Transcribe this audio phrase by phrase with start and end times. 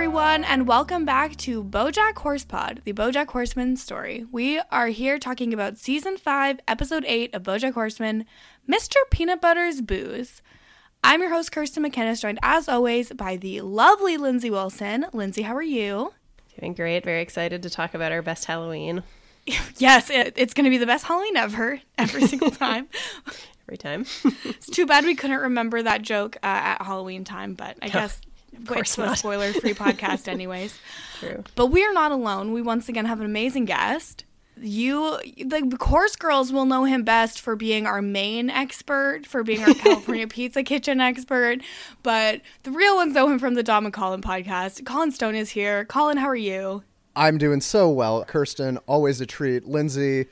[0.00, 4.24] everyone, and welcome back to Bojack Horsepod, the Bojack Horseman story.
[4.32, 8.24] We are here talking about season five, episode eight of Bojack Horseman,
[8.66, 8.94] Mr.
[9.10, 10.40] Peanut Butter's Booze.
[11.04, 15.04] I'm your host, Kirsten McKinnis, joined as always by the lovely Lindsay Wilson.
[15.12, 16.14] Lindsay, how are you?
[16.58, 17.04] Doing great.
[17.04, 19.02] Very excited to talk about our best Halloween.
[19.76, 22.88] Yes, it, it's going to be the best Halloween ever, every single time.
[23.66, 24.06] Every time.
[24.44, 28.20] it's too bad we couldn't remember that joke uh, at Halloween time, but I guess
[28.66, 29.18] course not.
[29.18, 30.78] spoiler free podcast, anyways.
[31.18, 31.44] True.
[31.54, 32.52] But we are not alone.
[32.52, 34.24] We once again have an amazing guest.
[34.62, 39.62] You, the course girls, will know him best for being our main expert, for being
[39.62, 41.60] our California Pizza Kitchen expert.
[42.02, 44.84] But the real ones know him from the Dom and Colin podcast.
[44.84, 45.86] Colin Stone is here.
[45.86, 46.82] Colin, how are you?
[47.16, 48.24] I'm doing so well.
[48.24, 49.66] Kirsten, always a treat.
[49.66, 50.26] Lindsay,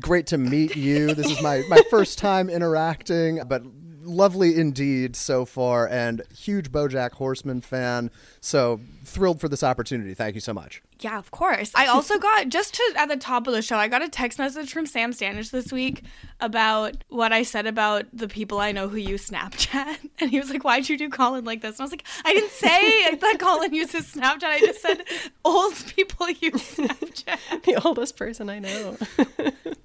[0.00, 1.14] great to meet you.
[1.14, 3.62] This is my, my first time interacting, but
[4.02, 8.10] lovely indeed so far, and huge Bojack Horseman fan.
[8.40, 10.14] So thrilled for this opportunity.
[10.14, 10.82] Thank you so much.
[11.00, 11.72] Yeah, of course.
[11.74, 14.38] I also got just to at the top of the show, I got a text
[14.38, 16.02] message from Sam Stanish this week
[16.40, 19.98] about what I said about the people I know who use Snapchat.
[20.20, 21.76] And he was like, Why'd you do Colin like this?
[21.76, 24.44] And I was like, I didn't say that Colin uses Snapchat.
[24.44, 25.02] I just said
[25.44, 27.64] old people use Snapchat.
[27.64, 28.96] the oldest person I know.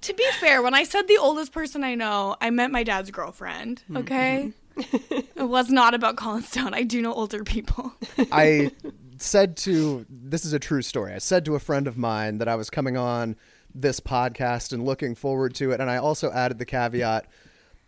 [0.00, 3.10] to be fair, when I said the oldest person I know, I meant my dad's
[3.10, 3.82] girlfriend.
[3.84, 3.96] Mm-hmm.
[3.96, 4.52] Okay?
[4.76, 5.40] Mm-hmm.
[5.40, 6.72] it was not about Colin Stone.
[6.74, 7.92] I do know older people.
[8.30, 8.70] I
[9.22, 11.12] said to this is a true story.
[11.12, 13.36] I said to a friend of mine that I was coming on
[13.74, 17.26] this podcast and looking forward to it, and I also added the caveat.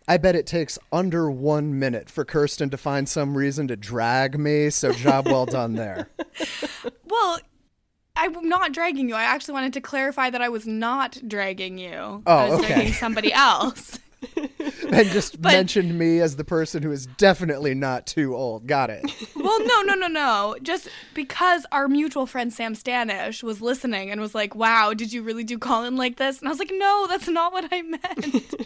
[0.07, 4.37] I bet it takes under one minute for Kirsten to find some reason to drag
[4.39, 4.69] me.
[4.69, 6.09] So job well done there.
[7.05, 7.39] Well,
[8.15, 9.15] I'm not dragging you.
[9.15, 11.91] I actually wanted to clarify that I was not dragging you.
[11.91, 12.67] Oh, I was okay.
[12.67, 13.99] dragging somebody else.
[14.91, 18.67] and just But- mentioned me as the person who is definitely not too old.
[18.67, 19.03] Got it.
[19.35, 20.55] well, no, no, no, no.
[20.61, 25.23] Just because our mutual friend Sam Stanish was listening and was like, "Wow, did you
[25.23, 28.55] really do Colin like this?" And I was like, "No, that's not what I meant."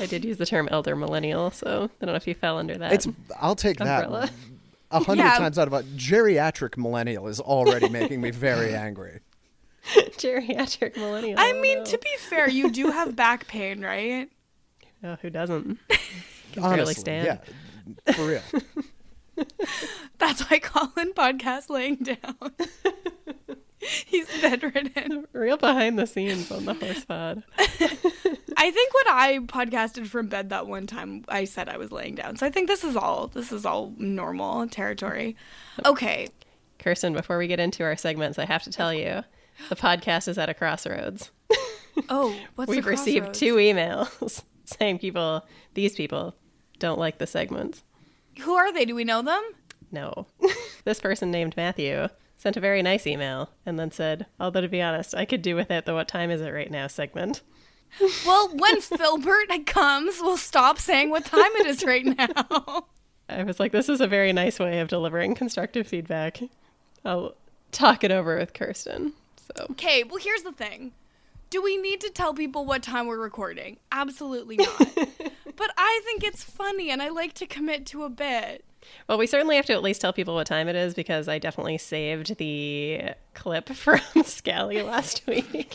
[0.00, 2.76] I did use the term elder millennial, so I don't know if you fell under
[2.78, 2.92] that.
[2.92, 3.08] It's
[3.40, 4.22] I'll take Umbrella.
[4.26, 4.32] that
[4.90, 5.38] a hundred Yeah.
[5.38, 9.20] times out of a geriatric millennial is already making me very angry.
[10.18, 11.38] geriatric millennial.
[11.38, 11.84] I mean, no.
[11.84, 14.28] to be fair, you do have back pain, right?
[15.02, 15.78] Oh, who doesn't?
[16.52, 17.40] Can barely Honestly, stand.
[18.06, 19.46] yeah, for real.
[20.18, 22.52] That's why Colin podcast laying down.
[23.78, 25.26] He's bedridden.
[25.32, 27.42] Real behind the scenes on the horse pod.
[27.58, 32.14] I think when I podcasted from bed that one time, I said I was laying
[32.14, 32.36] down.
[32.36, 35.34] So I think this is all this is all normal territory.
[35.86, 36.28] Okay.
[36.78, 39.24] Kirsten, before we get into our segments, I have to tell you,
[39.68, 41.30] the podcast is at a crossroads.
[42.08, 45.44] Oh, what's We've received two emails saying people,
[45.74, 46.34] these people,
[46.78, 47.82] don't like the segments.
[48.40, 48.84] Who are they?
[48.84, 49.42] Do we know them?
[49.90, 50.26] No.
[50.84, 54.80] this person named Matthew sent a very nice email and then said, although to be
[54.80, 57.42] honest, I could do with it the what time is it right now segment.
[58.24, 62.86] Well, when Philbert comes, we'll stop saying what time it is right now.
[63.28, 66.40] I was like, this is a very nice way of delivering constructive feedback.
[67.04, 67.34] I'll
[67.72, 69.12] talk it over with Kirsten.
[69.56, 70.92] So Okay, well, here's the thing.
[71.50, 73.78] Do we need to tell people what time we're recording?
[73.90, 74.78] Absolutely not.
[75.56, 78.64] but I think it's funny and I like to commit to a bit.
[79.08, 81.38] well, we certainly have to at least tell people what time it is because I
[81.38, 83.02] definitely saved the
[83.34, 85.74] clip from Scally last week.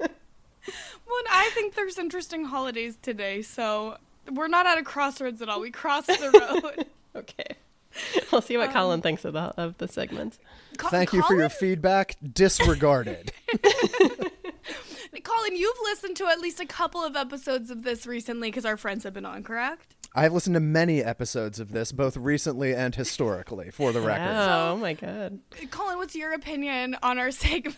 [0.00, 3.98] Well, I think there's interesting holidays today, so
[4.32, 5.60] we're not at a crossroads at all.
[5.60, 6.86] We crossed the road.
[7.14, 7.56] okay.
[8.32, 10.38] We'll see what um, Colin thinks of the of the segments.
[10.78, 12.16] Co- Thank you for your feedback.
[12.32, 13.32] Disregarded.
[15.22, 18.76] Colin, you've listened to at least a couple of episodes of this recently because our
[18.76, 19.94] friends have been on, correct?
[20.14, 24.36] I've listened to many episodes of this, both recently and historically, for the oh, record.
[24.36, 25.40] Oh my god.
[25.70, 27.76] Colin, what's your opinion on our segment?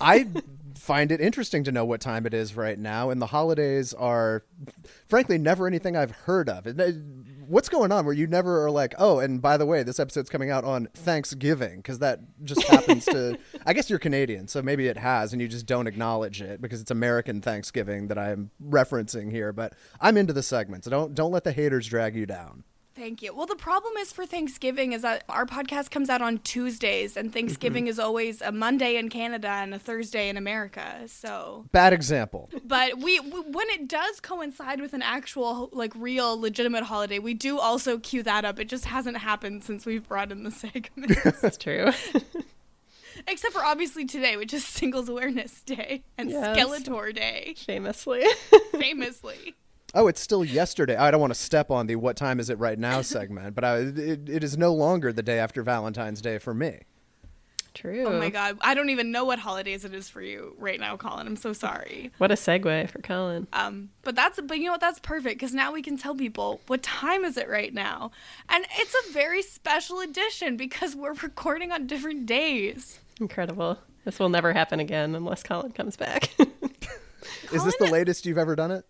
[0.00, 0.28] I
[0.76, 4.44] find it interesting to know what time it is right now, and the holidays are,
[5.06, 6.66] frankly, never anything I've heard of.
[6.66, 6.96] It- it-
[7.46, 10.30] What's going on where you never are like, oh, and by the way, this episode's
[10.30, 13.38] coming out on Thanksgiving because that just happens to.
[13.66, 16.80] I guess you're Canadian, so maybe it has, and you just don't acknowledge it because
[16.80, 19.52] it's American Thanksgiving that I'm referencing here.
[19.52, 20.86] But I'm into the segments.
[20.88, 22.64] Don't don't let the haters drag you down.
[22.94, 23.34] Thank you.
[23.34, 27.26] Well, the problem is for Thanksgiving is that our podcast comes out on Tuesdays, and
[27.28, 27.32] mm-hmm.
[27.34, 31.02] Thanksgiving is always a Monday in Canada and a Thursday in America.
[31.06, 32.50] So, Bad example.
[32.64, 37.34] but we, we when it does coincide with an actual like real legitimate holiday, we
[37.34, 38.60] do also cue that up.
[38.60, 41.90] It just hasn't happened since we've brought in the segment, That's true.
[43.26, 46.56] except for obviously today, which is Singles Awareness Day and Yes.
[46.56, 48.24] Skeletor Day, Famously.
[48.78, 49.54] famously.
[49.94, 50.96] Oh, it's still yesterday.
[50.96, 53.64] I don't want to step on the "What time is it right now?" segment, but
[53.64, 56.80] I, it, it is no longer the day after Valentine's Day for me.
[57.74, 58.06] True.
[58.06, 60.96] Oh my god, I don't even know what holidays it is for you right now,
[60.96, 61.26] Colin.
[61.26, 62.12] I'm so sorry.
[62.18, 63.48] What a segue for Colin.
[63.52, 64.80] Um, but that's but you know what?
[64.80, 68.12] That's perfect because now we can tell people what time is it right now,
[68.48, 73.00] and it's a very special edition because we're recording on different days.
[73.20, 73.78] Incredible.
[74.04, 76.30] This will never happen again unless Colin comes back.
[77.52, 78.84] Is this the latest you've ever done it?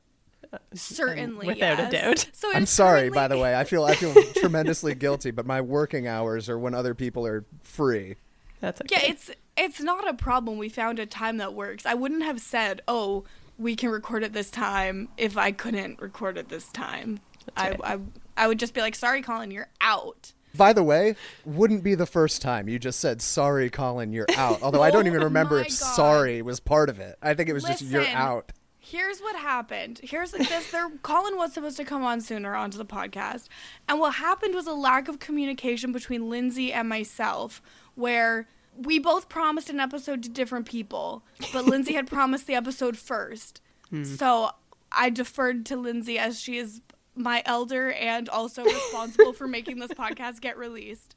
[0.75, 2.27] Certainly, Without a doubt.
[2.33, 3.55] So I'm sorry, by the way.
[3.55, 7.45] I feel I feel tremendously guilty, but my working hours are when other people are
[7.63, 8.17] free.
[8.61, 8.97] That's okay.
[9.03, 10.59] Yeah, it's it's not a problem.
[10.59, 11.87] We found a time that works.
[11.87, 13.25] I wouldn't have said, "Oh,
[13.59, 17.21] we can record at this time" if I couldn't record at this time.
[17.57, 17.81] I, right.
[17.85, 17.99] I
[18.37, 22.07] I would just be like, "Sorry, Colin, you're out." By the way, wouldn't be the
[22.07, 24.63] first time you just said sorry, Colin, you're out.
[24.63, 25.73] Although I don't Oh even remember if God.
[25.73, 27.17] sorry was part of it.
[27.21, 28.53] I think it was just you're out.
[28.95, 30.01] Here's what happened.
[30.05, 30.71] Here's like this.
[30.71, 33.49] There, Colin was supposed to come on sooner onto the podcast,
[33.89, 37.61] and what happened was a lack of communication between Lindsay and myself,
[37.97, 38.47] where
[38.77, 43.61] we both promised an episode to different people, but Lindsay had promised the episode first.
[43.91, 44.05] Hmm.
[44.05, 44.51] So
[44.93, 46.81] I deferred to Lindsay as she is
[47.17, 51.14] my elder and also responsible for making this podcast get released.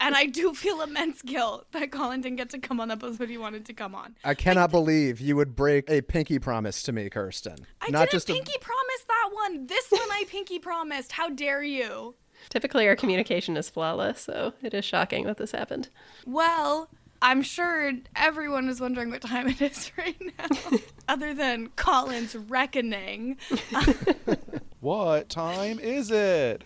[0.00, 3.28] And I do feel immense guilt that Colin didn't get to come on the episode
[3.28, 4.16] he wanted to come on.
[4.24, 7.56] I cannot believe you would break a pinky promise to me, Kirsten.
[7.80, 9.66] I Not didn't just a- pinky promise that one.
[9.66, 11.12] This one I pinky promised.
[11.12, 12.14] How dare you?
[12.48, 15.90] Typically, our communication is flawless, so it is shocking that this happened.
[16.26, 16.88] Well,
[17.22, 20.78] I'm sure everyone is wondering what time it is right now,
[21.08, 23.36] other than Colin's reckoning.
[24.80, 26.62] What time is it?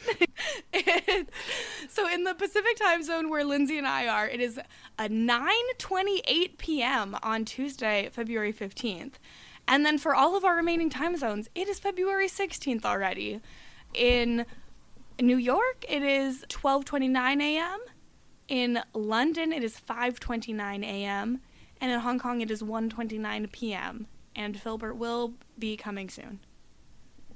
[1.89, 4.61] so in the Pacific time zone where Lindsay and I are, it is
[4.99, 7.17] a 9:28 p.m.
[7.25, 9.15] on Tuesday, February 15th.
[9.67, 13.41] And then for all of our remaining time zones, it is February 16th already.
[13.93, 14.47] In
[15.21, 17.81] New York, it is 12:29 a.m.
[18.47, 21.41] In London, it is 5:29 a.m.
[21.81, 24.07] And in Hong Kong, it is 1:29 p.m.
[24.37, 26.39] And Philbert will be coming soon.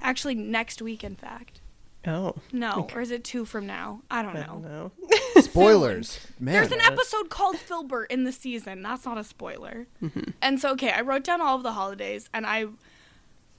[0.01, 1.61] Actually, next week, in fact.
[2.07, 2.37] Oh.
[2.53, 4.03] No, or is it two from now?
[4.11, 4.47] I don't I know.
[4.47, 4.93] don't know.
[5.41, 6.27] spoilers.
[6.39, 8.83] Man, There's an episode called Philbert in the season.
[8.83, 9.87] That's not a spoiler.
[10.03, 10.31] Mm-hmm.
[10.41, 12.67] And so, okay, I wrote down all of the holidays, and I,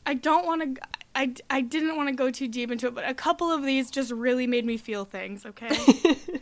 [0.06, 0.81] I don't want to.
[1.15, 3.92] I, I didn't want to go too deep into it, but a couple of these
[3.92, 5.45] just really made me feel things.
[5.45, 5.69] Okay.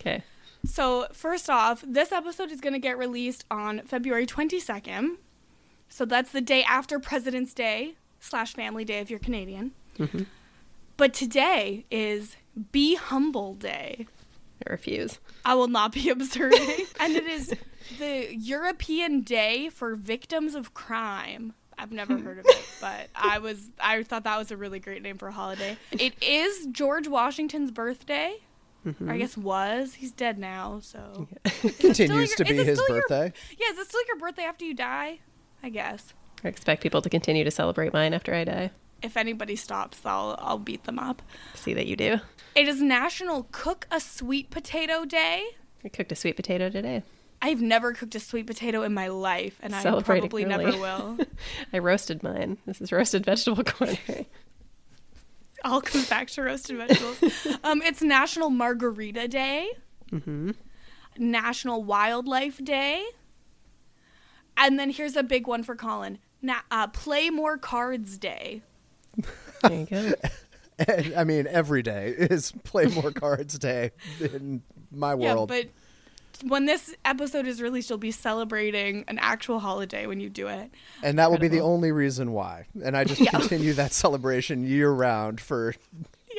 [0.00, 0.22] Okay.
[0.66, 5.16] So, first off, this episode is going to get released on February 22nd.
[5.88, 7.94] So, that's the day after President's Day
[8.24, 9.72] slash Family Day if you're Canadian.
[9.98, 10.22] Mm-hmm.
[10.96, 12.36] But today is
[12.72, 14.06] Be Humble Day.
[14.66, 15.18] I refuse.
[15.44, 16.86] I will not be observing.
[17.00, 17.54] and it is
[17.98, 21.52] the European Day for Victims of Crime.
[21.76, 25.02] I've never heard of it, but I was I thought that was a really great
[25.02, 25.76] name for a holiday.
[25.90, 28.36] It is George Washington's birthday.
[29.00, 29.94] Or I guess was.
[29.94, 31.26] He's dead now, so
[31.78, 33.32] continues your- to be his still your- birthday.
[33.58, 35.20] Yeah, is it still your birthday after you die?
[35.62, 36.12] I guess.
[36.44, 38.70] I expect people to continue to celebrate mine after I die.
[39.02, 41.22] If anybody stops, I'll I'll beat them up.
[41.54, 42.20] See that you do.
[42.54, 45.44] It is National Cook a Sweet Potato Day.
[45.84, 47.02] I cooked a sweet potato today.
[47.42, 51.18] I've never cooked a sweet potato in my life, and I probably never will.
[51.74, 52.56] I roasted mine.
[52.64, 53.98] This is roasted vegetable corn.
[55.62, 57.18] all comes back to roasted vegetables.
[57.64, 59.68] um, it's National Margarita Day,
[60.10, 60.52] mm-hmm.
[61.18, 63.04] National Wildlife Day,
[64.56, 68.62] and then here's a big one for Colin: Na- uh, Play More Cards Day.
[69.62, 70.12] There you go.
[71.16, 75.50] I mean, every day is play more cards day in my world.
[75.50, 80.28] Yeah, but when this episode is released, you'll be celebrating an actual holiday when you
[80.28, 80.70] do it.
[81.02, 82.66] and that will be the only reason why.
[82.82, 85.74] And I just continue that celebration year round for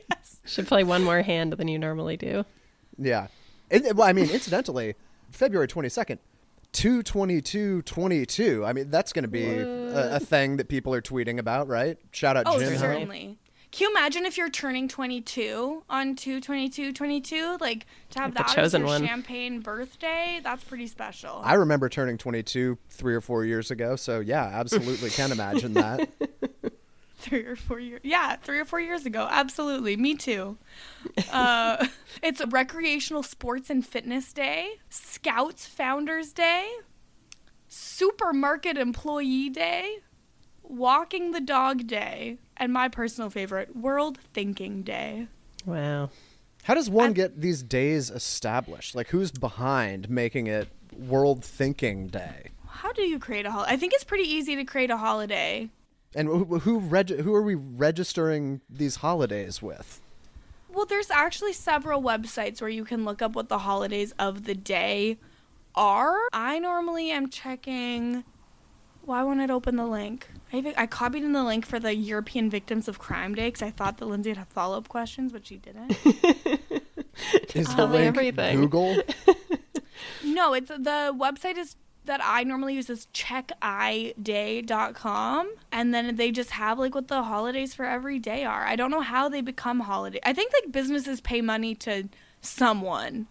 [0.10, 0.38] Yes.
[0.46, 2.44] Should play one more hand than you normally do.
[2.98, 3.28] yeah.
[3.72, 4.94] And, well, I mean, incidentally,
[5.32, 6.20] February twenty second.
[6.76, 8.66] 22222.
[8.66, 11.98] I mean, that's going to be a, a thing that people are tweeting about, right?
[12.12, 12.78] Shout out Oh, Jim.
[12.78, 13.38] certainly.
[13.72, 17.58] Can you imagine if you're turning 22 on 22222?
[17.60, 19.06] Like to have Like the that as chosen your one.
[19.06, 20.40] champagne birthday?
[20.42, 21.42] That's pretty special.
[21.44, 23.98] I remember turning 22 three or four years ago.
[23.98, 26.08] So, yeah, absolutely can imagine that.
[27.18, 28.02] three or four years.
[28.04, 29.28] Yeah, three or four years ago.
[29.30, 29.96] Absolutely.
[29.98, 30.58] Me too.
[31.32, 31.88] Uh,
[32.24, 36.70] it's Recreational Sports and Fitness Day, Scouts Founders Day,
[37.68, 39.98] Supermarket Employee Day,
[40.64, 45.28] Walking the Dog Day, and my personal favorite, World Thinking Day.
[45.66, 46.10] Wow.
[46.64, 48.96] How does one I'm- get these days established?
[48.96, 52.50] Like, who's behind making it World Thinking Day?
[52.68, 53.72] How do you create a holiday?
[53.74, 55.70] I think it's pretty easy to create a holiday.
[56.16, 60.02] And who who, reg- who are we registering these holidays with?
[60.70, 64.56] Well, there's actually several websites where you can look up what the holidays of the
[64.56, 65.18] day
[65.76, 66.18] are.
[66.34, 68.24] I normally am checking.
[69.04, 70.28] Why won't it open the link?
[70.52, 73.62] I, even, I copied in the link for the European Victims of Crime Day because
[73.62, 75.96] I thought that Lindsay would have follow up questions, but she didn't.
[77.54, 78.62] Is Tell the me link everything.
[78.62, 79.02] Google?
[80.26, 86.52] no, it's the website is that I normally use is checkiday.com and then they just
[86.52, 88.66] have like what the holidays for every day are.
[88.66, 90.20] I don't know how they become holiday.
[90.24, 92.10] I think like businesses pay money to
[92.42, 93.28] someone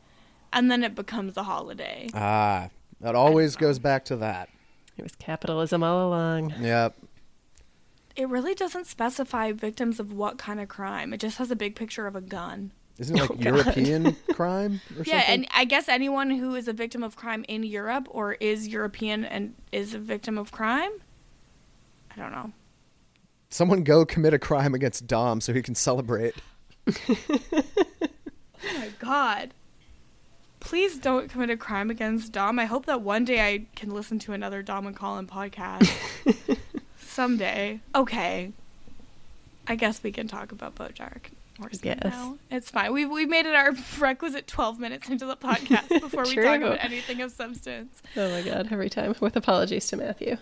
[0.52, 2.08] and then it becomes a holiday.
[2.14, 2.68] ah,
[3.00, 4.48] that always goes back to that.
[4.96, 6.54] It was capitalism all along.
[6.60, 6.96] Yep.
[8.16, 11.12] It really doesn't specify victims of what kind of crime.
[11.12, 12.70] It just has a big picture of a gun.
[12.98, 15.12] Isn't it like Oh, European crime or something?
[15.12, 15.34] Yeah, something?
[15.34, 19.24] and I guess anyone who is a victim of crime in Europe or is European
[19.24, 20.92] and is a victim of crime.
[22.14, 22.52] I don't know.
[23.50, 26.34] Someone go commit a crime against Dom so he can celebrate.
[28.66, 29.52] Oh my god.
[30.60, 32.58] Please don't commit a crime against Dom.
[32.58, 35.90] I hope that one day I can listen to another Dom and Colin podcast.
[36.98, 37.80] Someday.
[37.94, 38.52] Okay.
[39.66, 41.26] I guess we can talk about Bojack
[41.82, 41.98] Yes.
[42.04, 42.38] now.
[42.50, 42.92] It's fine.
[42.92, 46.84] We've, we've made it our requisite 12 minutes into the podcast before we talk about
[46.84, 48.02] anything of substance.
[48.16, 49.14] Oh my god, every time.
[49.20, 50.36] With apologies to Matthew.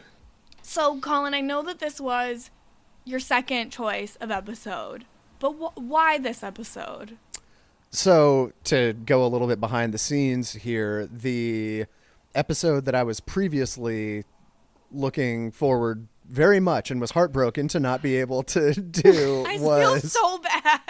[0.62, 2.50] So, Colin, I know that this was
[3.04, 5.04] your second choice of episode,
[5.38, 7.19] but wh- why this episode?
[7.90, 11.85] So, to go a little bit behind the scenes here, the
[12.35, 14.25] episode that I was previously
[14.90, 20.02] looking forward very much and was heartbroken to not be able to do I was
[20.02, 20.81] feel so bad.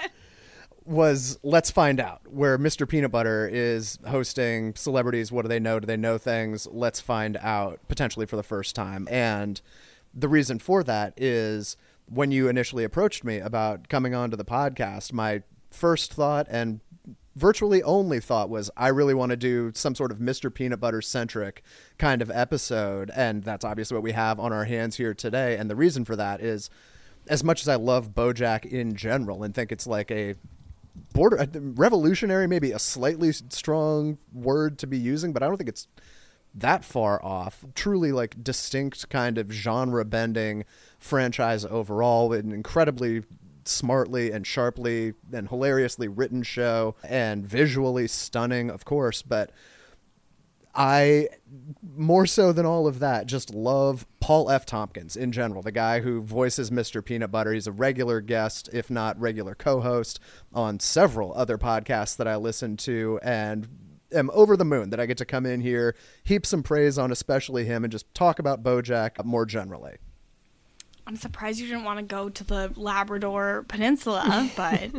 [0.84, 2.88] was Let's Find Out, where Mr.
[2.88, 5.30] Peanut Butter is hosting celebrities.
[5.30, 5.80] What do they know?
[5.80, 6.66] Do they know things?
[6.70, 9.06] Let's find out, potentially for the first time.
[9.10, 9.60] And
[10.14, 15.12] the reason for that is when you initially approached me about coming onto the podcast,
[15.12, 16.80] my first thought and
[17.34, 20.52] virtually only thought was I really want to do some sort of Mr.
[20.52, 21.62] Peanut Butter centric
[21.98, 23.10] kind of episode.
[23.14, 25.56] And that's obviously what we have on our hands here today.
[25.56, 26.70] And the reason for that is
[27.28, 30.34] as much as I love Bojack in general and think it's like a
[31.12, 35.68] border uh, revolutionary, maybe a slightly strong word to be using, but I don't think
[35.68, 35.88] it's
[36.54, 37.64] that far off.
[37.74, 40.64] Truly like distinct kind of genre bending
[40.98, 43.22] franchise overall, an incredibly
[43.64, 49.52] smartly and sharply and hilariously written show and visually stunning, of course, but
[50.75, 51.28] I
[51.97, 54.64] more so than all of that just love Paul F.
[54.64, 57.04] Tompkins in general, the guy who voices Mr.
[57.04, 57.52] Peanut Butter.
[57.52, 60.19] He's a regular guest, if not regular co-host
[60.54, 63.69] on several other podcasts that I listen to and
[64.12, 67.12] am over the moon that I get to come in here, heap some praise on
[67.12, 69.97] especially him and just talk about Bojack more generally.
[71.12, 74.90] I'm surprised you didn't want to go to the Labrador Peninsula, but I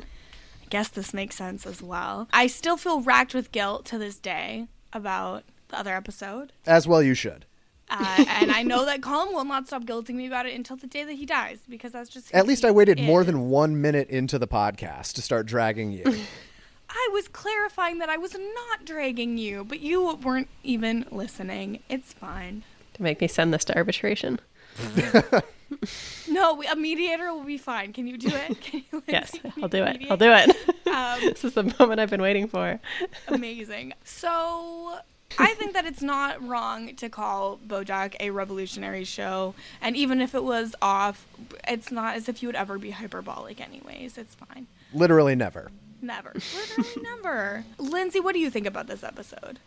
[0.70, 2.28] guess this makes sense as well.
[2.32, 6.54] I still feel racked with guilt to this day about the other episode.
[6.68, 7.46] As well you should.
[7.90, 10.86] Uh, and I know that Colin will not stop guilting me about it until the
[10.86, 12.32] day that he dies because that's just.
[12.32, 16.04] At least I waited more than 1 minute into the podcast to start dragging you.
[16.92, 21.80] I was clarifying that I was not dragging you, but you weren't even listening.
[21.90, 22.64] It's fine.
[22.94, 24.40] To make me send this to arbitration.
[26.30, 27.94] No, we, a mediator will be fine.
[27.94, 28.60] Can you do it?
[28.62, 29.92] Can you, Yes, can I'll you do it.
[29.94, 30.12] mediate?
[30.12, 30.50] I'll do it.
[30.88, 32.80] Um, this is the moment I've been waiting for.
[33.28, 33.94] amazing.
[34.04, 35.00] So
[35.38, 40.34] I think that it's not wrong to call BoJack a revolutionary show, and even if
[40.36, 41.26] it was off,
[41.68, 43.60] it's not as if you would ever be hyperbolic.
[43.60, 44.68] Anyways, it's fine.
[44.94, 45.72] Literally never.
[46.02, 47.66] Never, literally never.
[47.78, 49.60] Lindsay, what do you think about this episode?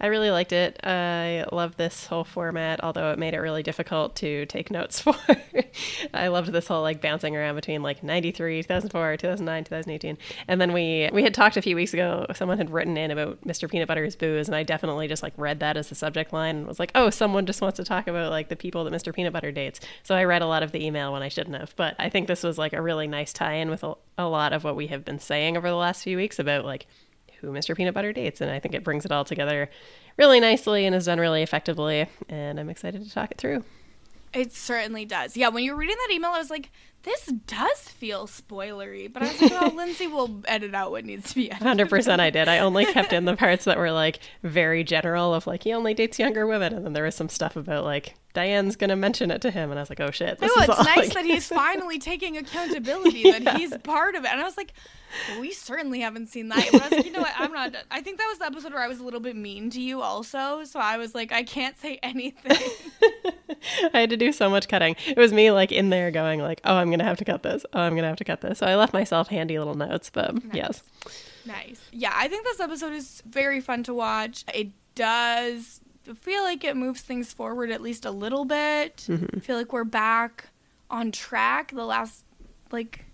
[0.00, 0.80] I really liked it.
[0.84, 5.14] I love this whole format, although it made it really difficult to take notes for.
[6.14, 10.18] I loved this whole like bouncing around between like 93, 2004, 2009, 2018.
[10.48, 13.40] And then we we had talked a few weeks ago, someone had written in about
[13.42, 13.70] Mr.
[13.70, 16.66] Peanut Butter's booze and I definitely just like read that as the subject line and
[16.66, 19.14] was like, "Oh, someone just wants to talk about like the people that Mr.
[19.14, 21.74] Peanut Butter dates." So I read a lot of the email when I shouldn't have.
[21.76, 24.64] But I think this was like a really nice tie-in with a, a lot of
[24.64, 26.86] what we have been saying over the last few weeks about like
[27.40, 27.76] who Mr.
[27.76, 28.40] Peanut Butter dates.
[28.40, 29.70] And I think it brings it all together
[30.16, 32.06] really nicely and is done really effectively.
[32.28, 33.64] And I'm excited to talk it through.
[34.32, 35.36] It certainly does.
[35.36, 36.70] Yeah, when you were reading that email, I was like,
[37.02, 41.30] this does feel spoilery, but I was like, well, Lindsay will edit out what needs
[41.30, 41.66] to be edited.
[41.66, 42.48] Hundred percent, I did.
[42.48, 45.94] I only kept in the parts that were like very general, of like he only
[45.94, 49.40] dates younger women, and then there was some stuff about like Diane's gonna mention it
[49.42, 51.24] to him, and I was like, oh shit, this No, it's all, nice like- that
[51.24, 54.30] he's finally taking accountability, that he's part of it.
[54.30, 54.72] And I was like,
[55.40, 56.68] we certainly haven't seen that.
[56.70, 57.32] But I was like, you know what?
[57.36, 57.74] I'm not.
[57.90, 60.00] I think that was the episode where I was a little bit mean to you,
[60.02, 60.62] also.
[60.64, 62.56] So I was like, I can't say anything.
[63.92, 64.94] I had to do so much cutting.
[65.06, 67.64] It was me like in there going like, oh, I'm gonna have to cut this.
[67.72, 68.58] Oh, I'm gonna have to cut this.
[68.58, 70.82] So I left myself handy little notes, but yes,
[71.44, 71.80] Nice.
[71.92, 74.44] Yeah, I think this episode is very fun to watch.
[74.54, 75.80] It does
[76.20, 79.04] feel like it moves things forward at least a little bit.
[79.08, 79.38] Mm-hmm.
[79.38, 80.48] I feel like we're back
[80.90, 81.72] on track.
[81.72, 82.24] The last,
[82.70, 83.04] like,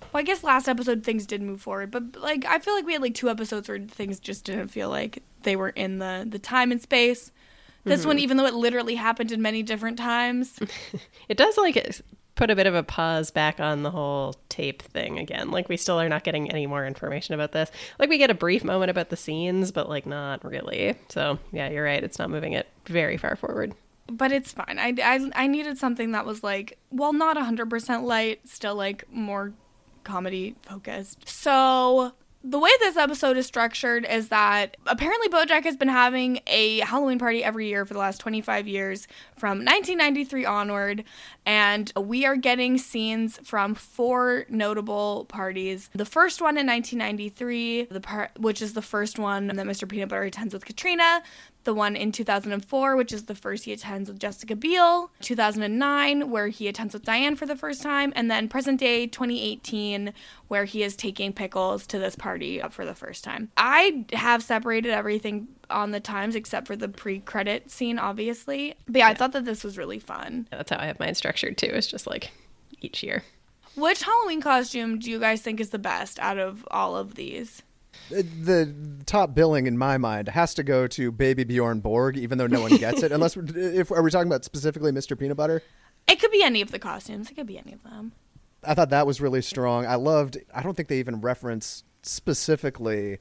[0.00, 2.92] well, I guess last episode things did move forward, but like I feel like we
[2.92, 6.38] had like two episodes where things just didn't feel like they were in the the
[6.38, 7.32] time and space.
[7.86, 8.22] This one, mm-hmm.
[8.22, 10.58] even though it literally happened in many different times,
[11.28, 11.76] it does like
[12.36, 15.50] put a bit of a pause back on the whole tape thing again.
[15.50, 17.70] Like we still are not getting any more information about this.
[17.98, 20.96] Like we get a brief moment about the scenes, but like not really.
[21.08, 22.02] So yeah, you're right.
[22.02, 23.74] It's not moving it very far forward.
[24.06, 24.78] but it's fine.
[24.78, 29.52] I, I, I needed something that was like, well, not 100% light, still like more
[30.02, 31.26] comedy focused.
[31.28, 32.12] So
[32.46, 37.18] the way this episode is structured is that apparently Bojack has been having a Halloween
[37.18, 41.04] party every year for the last 25 years from 1993 onward,
[41.46, 45.88] and we are getting scenes from four notable parties.
[45.94, 49.88] The first one in 1993, the part which is the first one that Mr.
[49.88, 51.22] Peanut Butter attends with Katrina.
[51.64, 55.10] The one in 2004, which is the first he attends with Jessica Biel.
[55.20, 58.12] 2009, where he attends with Diane for the first time.
[58.14, 60.12] And then present day 2018,
[60.48, 63.50] where he is taking Pickles to this party for the first time.
[63.56, 68.74] I have separated everything on the times except for the pre credit scene, obviously.
[68.86, 70.46] But yeah, I thought that this was really fun.
[70.52, 71.70] Yeah, that's how I have mine structured too.
[71.72, 72.30] It's just like
[72.80, 73.22] each year.
[73.76, 77.62] Which Halloween costume do you guys think is the best out of all of these?
[78.10, 78.74] The
[79.06, 82.60] top billing in my mind has to go to Baby Bjorn Borg, even though no
[82.60, 83.12] one gets it.
[83.12, 85.18] Unless if are we talking about specifically Mr.
[85.18, 85.62] Peanut Butter?
[86.06, 87.30] It could be any of the costumes.
[87.30, 88.12] It could be any of them.
[88.62, 89.86] I thought that was really strong.
[89.86, 90.38] I loved.
[90.54, 93.18] I don't think they even reference specifically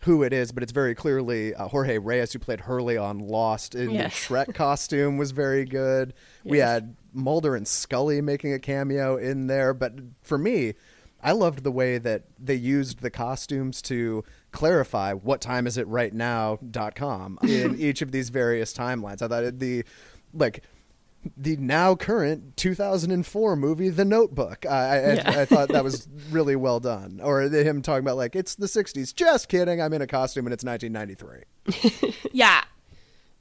[0.00, 3.74] who it is, but it's very clearly uh, Jorge Reyes who played Hurley on Lost
[3.74, 4.26] in Yes.
[4.26, 6.12] the Shrek costume was very good.
[6.44, 10.74] We had Mulder and Scully making a cameo in there, but for me,
[11.22, 15.86] I loved the way that they used the costumes to clarify what time is it
[15.86, 19.22] right now.com in each of these various timelines.
[19.22, 19.84] I thought it, the
[20.34, 20.62] like
[21.36, 24.66] the now current 2004 movie The Notebook.
[24.66, 25.30] I, I, Yeah.
[25.40, 27.20] I thought that was really well done.
[27.22, 29.14] Or him talking about like it's the 60s.
[29.14, 29.80] Just kidding.
[29.80, 32.12] I'm in a costume and it's 1993.
[32.32, 32.64] Yeah.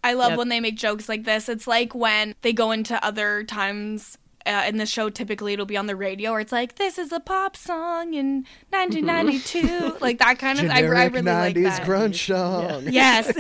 [0.03, 0.37] I love Yep.
[0.39, 1.47] when they make jokes like this.
[1.49, 5.77] It's like when they go into other times uh, in the show, typically it'll be
[5.77, 9.97] on the radio where it's like, this is a pop song in 1992.
[10.01, 11.87] like that kind of, I, I Generic really like 90s that.
[11.87, 12.83] grunge song.
[12.91, 13.25] Yes.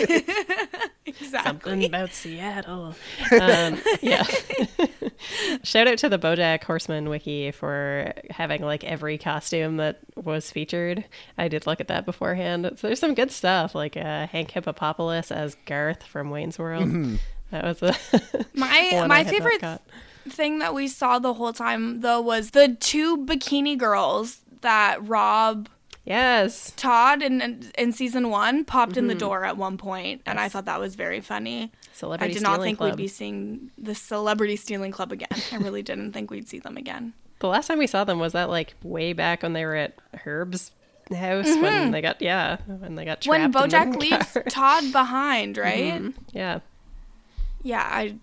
[1.29, 1.85] Something exactly.
[1.85, 2.95] about Seattle.
[3.31, 4.23] Um, yeah.
[5.63, 11.03] Shout out to the Bojack Horseman wiki for having like every costume that was featured.
[11.37, 12.71] I did look at that beforehand.
[12.77, 16.85] So there's some good stuff, like uh, Hank Hippopopalous as Garth from Wayne's World.
[16.85, 17.15] Mm-hmm.
[17.51, 17.95] That was a
[18.53, 19.81] My my favorite caught.
[20.29, 25.67] Thing that we saw the whole time though was the two bikini girls that Rob
[26.03, 26.73] Yes.
[26.77, 28.99] Todd in in season one popped Mm-hmm.
[28.99, 31.71] in the door at one point, and I thought that was very funny.
[31.93, 32.91] Celebrity I did not think Club.
[32.91, 35.27] we'd be seeing the Celebrity Stealing Club again.
[35.51, 37.13] I really didn't think we'd see them again.
[37.39, 39.93] The last time we saw them was that like way back when they were at
[40.15, 40.71] Herb's
[41.11, 43.29] house when they got yeah when they got Mm-hmm.
[43.29, 43.95] when trapped in Bojack
[44.35, 44.37] leaves.
[44.53, 46.01] Todd behind, right?
[46.33, 46.59] yeah
[47.63, 48.15] Yeah, I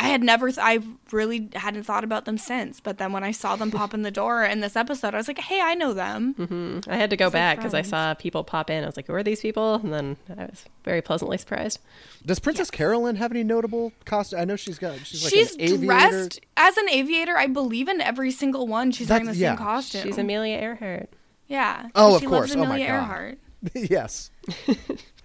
[0.00, 0.78] I had never th- I
[1.10, 4.12] really hadn't thought about them since, but then when I saw them pop in the
[4.12, 6.88] door in this episode, I was like, "Hey, I know them." Mm-hmm.
[6.88, 8.84] I had to go like back because I saw people pop in.
[8.84, 11.80] I was like, "Who are these people?" And then I was very pleasantly surprised.
[12.24, 14.38] Does Princess Carolyn have any notable costume?
[14.38, 14.98] I know she's got.
[15.00, 15.86] She's like she's an aviator.
[15.86, 18.92] dressed as an aviator, I believe, in every single one.
[18.92, 20.02] She's wearing the That's- same costume.
[20.04, 21.08] She's Amelia Earhart.
[21.48, 21.88] yeah.
[21.96, 22.54] Oh, of she course.
[22.54, 22.94] Loves Oh, my Amelia God.
[22.94, 23.38] Earhart.
[23.74, 24.30] yes.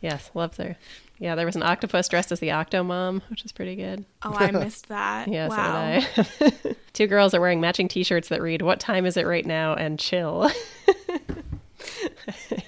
[0.01, 0.75] Yes, loves her.
[1.19, 4.03] Yeah, there was an octopus dressed as the Octomom, which is pretty good.
[4.23, 5.27] Oh, I missed that.
[5.33, 6.01] Yeah, wow.
[6.15, 6.75] so did I.
[6.93, 9.99] Two girls are wearing matching T-shirts that read "What time is it right now?" and
[9.99, 10.49] "Chill."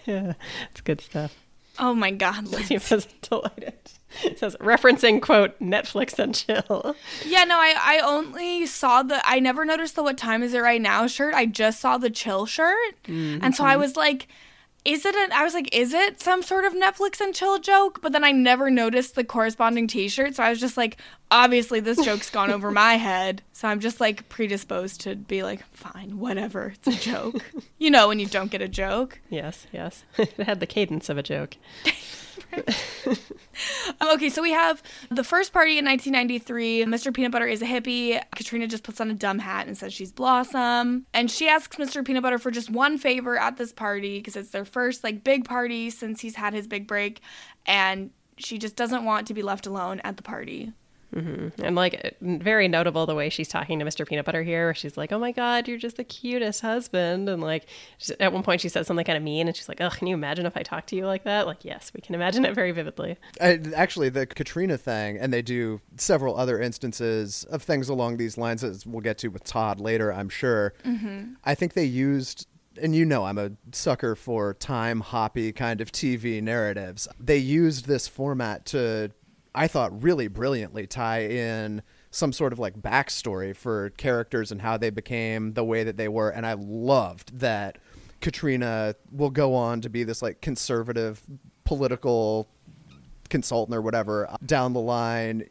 [0.05, 0.34] yeah,
[0.71, 1.36] it's good stuff.
[1.77, 2.47] Oh my God.
[2.47, 2.69] Liz.
[2.69, 3.73] He was delighted.
[4.23, 6.95] It says referencing quote Netflix and chill.
[7.25, 10.60] Yeah, no, I I only saw the I never noticed the what time is it
[10.60, 11.34] right now shirt.
[11.34, 13.03] I just saw the chill shirt.
[13.03, 13.81] Mm, and so I mm-hmm.
[13.81, 14.29] was like
[14.86, 18.02] is it an, I was like, is it some sort of Netflix and chill joke?
[18.02, 20.36] But then I never noticed the corresponding t shirt.
[20.36, 20.98] So I was just like,
[21.32, 23.41] obviously this joke's gone over my head.
[23.52, 26.76] So I'm just like predisposed to be like, fine, whatever.
[26.76, 27.43] It's a joke.
[27.80, 29.19] you know, when you don't get a joke.
[29.30, 30.04] Yes, yes.
[30.17, 31.58] it had the cadence of a joke.
[34.02, 36.84] Um, okay, so we have the first party in 1993.
[36.86, 37.13] Mr.
[37.13, 38.21] Peanut Butter is a hippie.
[38.36, 41.06] Katrina just puts on a dumb hat and says she's Blossom.
[41.13, 42.06] And she asks Mr.
[42.06, 45.45] Peanut Butter for just one favor at this party because it's their first like big
[45.45, 47.21] party since he's had his big break.
[47.65, 50.74] And she just doesn't want to be left alone at the party.
[51.15, 51.63] Mm-hmm.
[51.63, 54.06] And like very notable the way she's talking to Mr.
[54.06, 54.65] Peanut Butter here.
[54.65, 57.67] Where she's like, "Oh my God, you're just the cutest husband," and like
[58.19, 60.13] at one point she says something kind of mean, and she's like, "Oh, can you
[60.13, 62.71] imagine if I talk to you like that?" Like, yes, we can imagine it very
[62.71, 63.17] vividly.
[63.39, 68.38] I, actually, the Katrina thing, and they do several other instances of things along these
[68.38, 70.73] lines, as we'll get to with Todd later, I'm sure.
[70.84, 71.34] Mm-hmm.
[71.43, 72.47] I think they used,
[72.82, 77.08] and you know, I'm a sucker for time hoppy kind of TV narratives.
[77.19, 79.12] They used this format to,
[79.56, 84.78] I thought, really brilliantly tie in some sort of like backstory for characters and how
[84.78, 86.30] they became the way that they were.
[86.30, 87.78] And I loved that
[88.22, 91.22] Katrina will go on to be this like conservative
[91.63, 92.48] political
[93.30, 95.48] consultant or whatever uh, down the line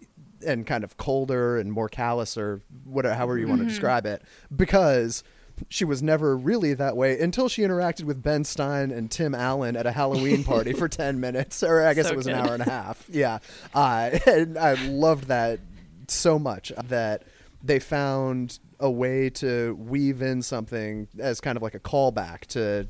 [0.47, 4.23] and kind of colder and more callous or whatever however you want to describe it
[4.55, 5.25] because
[5.69, 9.77] she was never really that way until she interacted with Ben Stein and Tim Allen
[9.77, 12.55] at a Halloween party for 10 minutes or I guess So it was an hour
[12.55, 13.05] and a half.
[13.09, 13.38] Yeah.
[13.75, 15.61] Uh, and I loved that
[16.09, 17.23] so much that
[17.62, 22.87] they found a way to weave in something as kind of like a callback to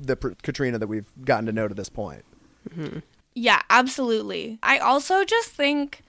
[0.00, 2.24] the pr- Katrina that we've gotten to know to this point.
[3.34, 4.58] Yeah, absolutely.
[4.62, 6.02] I also just think,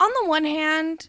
[0.00, 1.08] on the one hand,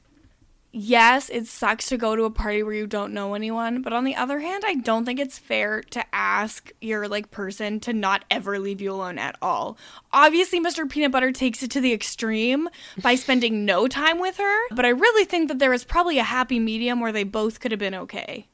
[0.76, 4.04] yes, it sucks to go to a party where you don't know anyone, but on
[4.04, 8.26] the other hand, I don't think it's fair to ask your like person to not
[8.30, 9.78] ever leave you alone at all.
[10.12, 10.88] Obviously, Mr.
[10.90, 12.68] Peanut Butter takes it to the extreme
[13.02, 16.24] by spending no time with her, but I really think that there was probably a
[16.24, 18.48] happy medium where they both could have been okay.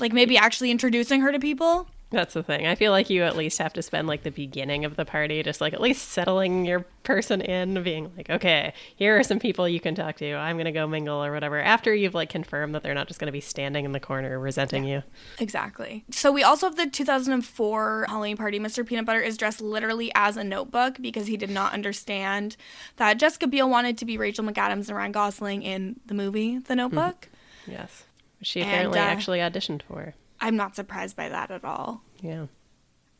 [0.00, 1.88] Like maybe actually introducing her to people.
[2.10, 2.68] That's the thing.
[2.68, 5.42] I feel like you at least have to spend like the beginning of the party
[5.42, 9.68] just like at least settling your person in, being like, okay, here are some people
[9.68, 10.34] you can talk to.
[10.34, 11.60] I'm gonna go mingle or whatever.
[11.60, 14.84] After you've like confirmed that they're not just gonna be standing in the corner resenting
[14.84, 15.02] you.
[15.40, 16.04] Exactly.
[16.10, 18.60] So we also have the 2004 Halloween party.
[18.60, 18.86] Mr.
[18.86, 22.56] Peanut Butter is dressed literally as a notebook because he did not understand
[22.96, 26.76] that Jessica Biel wanted to be Rachel McAdams and Ryan Gosling in the movie The
[26.76, 27.28] Notebook.
[27.66, 28.04] Yes.
[28.42, 30.14] She And, apparently uh, actually auditioned for.
[30.40, 32.02] I'm not surprised by that at all.
[32.20, 32.46] Yeah.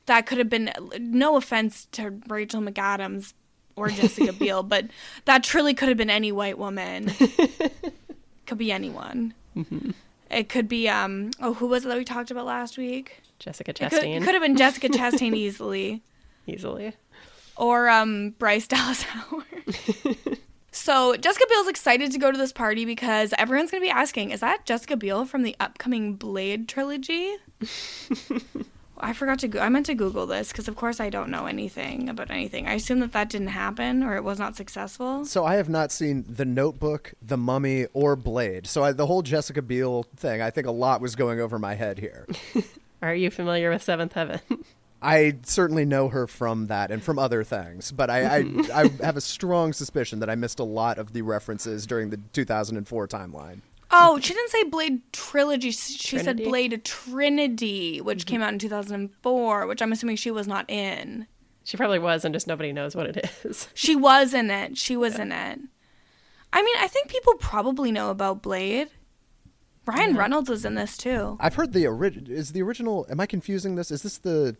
[0.07, 3.33] That could have been no offense to Rachel McAdams
[3.75, 4.87] or Jessica Biel, but
[5.25, 7.11] that truly could have been any white woman.
[8.47, 9.35] could be anyone.
[10.31, 13.21] It could be um oh who was it that we talked about last week?
[13.39, 16.03] Jessica It could, Chastain it could have been Jessica Chastain easily.
[16.47, 16.95] easily.
[17.57, 19.45] or um Bryce Dallas Howard.
[20.77, 24.41] So Jessica Biel's excited to go to this party because everyone's gonna be asking, is
[24.41, 27.37] that Jessica Biel from the upcoming Blade trilogy?
[28.99, 29.49] I forgot to.
[29.49, 32.67] Go- I meant to Google this because, of course, I don't know anything about anything.
[32.67, 35.25] I assume that that didn't happen or it was not successful.
[35.27, 38.67] So I have not seen The Notebook, The Mummy, or Blade.
[38.67, 41.75] So I, the whole Jessica Biel thing, I think a lot was going over my
[41.75, 42.27] head here.
[43.03, 44.41] Are you familiar with Seventh Heaven?
[45.03, 49.17] I certainly know her from that and from other things, but I, I, I have
[49.17, 53.61] a strong suspicion that I missed a lot of the references during the 2004 timeline.
[53.91, 55.71] Oh, she didn't say Blade trilogy.
[55.71, 58.31] She said Blade Trinity, which mm-hmm.
[58.31, 61.27] came out in 2004, which I'm assuming she was not in.
[61.65, 63.69] she probably was, and just nobody knows what it is.
[63.75, 64.77] She was in it.
[64.77, 65.61] She was in it.
[66.53, 68.89] I mean, I think people probably know about Blade.
[69.87, 71.37] Ryan Reynolds was in this too.
[71.39, 72.33] I've heard the original.
[72.33, 73.07] Is the original?
[73.09, 73.93] Am I confusing this?
[73.93, 74.57] Is this the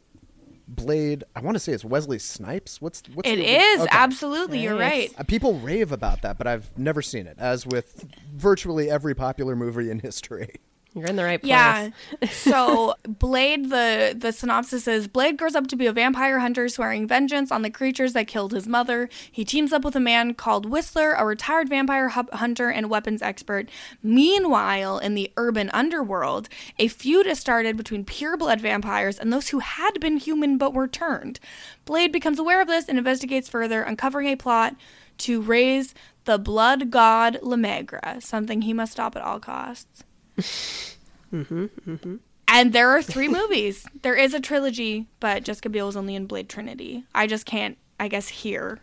[0.69, 1.25] Blade?
[1.35, 2.81] I want to say it's Wesley Snipes.
[2.81, 3.89] What's what's It the, is okay.
[3.93, 4.61] absolutely.
[4.61, 5.11] You're Nice.
[5.11, 5.15] right.
[5.19, 7.37] Uh, People rave about that, but I've never seen it.
[7.39, 10.57] As with virtually every popular movie in history.
[10.97, 11.51] You're in the right place.
[11.51, 11.91] Yeah.
[12.31, 17.07] so Blade, the the synopsis is Blade grows up to be a vampire hunter swearing
[17.07, 19.11] vengeance on the creatures that killed his mother.
[19.31, 23.21] He teams up with a man called Whistler, a retired vampire hu- hunter and weapons
[23.21, 23.69] expert.
[24.03, 29.59] Meanwhile, in the urban underworld, a feud is started between pureblood vampires and those who
[29.59, 31.41] had been human but were turned.
[31.85, 34.75] Blade becomes aware of this and investigates further, uncovering a plot
[35.19, 40.06] to raise the blood god La Magra, something he must stop at all costs.
[40.39, 42.17] Mm-hmm, mm-hmm.
[42.49, 43.87] And there are three movies.
[44.03, 47.05] There is a trilogy, but Jessica Biel is only in Blade Trinity.
[47.15, 48.79] I just can't, I guess, hear.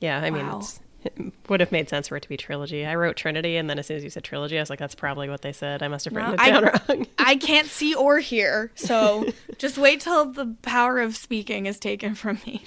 [0.00, 0.58] Yeah, I mean, Wow.
[0.58, 0.80] it's
[1.50, 2.84] Would have made sense for it to be trilogy.
[2.86, 4.94] I wrote Trinity, and then as soon as you said trilogy, I was like, "That's
[4.94, 7.06] probably what they said." I must have written No, it I- down wrong.
[7.18, 12.14] I can't see or hear, so just wait till the power of speaking is taken
[12.14, 12.64] from me.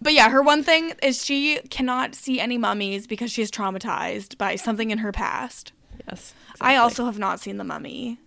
[0.00, 4.38] but yeah, her one thing is she cannot see any mummies because she is traumatized
[4.38, 5.72] by something in her past.
[6.12, 8.18] Yes, I also have not seen the mummy.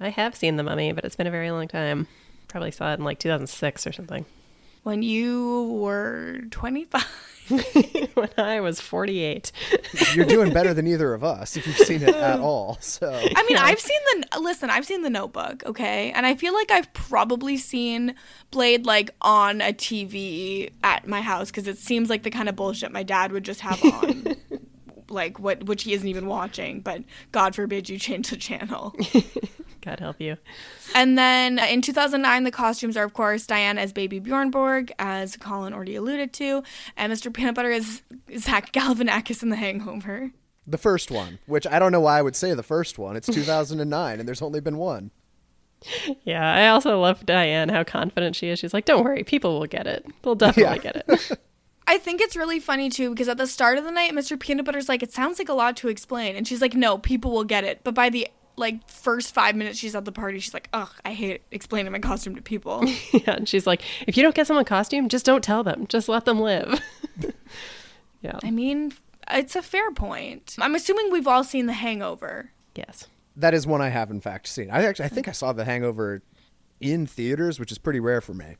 [0.00, 2.06] I have seen the Mummy, but it's been a very long time.
[2.46, 4.24] Probably saw it in like 2006 or something.
[4.84, 7.04] When you were 25.
[8.14, 9.50] when I was 48.
[10.14, 12.78] You're doing better than either of us if you've seen it at all.
[12.80, 14.70] So I mean, I've seen the listen.
[14.70, 18.14] I've seen the Notebook, okay, and I feel like I've probably seen
[18.50, 22.56] Blade like on a TV at my house because it seems like the kind of
[22.56, 24.36] bullshit my dad would just have on,
[25.10, 26.80] like what which he isn't even watching.
[26.80, 28.94] But God forbid you change the channel.
[29.80, 30.36] God help you.
[30.94, 34.92] And then uh, in 2009, the costumes are, of course, Diana as Baby Bjorn Borg,
[34.98, 36.62] as Colin already alluded to,
[36.96, 37.32] and Mr.
[37.32, 38.02] Peanut Butter is
[38.36, 40.32] Zach Galifianakis in The Hangover.
[40.66, 43.16] the first one, which I don't know why I would say the first one.
[43.16, 45.10] It's 2009, and there's only been one.
[46.24, 48.58] Yeah, I also love Diane, how confident she is.
[48.58, 50.04] She's like, don't worry, people will get it.
[50.22, 50.92] They'll definitely Yeah.
[50.92, 51.38] get it.
[51.88, 54.38] I think it's really funny too because at the start of the night, Mr.
[54.38, 57.32] Peanut Butter's like, "It sounds like a lot to explain," and she's like, "No, people
[57.32, 60.52] will get it." But by the like first five minutes she's at the party, she's
[60.52, 64.22] like, "Ugh, I hate explaining my costume to people." yeah, and she's like, if you
[64.22, 65.86] don't get someone a costume, just don't tell them.
[65.86, 66.78] Just let them live.
[68.20, 68.38] yeah.
[68.42, 68.92] I mean,
[69.30, 70.56] it's a fair point.
[70.58, 72.52] I'm assuming we've all seen The Hangover.
[72.74, 73.06] Yes.
[73.34, 74.70] That is one I have in fact seen.
[74.70, 76.20] I actually I think I saw The Hangover
[76.80, 78.56] in theaters, which is pretty rare for me.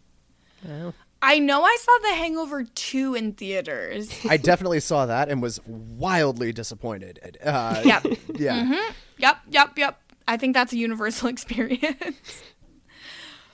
[0.64, 4.09] Well, I know I saw The Hangover 2 in theaters.
[4.28, 7.38] I definitely saw that and was wildly disappointed.
[7.44, 8.07] Uh, Yep.
[8.37, 8.90] Yeah.
[9.18, 10.00] Yep, yep, yep.
[10.28, 12.42] I think that's a universal experience.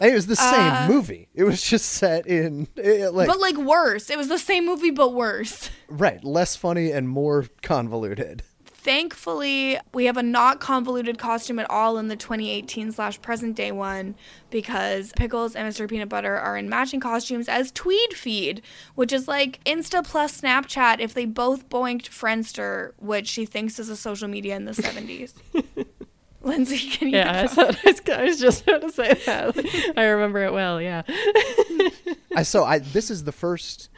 [0.00, 1.28] And it was the same Uh, movie.
[1.34, 4.10] It was just set in it, like but like worse.
[4.10, 5.70] It was the same movie but worse.
[5.88, 8.42] right, less funny and more convoluted.
[8.84, 13.72] Thankfully, we have a not convoluted costume at all in the 2018 slash present day
[13.72, 14.14] one
[14.50, 15.88] because Pickles and Mr.
[15.88, 18.60] Peanut Butter are in matching costumes as Tweed Feed,
[18.94, 23.88] which is like Insta plus Snapchat if they both boinked Friendster, which she thinks is
[23.88, 25.32] a social media in the 70s.
[26.42, 27.16] Lindsay, can you?
[27.16, 29.94] yeah, I, thought, I, was, I was just about to say that.
[29.96, 31.04] I remember it well, yeah.
[32.36, 33.88] I so I this is the first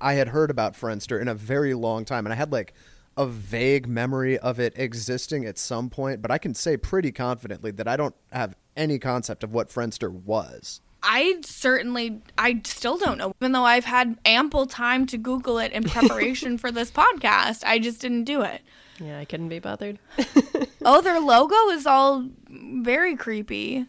[0.00, 2.72] I had heard about Friendster in a very long time, and I had like
[3.16, 7.70] a vague memory of it existing at some point, but I can say pretty confidently
[7.72, 10.80] that I don't have any concept of what Friendster was.
[11.02, 13.34] I certainly, I still don't know.
[13.40, 17.78] Even though I've had ample time to Google it in preparation for this podcast, I
[17.80, 18.62] just didn't do it.
[19.00, 19.98] Yeah, I couldn't be bothered.
[20.84, 23.86] Oh, their logo is all very creepy.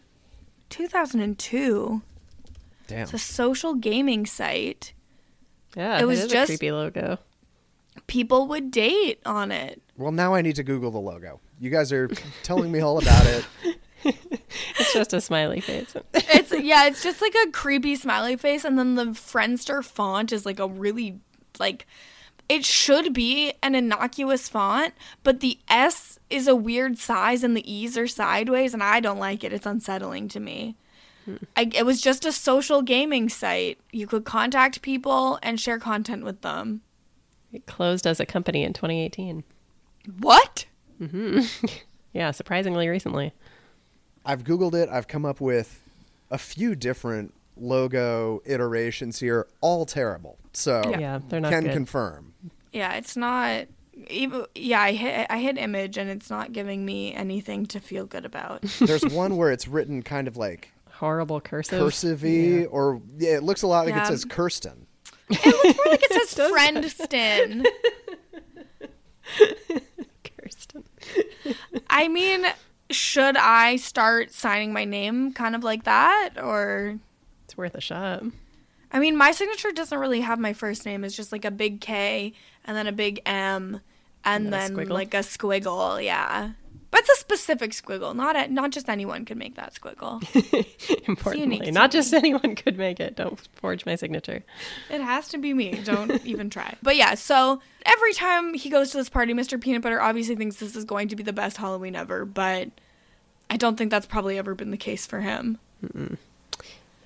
[0.70, 2.02] 2002.
[2.86, 3.02] Damn.
[3.02, 4.92] It's a social gaming site.
[5.76, 7.18] Yeah, It was is just- a creepy logo.
[8.06, 9.82] People would date on it.
[9.96, 11.40] Well, now I need to Google the logo.
[11.60, 12.08] You guys are
[12.42, 13.44] telling me all about it.
[14.78, 15.96] It's just a smiley face.
[16.12, 20.44] It's yeah, it's just like a creepy smiley face and then the Friendster font is
[20.44, 21.20] like a really
[21.58, 21.86] like
[22.48, 27.72] it should be an innocuous font, but the S is a weird size and the
[27.72, 29.52] E's are sideways and I don't like it.
[29.52, 30.76] It's unsettling to me.
[31.24, 31.36] Hmm.
[31.56, 33.78] I, it was just a social gaming site.
[33.92, 36.82] You could contact people and share content with them.
[37.54, 39.44] It closed as a company in 2018.
[40.18, 40.66] What?
[41.00, 41.40] Mm-hmm.
[42.12, 43.32] Yeah, surprisingly recently.
[44.24, 44.88] I've Googled it.
[44.88, 45.82] I've come up with
[46.30, 50.38] a few different logo iterations here, all terrible.
[50.52, 51.72] So Yeah, they're not can good.
[51.72, 52.34] confirm.
[52.72, 53.64] Yeah, it's not
[54.08, 58.06] even yeah, I hit I hit image and it's not giving me anything to feel
[58.06, 58.62] good about.
[58.80, 61.80] There's one where it's written kind of like Horrible cursive.
[61.80, 64.04] cursive y, or yeah, it looks a lot like Yeah.
[64.04, 64.83] it says Kirsten.
[65.30, 67.64] It looks more like it says friend Stin.
[70.24, 70.84] Kirsten.
[71.88, 72.46] I mean,
[72.90, 76.98] should I start signing my name kind of like that or
[77.44, 78.22] It's worth a shot.
[78.92, 81.02] I mean, my signature doesn't really have my first name.
[81.04, 82.32] It's just like a big K
[82.64, 83.80] and then a big M
[84.24, 86.50] and, And then then like a squiggle, yeah.
[86.94, 88.14] But it's a specific squiggle.
[88.14, 90.22] Not a, not just anyone could make that squiggle.
[91.08, 93.16] Importantly, not just anyone could make it.
[93.16, 94.44] Don't forge my signature.
[94.88, 95.80] It has to be me.
[95.82, 96.76] Don't even try.
[96.84, 99.60] But yeah, so every time he goes to this party, Mr.
[99.60, 102.68] Peanut Butter obviously thinks this is going to be the best Halloween ever, but
[103.50, 105.58] I don't think that's probably ever been the case for him.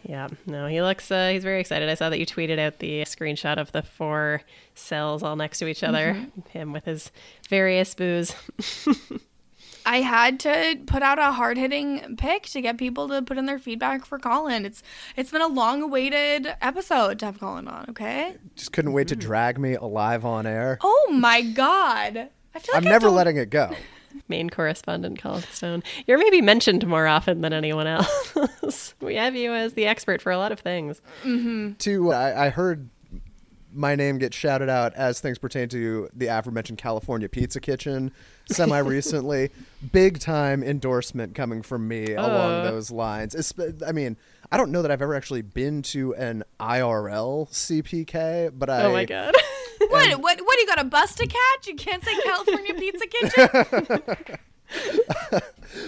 [0.02, 1.88] Yeah, no, he looks, uh, he's very excited.
[1.88, 4.42] I saw that you tweeted out the screenshot of the four
[4.74, 6.12] cells all next to each other.
[6.12, 6.48] Mm-hmm.
[6.50, 7.10] Him with his
[7.48, 8.34] various booze.
[9.88, 13.46] I had to put out a hard hitting pick to get people to put in
[13.46, 14.66] their feedback for Colin.
[14.66, 14.82] It's
[15.16, 17.86] it's been a long awaited episode to have Colin on.
[17.88, 18.36] Okay.
[18.54, 19.26] Just couldn't wait to mm-hmm.
[19.26, 20.76] drag me alive on air.
[20.82, 22.28] Oh my god.
[22.54, 23.70] I feel like I'm I never don't- letting it go.
[24.28, 25.82] Main correspondent Colin Stone.
[26.06, 27.86] You're maybe mentioned more often than anyone
[28.66, 28.94] else.
[29.00, 31.00] we have you as the expert for a lot of things.
[31.22, 31.74] Mm-hmm.
[31.78, 32.90] to uh, I, I heard
[33.78, 38.12] my name get shouted out as things pertain to the aforementioned California Pizza Kitchen
[38.50, 39.50] semi recently.
[39.92, 42.70] Big time endorsement coming from me along Uh.
[42.70, 43.34] those lines.
[43.34, 44.16] Espe- I mean,
[44.50, 48.92] I don't know that I've ever actually been to an IRL CPK, but I oh
[48.92, 49.34] my god.
[49.80, 50.20] What?
[50.20, 50.40] What?
[50.40, 50.58] What?
[50.58, 51.66] You got a bus to catch?
[51.68, 54.08] You can't say California Pizza Kitchen.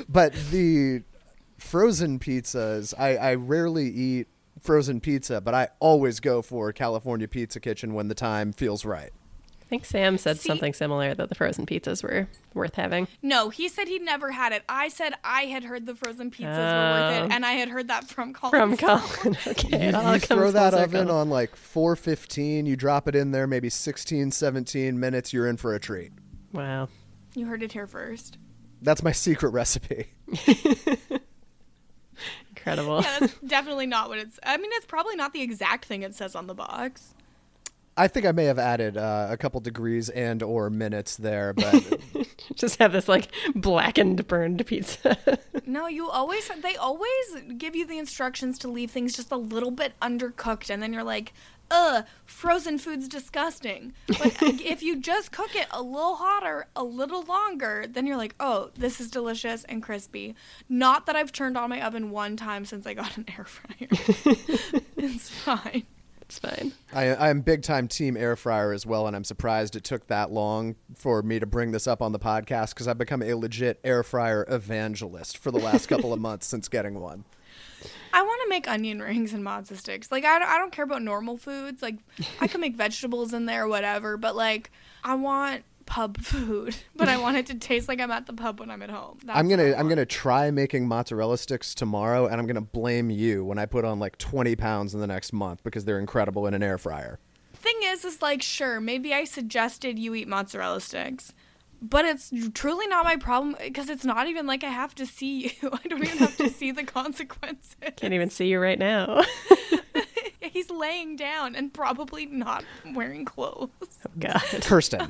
[0.09, 1.03] but the
[1.59, 4.29] frozen pizzas, I, I rarely eat
[4.61, 9.11] frozen pizza, but I always go for California Pizza Kitchen when the time feels right.
[9.62, 13.07] I think Sam said See- something similar that the frozen pizzas were worth having.
[13.23, 14.64] no, he said he'd never had it.
[14.68, 17.25] I said I had heard the frozen pizzas were worth Oh.
[17.27, 18.51] it, and I had heard that from Colin.
[18.51, 19.37] From Colin.
[19.46, 19.90] Okay.
[19.92, 20.85] You, you throw full that circle.
[20.96, 25.57] oven on like 415, you drop it in there maybe 16, 17 minutes, you're in
[25.57, 26.11] for a treat.
[26.53, 26.88] Wow.
[27.37, 28.38] You heard it here first.
[28.83, 30.07] That's my secret recipe.
[32.61, 33.03] Incredible.
[33.03, 34.38] Yeah, that's definitely not what it's.
[34.42, 37.14] I mean, it's probably not the exact thing it says on the box.
[37.96, 42.01] I think I may have added uh, a couple degrees and or minutes there, but
[42.55, 45.18] Just have this like blackened, burned pizza.
[45.66, 46.49] No, you always.
[46.62, 50.83] They always give you the instructions to leave things just a little bit undercooked, and
[50.83, 51.33] then you're like,
[51.71, 57.23] "Ugh, frozen food's disgusting." But if you just cook it a little hotter, a little
[57.23, 60.35] longer, then you're like, "Oh, this is delicious and crispy."
[60.69, 63.89] Not that I've turned on my oven one time since I got an air fryer.
[64.97, 65.85] it's fine.
[66.23, 66.73] it's fine.
[66.93, 70.31] I, I'm big time team air fryer as well, and I'm surprised it took that
[70.31, 73.81] long for me to bring this up on the podcast because I've become a legit
[73.85, 77.25] air fryer evangelist for the last couple of months since getting one.
[78.12, 80.11] I want to make onion rings and matzo sticks.
[80.11, 81.83] Like I don't, I don't care about normal foods.
[81.83, 81.96] Like
[82.40, 84.16] I can make vegetables in there, whatever.
[84.16, 84.70] But like
[85.05, 88.61] I want pub food, but I want it to taste like I'm at the pub
[88.61, 89.18] when I'm at home.
[89.25, 93.44] That's I'm gonna I'm gonna try making mozzarella sticks tomorrow, and I'm gonna blame you
[93.44, 96.55] when I put on like 20 pounds in the next month because they're incredible in
[96.55, 97.18] an air fryer.
[97.55, 101.35] Thing is, is like sure, maybe I suggested you eat mozzarella sticks.
[101.83, 105.55] But it's truly not my problem because it's not even like I have to see
[105.62, 105.71] you.
[105.73, 107.77] I don't even have to see the consequences.
[107.97, 109.23] Can't even see you right now.
[110.43, 112.64] He's laying down and probably not
[112.95, 113.71] wearing clothes.
[113.83, 114.43] Oh God.
[114.62, 115.09] Kirsten,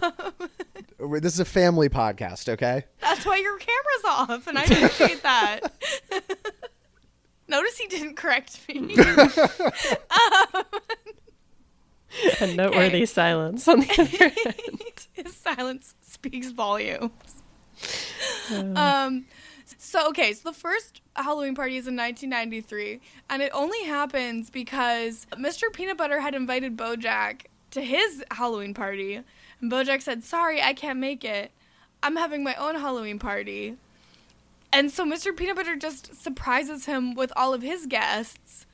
[0.98, 2.85] this is a family podcast, okay?
[3.00, 5.61] That's why your camera's off, and I appreciate that.
[7.48, 8.96] Notice he didn't correct me.
[8.98, 10.64] Um,
[12.40, 13.07] A noteworthy Okay.
[13.07, 15.07] silence on the other end.
[15.12, 17.11] His silence speaks volumes.
[18.51, 19.27] Um,
[19.79, 25.27] so okay, so the first Halloween party is in 1993, and it only happens because
[25.33, 25.73] Mr.
[25.73, 27.42] Peanut Butter had invited BoJack
[27.73, 29.20] to his Halloween party,
[29.61, 31.53] and BoJack said, "Sorry, I can't make it.
[32.03, 33.77] I'm having my own Halloween party."
[34.73, 35.37] And so Mr.
[35.37, 38.66] Peanut Butter just surprises him with all of his guests.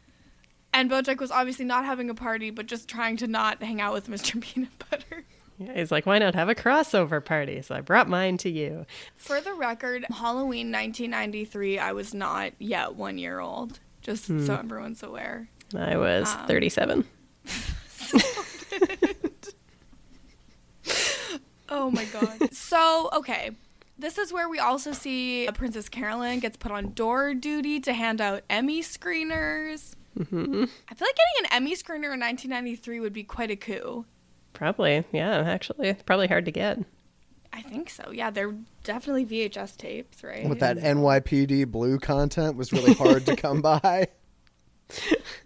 [0.79, 3.95] And Bojack was obviously not having a party, but just trying to not hang out
[3.95, 4.39] with Mr.
[4.43, 5.25] Peanut Butter.
[5.59, 7.63] Yeah, he's like, why not have a crossover party?
[7.63, 8.85] So I brought mine to you.
[9.17, 13.81] For the record, Halloween 1993, I was not yet one year old.
[14.03, 15.49] Just so everyone's aware.
[15.75, 17.05] I was Um, 37.
[21.69, 22.55] Oh my god.
[22.55, 23.51] so, okay.
[23.99, 28.21] This is where we also see Princess Carolyn gets put on door duty to hand
[28.21, 29.95] out Emmy screeners.
[30.17, 34.05] Hmm I feel like getting an Emmy screener in 1993 would be quite a coup.
[34.53, 35.05] Probably.
[35.13, 35.89] Yeah, actually.
[35.89, 36.79] It's probably hard to get.
[37.53, 38.11] I think so.
[38.11, 40.49] Yeah, they're definitely VHS tapes, right?
[40.49, 44.09] With that NYPD blue content was really hard to come by.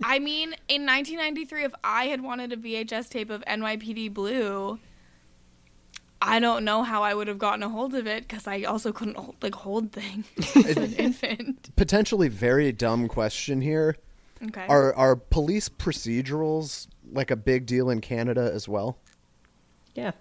[0.02, 4.78] I mean, in 1993, if I had wanted a VHS tape of NYPD Blue,
[6.22, 8.92] I don't know how I would have gotten a hold of it because I also
[8.92, 11.74] couldn't hold, like hold things as an infant.
[11.76, 13.96] Potentially very dumb question here.
[14.42, 14.66] Okay.
[14.68, 18.98] Are are police procedurals like a big deal in Canada as well?
[19.94, 20.12] Yeah.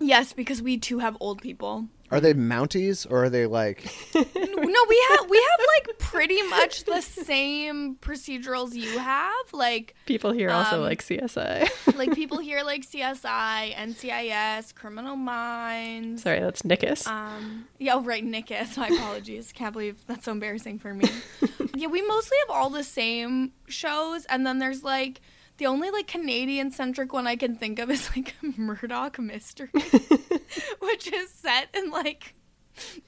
[0.00, 1.86] Yes, because we too have old people.
[2.10, 3.84] Are they Mounties or are they like
[4.14, 9.34] no, we have we have like pretty much the same procedurals you have.
[9.52, 11.68] Like People here also Um, like CSI.
[11.98, 16.22] like people here like CSI, NCIS, Criminal Minds.
[16.22, 17.06] Sorry, that's Nickus.
[17.06, 18.78] Um, yeah, oh, right, Nickus.
[18.78, 19.52] My apologies.
[19.52, 21.10] Can't believe that's so embarrassing for me.
[21.74, 25.20] yeah, we mostly have all the same shows, and then there's like
[25.58, 29.68] the only like Canadian centric one I can think of is like Murdoch Mystery,
[30.80, 32.34] which is set in like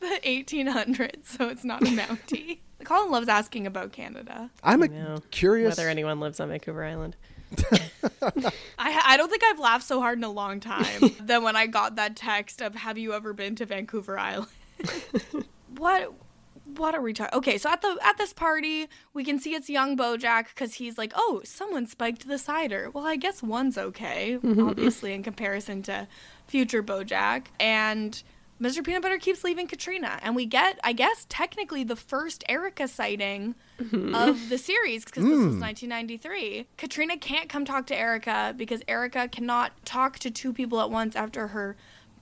[0.01, 2.59] the 1800s, so it's not a Mountie.
[2.85, 4.51] Colin loves asking about Canada.
[4.63, 5.19] I'm I a know.
[5.31, 5.77] curious.
[5.77, 7.17] Whether anyone lives on Vancouver Island.
[8.79, 11.67] I I don't think I've laughed so hard in a long time than when I
[11.67, 14.49] got that text of "Have you ever been to Vancouver Island?"
[15.77, 16.13] what
[16.79, 17.37] what are we talking?
[17.39, 20.99] Okay, so at the at this party, we can see it's young Bojack because he's
[20.99, 24.69] like, "Oh, someone spiked the cider." Well, I guess one's okay, mm-hmm, mm-hmm.
[24.69, 26.09] obviously in comparison to
[26.47, 28.23] future Bojack, and.
[28.61, 28.85] Mr.
[28.85, 33.55] Peanut Butter keeps leaving Katrina, and we get, I guess, technically the first Erica sighting
[33.81, 34.15] mm-hmm.
[34.15, 35.63] of the series because this was mm.
[35.63, 36.67] 1993.
[36.77, 41.17] Katrina can't come talk to Erica because Erica cannot talk to two people at once
[41.17, 41.75] after her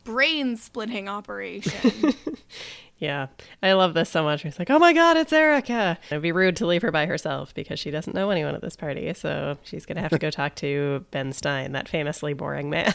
[0.04, 2.14] brain splitting operation.
[2.98, 3.28] Yeah,
[3.62, 4.44] I love this so much.
[4.44, 5.98] It's like, oh my god, it's Erica.
[6.10, 8.74] It'd be rude to leave her by herself because she doesn't know anyone at this
[8.74, 9.12] party.
[9.14, 12.92] So she's gonna have to go talk to Ben Stein, that famously boring man.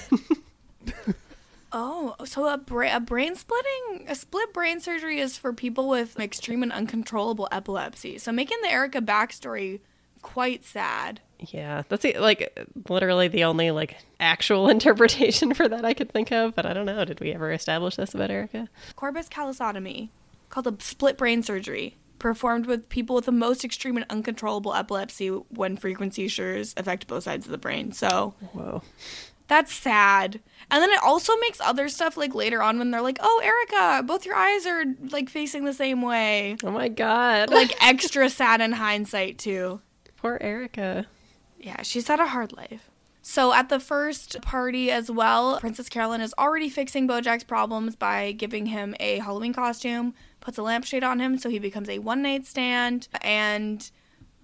[1.72, 6.20] oh, so a, bra- a brain splitting, a split brain surgery is for people with
[6.20, 8.18] extreme and uncontrollable epilepsy.
[8.18, 9.80] So making the Erica backstory
[10.22, 11.22] quite sad.
[11.51, 12.57] Yeah, that's the- like
[12.89, 16.55] literally the only like actual interpretation for that I could think of.
[16.55, 17.03] But I don't know.
[17.05, 18.67] Did we ever establish this about Erica?
[18.95, 20.09] Corpus callosotomy,
[20.49, 25.27] called a split brain surgery, performed with people with the most extreme and uncontrollable epilepsy
[25.27, 27.91] when frequency seizures affect both sides of the brain.
[27.91, 28.81] So Whoa.
[29.47, 30.39] that's sad.
[30.71, 34.01] And then it also makes other stuff like later on when they're like, "Oh, Erica,
[34.03, 37.49] both your eyes are like facing the same way." Oh my god.
[37.51, 39.81] Like extra sad in hindsight too.
[40.17, 41.05] poor Erica.
[41.64, 42.89] Yeah, she's had a hard life.
[43.22, 48.34] So at the first party as well, Princess Carolyn is already fixing Bojack's problems by
[48.34, 52.22] giving him a Halloween costume, puts a lampshade on him so he becomes a one
[52.22, 53.89] night stand, and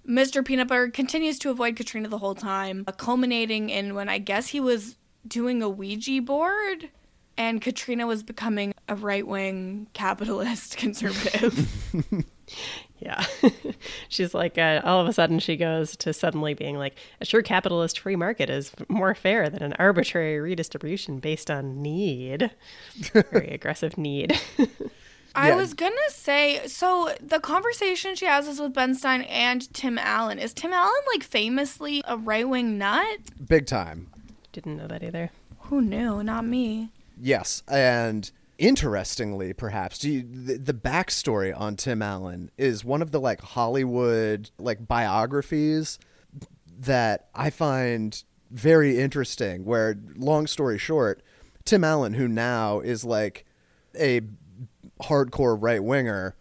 [0.08, 0.46] Mr.
[0.46, 4.62] Peanut Butter continues to avoid Katrina the whole time, culminating in when I guess he
[4.62, 4.96] was
[5.28, 6.90] doing a Ouija board
[7.38, 11.70] and Katrina was becoming a right wing capitalist conservative.
[13.00, 13.26] Yeah.
[14.10, 17.42] She's like, uh, all of a sudden, she goes to suddenly being like, a sure
[17.42, 22.52] capitalist free market is more fair than an arbitrary redistribution based on need.
[23.14, 24.40] Very aggressive need.
[25.36, 25.56] I Yeah.
[25.56, 30.40] was gonna say, so the conversation she has is with Ben Stein and Tim Allen.
[30.40, 33.20] Is Tim Allen like famously a right wing nut?
[33.48, 34.10] Big time.
[34.52, 35.30] Didn't know that either.
[35.64, 36.24] Who knew?
[36.24, 36.90] Not me.
[37.22, 38.30] Yes, and
[38.60, 44.52] interestingly, perhaps you, the, the backstory on Tim Allen is one of the like Hollywood
[44.60, 45.98] like biographies
[46.80, 49.66] that I find very interesting.
[49.66, 51.24] Where, long story short,
[51.66, 53.46] Tim Allen, who now is like
[53.98, 54.22] a
[55.02, 56.36] hardcore right winger,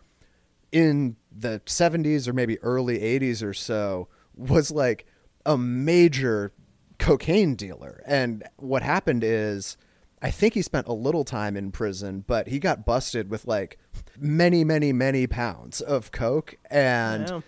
[0.72, 5.06] in the 70s or maybe early 80s or so was like
[5.46, 6.52] a major
[6.98, 8.02] cocaine dealer.
[8.06, 9.76] And what happened is
[10.20, 13.78] I think he spent a little time in prison, but he got busted with like
[14.18, 17.42] many, many, many pounds of coke and Wow.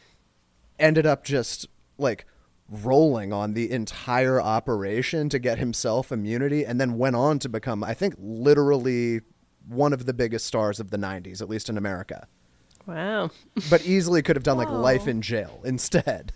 [0.78, 1.66] ended up just
[1.98, 2.26] like
[2.68, 7.82] rolling on the entire operation to get himself immunity and then went on to become,
[7.82, 9.20] I think, literally
[9.66, 12.28] one of the biggest stars of the 90s, at least in America.
[12.86, 13.30] Wow.
[13.68, 14.80] But easily could have done like Whoa.
[14.80, 16.32] life in jail instead.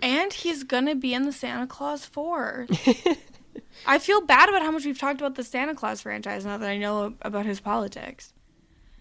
[0.00, 2.66] And he's gonna be in the Santa Claus 4.
[3.86, 6.68] I feel bad about how much we've talked about the Santa Claus franchise now that
[6.68, 8.32] I know about his politics.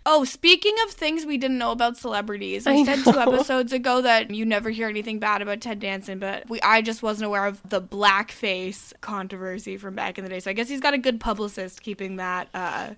[0.10, 4.02] Oh, speaking of things we didn't know about celebrities, we I said two episodes ago
[4.02, 7.46] that you never hear anything bad about Ted Danson, but we I just wasn't aware
[7.46, 10.40] of the blackface controversy from back in the day.
[10.40, 12.48] So I guess he's got a good publicist keeping that.
[12.54, 12.92] Uh,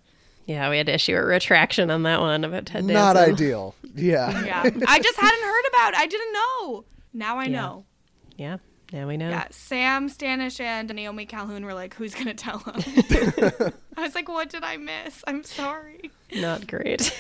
[0.46, 2.94] Yeah, we had to issue a retraction on that one about Ted Danson.
[2.94, 3.74] Not ideal.
[3.96, 4.46] Yeah.
[4.46, 5.94] yeah, I just hadn't heard about.
[5.94, 6.00] it.
[6.00, 6.86] I didn't know.
[7.14, 7.50] Now I Yeah.
[7.62, 7.86] know.
[8.38, 8.58] Yeah,
[8.92, 9.30] now we know.
[9.30, 12.76] Yeah, Sam Stanish and Naomi Calhoun were like, "Who's gonna tell him?"
[13.98, 15.24] I was like, "What did I miss?
[15.28, 17.16] I'm sorry." Not great.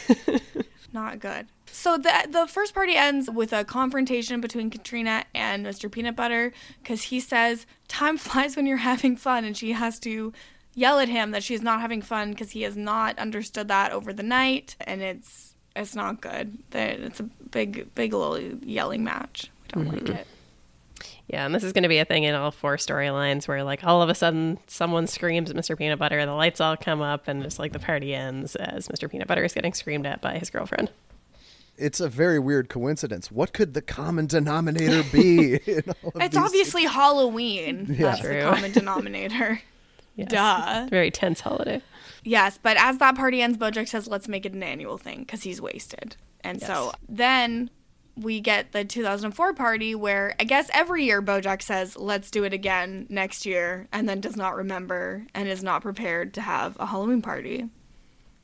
[0.93, 1.47] Not good.
[1.71, 5.91] So the the first party ends with a confrontation between Katrina and Mr.
[5.91, 6.51] Peanut Butter
[6.81, 10.33] because he says time flies when you're having fun, and she has to
[10.73, 14.11] yell at him that she's not having fun because he has not understood that over
[14.11, 16.57] the night, and it's it's not good.
[16.71, 19.51] That it's a big big little yelling match.
[19.61, 20.15] We don't like mm-hmm.
[20.15, 20.27] it.
[21.29, 23.83] Yeah, and this is going to be a thing in all four storylines where, like,
[23.83, 25.77] all of a sudden someone screams at Mr.
[25.77, 28.87] Peanut Butter, and the lights all come up, and just like the party ends as
[28.87, 29.09] Mr.
[29.09, 30.89] Peanut Butter is getting screamed at by his girlfriend.
[31.77, 33.31] It's a very weird coincidence.
[33.31, 35.53] What could the common denominator be?
[35.65, 37.85] in all of It's these- obviously Halloween.
[37.87, 38.33] That's True.
[38.33, 38.49] the True.
[38.51, 39.61] common denominator.
[40.15, 40.31] Yes.
[40.31, 40.87] Duh.
[40.89, 41.81] Very tense holiday.
[42.25, 45.43] Yes, but as that party ends, Bojack says, let's make it an annual thing because
[45.43, 46.17] he's wasted.
[46.43, 47.69] And so then
[48.19, 52.53] we get the 2004 party where I guess every year Bojack says, let's do it
[52.53, 56.85] again next year, and then does not remember and is not prepared to have a
[56.85, 57.69] Halloween party.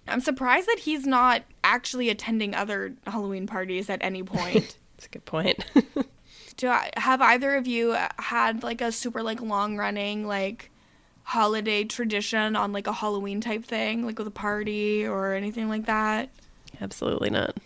[0.07, 4.77] I'm surprised that he's not actually attending other Halloween parties at any point.
[4.97, 5.65] That's a good point.
[6.57, 10.71] Do I, have either of you had like a super like long running like
[11.23, 15.87] holiday tradition on like a Halloween type thing, like with a party or anything like
[15.87, 16.29] that?
[16.79, 17.57] Absolutely not.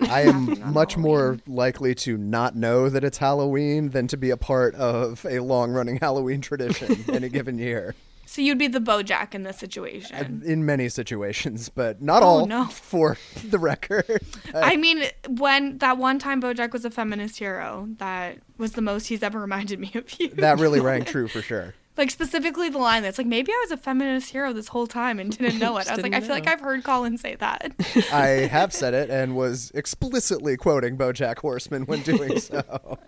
[0.00, 4.36] I am much more likely to not know that it's Halloween than to be a
[4.36, 7.94] part of a long running Halloween tradition in a given year.
[8.26, 10.42] So you'd be the BoJack in this situation.
[10.46, 12.64] In many situations, but not Oh, all no.
[12.64, 14.22] for the record.
[14.54, 19.08] I mean, when that one time BoJack was a feminist hero, that was the most
[19.08, 20.28] he's ever reminded me of you.
[20.30, 21.74] that really rang true for sure.
[21.96, 25.18] Like specifically the line that's like, maybe I was a feminist hero this whole time
[25.20, 25.88] and didn't know it.
[25.88, 26.46] I was like, I feel like.
[26.46, 27.72] I've heard Colin say that.
[28.12, 32.98] I have said it and was explicitly quoting BoJack Horseman when doing so.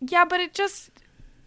[0.00, 0.90] yeah, but it just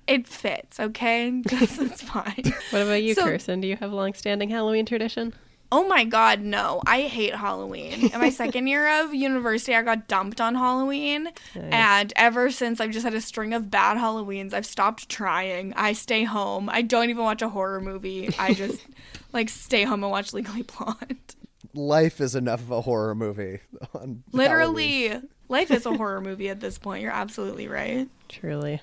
[0.08, 1.42] it fits, okay?
[1.48, 2.54] Just, it's fine.
[2.70, 3.62] What about you, So- Kirsten?
[3.62, 5.34] Do you have a long-standing Halloween tradition?
[5.72, 6.82] Oh my god, no.
[6.86, 8.12] I hate Halloween.
[8.14, 11.30] In my second year of university, I got dumped on Halloween.
[11.56, 14.54] And ever since, I've just had a string of bad Halloweens.
[14.54, 15.74] I've stopped trying.
[15.74, 16.70] I stay home.
[16.70, 18.34] I don't even watch a horror movie.
[18.38, 18.86] I just
[19.34, 21.36] like stay home and watch Legally Blonde.
[21.74, 23.60] Life is enough of a horror movie.
[23.94, 24.24] On Halloween.
[24.32, 27.02] Literally, life is a horror movie at this point.
[27.02, 28.08] You're absolutely right.
[28.30, 28.82] Truly.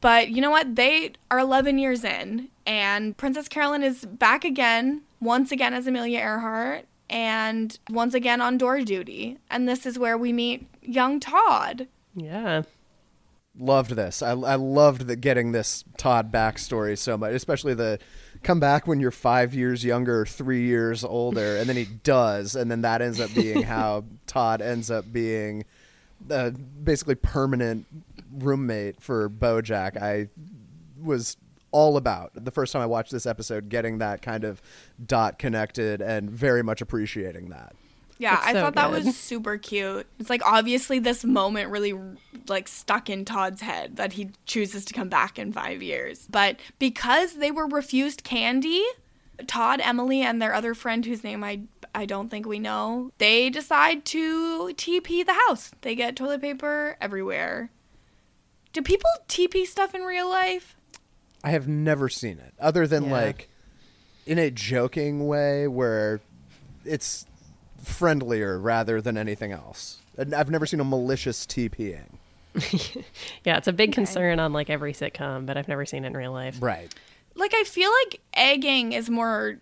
[0.00, 0.74] But you know what?
[0.76, 6.18] They are 11 years in, and Princess Carolyn is back again, once again as Amelia
[6.18, 9.38] Earhart, and once again on door duty.
[9.50, 11.88] And this is where we meet young Todd.
[12.14, 12.62] Yeah.
[13.58, 14.22] loved this.
[14.22, 17.98] I, I loved the getting this Todd backstory so much, especially the
[18.42, 22.70] come back when you're five years younger, three years older, and then he does, and
[22.70, 25.64] then that ends up being how Todd ends up being
[26.30, 27.86] uh, basically permanent
[28.32, 30.00] roommate for BoJack.
[30.00, 30.28] I
[31.00, 31.36] was
[31.74, 34.62] all about the first time I watched this episode, getting that kind of
[35.04, 37.74] dot connected, and very much appreciating that.
[38.18, 39.04] Yeah, It's I so thought that good.
[39.06, 40.06] was super cute.
[40.20, 41.94] It's like obviously this moment really
[42.46, 46.28] like stuck in Todd's head that he chooses to come back in 5 years.
[46.30, 48.84] But because they were refused candy,
[49.48, 51.62] Todd, Emily and their other friend whose name I
[51.96, 55.72] I don't think we know, they decide to TP the house.
[55.82, 57.70] They get toilet paper everywhere.
[58.72, 60.76] Do people TP stuff in real life?
[61.44, 63.10] I have never seen it other than Yeah.
[63.12, 63.48] like
[64.26, 66.20] in a joking way where
[66.84, 67.26] it's
[67.82, 69.98] friendlier rather than anything else.
[70.16, 72.16] And I've never seen a malicious TPing.
[73.44, 73.96] Yeah, it's a big Okay.
[73.96, 76.56] concern on like every sitcom, but I've never seen it in real life.
[76.62, 76.92] Right.
[77.34, 79.58] Like I feel like egging is more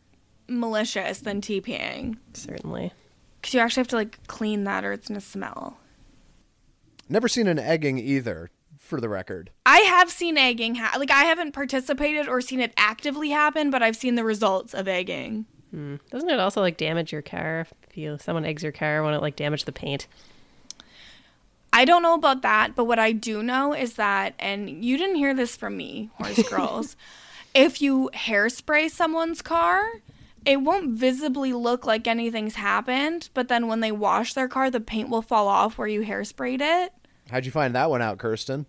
[0.49, 2.93] malicious than TPing Certainly.
[3.43, 5.79] cuz you actually have to like clean that or it's going to smell.
[7.09, 8.51] Never seen an egging either,
[8.93, 9.49] for the record.
[9.65, 13.83] I have seen egging ha- like I haven't participated or seen it actively happen, but
[13.83, 15.47] I've seen the results of egging.
[15.71, 15.97] Hmm.
[16.11, 19.03] Doesn't it also like damage your car if you someone eggs your car?
[19.03, 20.07] Won't it like damage the paint?
[21.73, 25.17] I don't know about that, but what I do know is that, and you didn't
[25.17, 26.95] hear this from me, horse girls,
[27.55, 30.03] if you hairspray someone's car,
[30.45, 34.81] it won't visibly look like anything's happened, but then when they wash their car, the
[34.81, 36.93] paint will fall off where you hairsprayed it.
[37.31, 38.67] How'd you find that one out, Kirsten?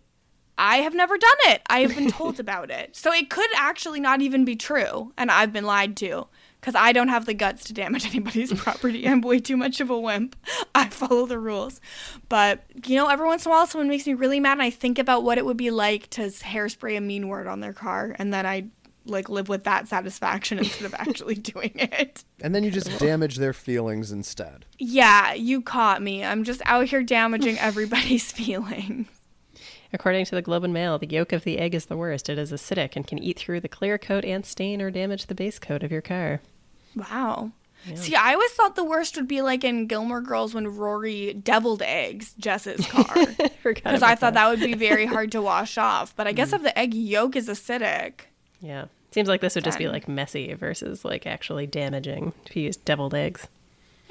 [0.57, 1.61] I have never done it.
[1.67, 2.95] I have been told about it.
[2.95, 6.27] So it could actually not even be true, and I've been lied to.
[6.59, 9.05] Because I don't have the guts to damage anybody's property.
[9.05, 10.37] I'm way too much of a wimp.
[10.75, 11.81] I follow the rules.
[12.29, 14.69] But, you know, every once in a while someone makes me really mad, and I
[14.69, 18.15] think about what it would be like to hairspray a mean word on their car,
[18.17, 18.67] and then I,
[19.05, 22.23] like, live with that satisfaction instead of actually doing it.
[22.39, 24.65] And then you just damage their feelings instead.
[24.79, 26.23] Yeah, you caught me.
[26.23, 29.07] I'm just out here damaging everybody's feelings.
[29.93, 32.27] According to the Globe and Mail, the yolk of the egg is the worst.
[32.27, 35.35] It is acidic and can eat through the clear coat and stain or damage the
[35.35, 36.41] base coat of your car.
[36.95, 37.51] Wow.
[37.95, 41.81] See, I always thought the worst would be like in Gilmore Girls when Rory deviled
[41.81, 43.25] eggs Jess's car.
[43.63, 46.15] Because I thought that would be very hard to wash off.
[46.15, 46.35] But I Mm.
[46.37, 48.21] guess if the egg yolk is acidic,
[48.61, 48.85] Yeah.
[49.11, 52.77] Seems like this would just be like messy versus like actually damaging if you use
[52.77, 53.47] deviled eggs.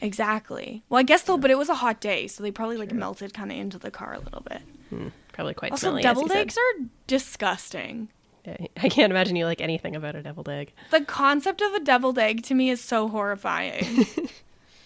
[0.01, 0.83] exactly.
[0.89, 3.33] Well, I guess though, but it was a hot day, so they probably like melted
[3.35, 5.11] kind of into the car a little bit.
[5.33, 6.01] Probably quite Also, smelly.
[6.01, 6.39] as you deviled said.
[6.39, 8.09] eggs are disgusting.
[8.47, 10.73] I can't imagine you like anything about a deviled egg.
[10.91, 14.07] The concept of a deviled egg to me is so horrifying.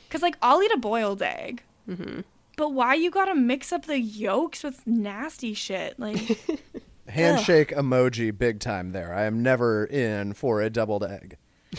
[0.09, 1.65] Because, like, I'll eat a boiled egg.
[1.91, 2.21] Mm-hmm.
[2.57, 5.99] But why you gotta mix up the yolks with nasty shit?
[5.99, 6.17] Like,
[7.09, 9.13] Handshake emoji big time there.
[9.13, 11.39] I am never in for a doubled egg.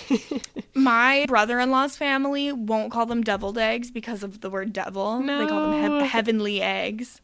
[0.75, 5.21] my brother in law's family won't call them deviled eggs because of the word devil.
[5.21, 7.21] They call them he- heavenly eggs.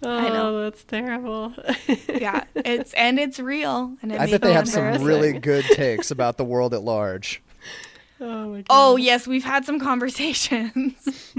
[0.00, 0.62] Oh, know.
[0.62, 1.54] that's terrible.
[2.08, 3.96] Yeah, it's and it's real.
[4.02, 7.42] And it I bet they have some really good takes about the world at large.
[8.20, 8.66] oh my god.
[8.70, 11.34] Oh yes, we've had some conversations.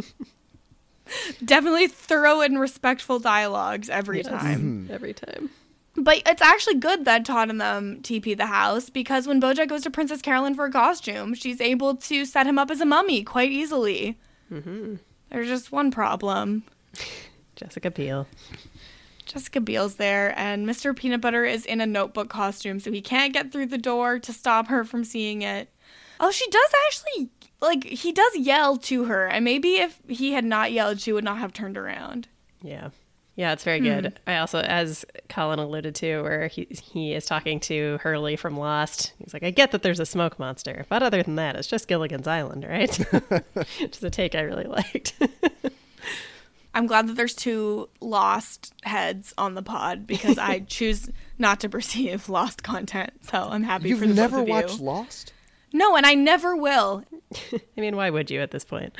[1.44, 4.28] Definitely thorough and respectful dialogues every Yes.
[4.28, 4.88] time.
[4.92, 5.50] Every time.
[5.96, 9.82] But it's actually good that Todd and them TP the house because when Bojack goes
[9.84, 13.24] to Princess Carolyn for a costume, she's able to set him up as a mummy
[13.24, 14.18] quite easily.
[14.52, 14.96] Mm-hmm.
[15.30, 16.64] There's just one problem.
[17.56, 18.28] Jessica Biel.
[19.26, 20.96] Jessica Biel's there, and Mr.
[20.96, 24.34] Peanut Butter is in a notebook costume, so he can't get through the door to
[24.34, 25.70] stop her from seeing it.
[26.20, 27.30] Oh, she does actually,
[27.62, 31.24] like, he does yell to her, and maybe if he had not yelled, she would
[31.24, 32.28] not have turned around.
[32.64, 32.90] Yeah.
[33.40, 33.86] Yeah, it's very hmm.
[33.86, 34.20] good.
[34.28, 39.14] I also, as Colin alluded to, where he he is talking to Hurley from Lost.
[39.18, 41.88] He's like, I get that there's a smoke monster, but other than that, it's just
[41.88, 42.94] Gilligan's Island, right?
[43.80, 45.14] Which is a take I really liked.
[46.74, 51.70] I'm glad that there's two lost heads on the pod because I choose not to
[51.70, 53.14] perceive lost content.
[53.22, 54.86] So I'm happy You've for the never both of watched you.
[54.86, 55.34] Lost?
[55.72, 57.06] No, and I never will.
[57.54, 58.98] I mean, why would you at this point?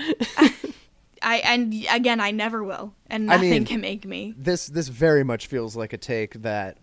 [1.22, 4.34] I and again, I never will, and I nothing mean- can make me.
[4.38, 6.78] This this very much feels like a take that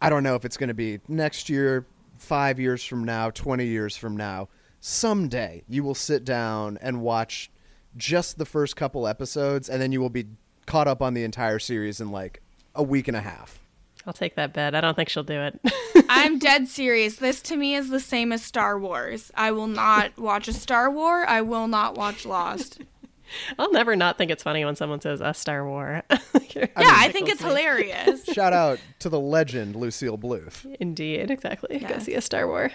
[0.00, 1.86] I don't know if it's going to be next year,
[2.18, 4.48] 5 years from now, 20 years from now.
[4.80, 7.50] Someday you will sit down and watch
[7.96, 10.26] just the first couple episodes and then you will be
[10.66, 12.42] caught up on the entire series in like
[12.74, 13.58] a week and a half.
[14.06, 14.74] I'll take that bet.
[14.74, 15.58] I don't think she'll do it.
[16.08, 17.16] I'm dead serious.
[17.16, 19.32] This to me is the same as Star Wars.
[19.34, 21.26] I will not watch a Star War.
[21.26, 22.80] I will not watch Lost.
[23.58, 26.02] I'll never not think it's funny when someone says a Star War.
[26.10, 28.24] yeah, I think it's hilarious.
[28.32, 30.64] Shout out to the legend Lucille Bluth.
[30.80, 31.78] Indeed, exactly.
[31.78, 32.70] Go see a Star War.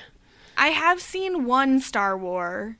[0.57, 2.77] I have seen one Star War,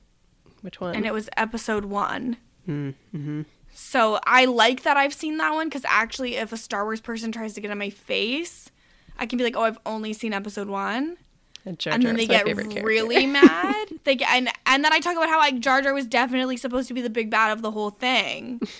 [0.60, 0.94] Which one?
[0.94, 2.36] and it was Episode One.
[2.68, 3.42] mm-hmm.
[3.74, 7.32] So I like that I've seen that one because actually, if a Star Wars person
[7.32, 8.70] tries to get in my face,
[9.18, 11.16] I can be like, "Oh, I've only seen Episode One,"
[11.64, 12.44] And, Jar and then they get
[12.82, 13.86] really mad.
[14.04, 16.88] They get and and then I talk about how like Jar Jar was definitely supposed
[16.88, 18.60] to be the big bad of the whole thing.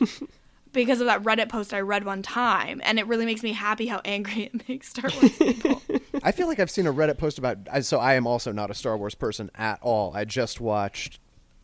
[0.73, 3.89] Because of that Reddit post I read one time, and it really makes me happy
[3.89, 5.83] how angry it makes Star Wars people.
[6.23, 7.59] I feel like I've seen a Reddit post about.
[7.83, 10.17] So I am also not a Star Wars person at all.
[10.17, 11.21] I just watched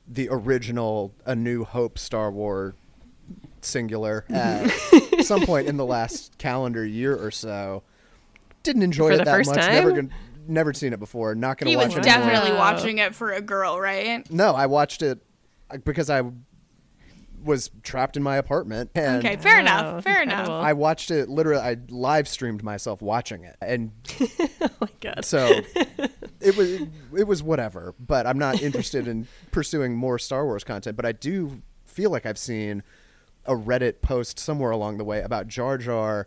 [0.06, 2.74] the original A New Hope Star Wars
[3.62, 4.68] singular at
[5.22, 7.82] some point in the last calendar year or so.
[8.62, 9.60] Didn't enjoy For it the that first much.
[9.60, 9.72] time?
[9.72, 10.08] Never gonna,
[10.48, 11.34] never seen it before.
[11.34, 12.02] Not gonna he watch was it.
[12.04, 12.58] definitely anymore.
[12.58, 14.28] Watching it for a girl, right?
[14.30, 15.20] No, I watched it
[15.70, 16.22] uh, because I
[17.44, 20.04] was trapped in my apartment and Okay, fair Wow, enough.
[20.04, 20.54] Fair incredible.
[20.56, 20.64] enough.
[20.66, 21.62] I watched it literally.
[21.62, 23.92] I live streamed myself watching it, and
[24.60, 25.24] oh my god.
[25.24, 25.46] So
[26.40, 26.80] it was
[27.16, 31.12] it was whatever, but I'm not interested in pursuing more Star Wars content, but I
[31.12, 32.82] do feel like I've seen
[33.46, 36.26] a Reddit post somewhere along the way about Jar Jar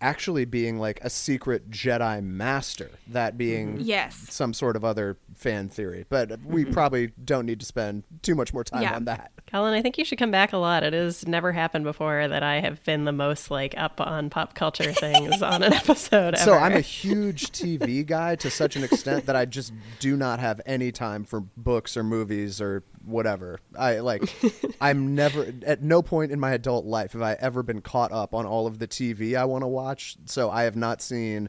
[0.00, 3.82] actually being like a secret Jedi master, that being mm-hmm.
[3.82, 4.16] Yes.
[4.30, 6.06] some sort of other fan theory.
[6.08, 6.72] But we mm-hmm.
[6.72, 8.96] probably don't need to spend too much more time Yeah.
[8.96, 9.32] on that.
[9.46, 10.82] Colin, I think you should come back a lot.
[10.82, 14.54] It has never happened before that I have been the most like up on pop
[14.54, 16.38] culture things on an episode.
[16.38, 16.54] So.
[16.54, 20.60] I'm a huge TV guy to such an extent that I just do not have
[20.66, 23.60] any time for books or movies or whatever.
[23.78, 24.22] I like
[24.80, 28.34] I'm never at no point in my adult life have I ever been caught up
[28.34, 30.16] on all of the TV I want to watch.
[30.26, 31.48] So I have not seen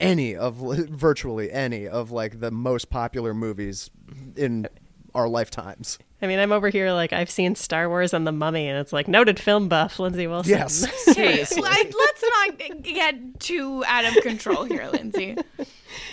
[0.00, 0.56] any of
[0.90, 3.90] virtually any of like the most popular movies
[4.36, 4.68] in
[5.14, 5.98] our lifetimes.
[6.22, 8.92] I mean, I'm over here like I've seen Star Wars and The Mummy, and it's
[8.92, 10.50] like noted film buff Lindsay Wilson.
[10.50, 10.86] Yes.
[11.16, 15.36] Okay, like, let's not get too out of control here, Lindsay.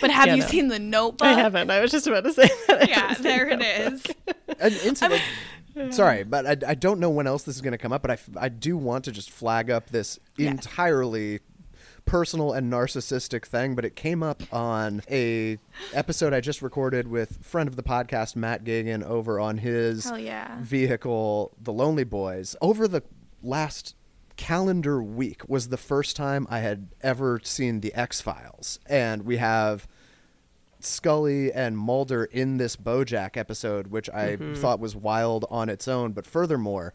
[0.00, 0.46] But have Yeah, you no.
[0.48, 1.26] seen the Notebook?
[1.26, 1.70] I haven't.
[1.70, 2.82] I was just about to say that.
[2.82, 3.92] I Yeah, haven't seen there it that.
[4.58, 4.96] is.
[5.76, 8.00] and sorry but I, I don't know when else this is going to come up
[8.02, 10.50] but I, I do want to just flag up this Yes.
[10.52, 11.40] entirely
[12.04, 15.58] personal and narcissistic thing but it came up on a
[15.92, 20.18] episode i just recorded with friend of the podcast matt gagan over on his Hell
[20.18, 20.58] yeah.
[20.60, 23.02] vehicle the lonely boys over the
[23.42, 23.96] last
[24.36, 29.86] calendar week was the first time i had ever seen the x-files and we have
[30.84, 34.54] Scully and Mulder in this Bojack episode, which I mm-hmm.
[34.54, 36.12] thought was wild on its own.
[36.12, 36.92] But furthermore,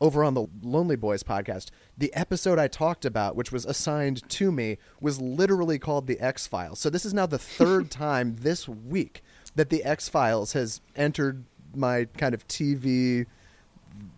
[0.00, 4.52] over on the Lonely Boys podcast, the episode I talked about, which was assigned to
[4.52, 6.78] me, was literally called The X Files.
[6.78, 9.22] So this is now the third time this week
[9.54, 13.26] that The X Files has entered my kind of TV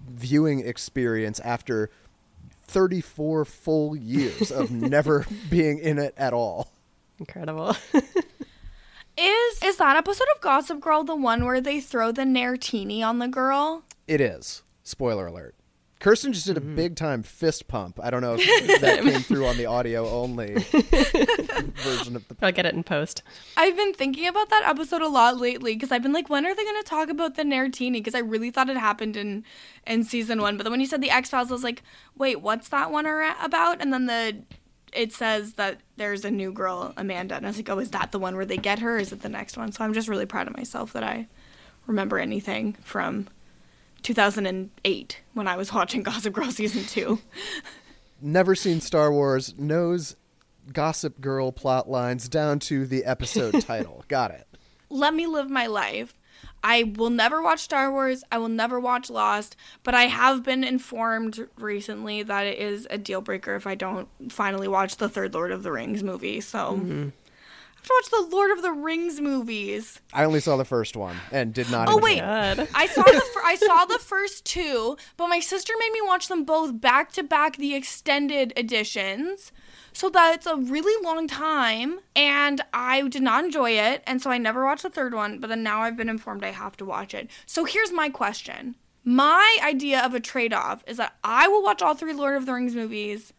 [0.08, 1.90] viewing experience after
[2.68, 6.70] 34 full years of never being in it at all.
[7.18, 7.76] Incredible.
[9.20, 13.18] Is is that episode of Gossip Girl the one where they throw the Nairtini on
[13.18, 13.82] the girl?
[14.06, 14.62] It is.
[14.84, 15.56] Spoiler alert.
[16.00, 16.76] Kirsten just did a mm-hmm.
[16.76, 17.98] big time fist pump.
[18.02, 20.54] I don't know if that came through on the audio only
[21.74, 22.36] version of the.
[22.40, 23.22] I'll get it in post.
[23.56, 26.54] I've been thinking about that episode a lot lately because I've been like, when are
[26.54, 27.94] they going to talk about the Nairtini?
[27.94, 29.44] Because I really thought it happened in
[29.86, 31.82] in season one, but then when you said the X Files, I was like,
[32.16, 33.80] wait, what's that one ar- about?
[33.80, 34.42] And then the
[34.92, 38.12] it says that there's a new girl, Amanda, and I was like, oh, is that
[38.12, 38.96] the one where they get her?
[38.96, 39.72] Or is it the next one?
[39.72, 41.26] So I'm just really proud of myself that I
[41.86, 43.28] remember anything from
[44.02, 47.20] 2008 when I was watching Gossip Girl season two.
[48.20, 50.16] Never seen Star Wars, knows
[50.72, 54.04] Gossip Girl plot lines down to the episode title.
[54.08, 54.46] Got it.
[54.90, 56.14] let me live my life.
[56.62, 58.24] I will never watch Star Wars.
[58.32, 62.98] I will never watch Lost, but I have been informed recently that it is a
[62.98, 66.40] deal breaker if I don't finally watch the third Lord of the Rings movie.
[66.40, 67.12] So to
[67.90, 70.00] watch the Lord of the Rings movies.
[70.12, 71.88] I only saw the first one and did not.
[71.88, 72.20] Oh enjoy wait, it.
[72.20, 72.68] God.
[72.74, 76.28] I saw the fir- I saw the first two, but my sister made me watch
[76.28, 79.52] them both back to back, the extended editions.
[79.92, 84.38] So that's a really long time, and I did not enjoy it, and so I
[84.38, 85.38] never watched the third one.
[85.38, 87.30] But then now I've been informed I have to watch it.
[87.46, 91.94] So here's my question: My idea of a trade-off is that I will watch all
[91.94, 93.32] three Lord of the Rings movies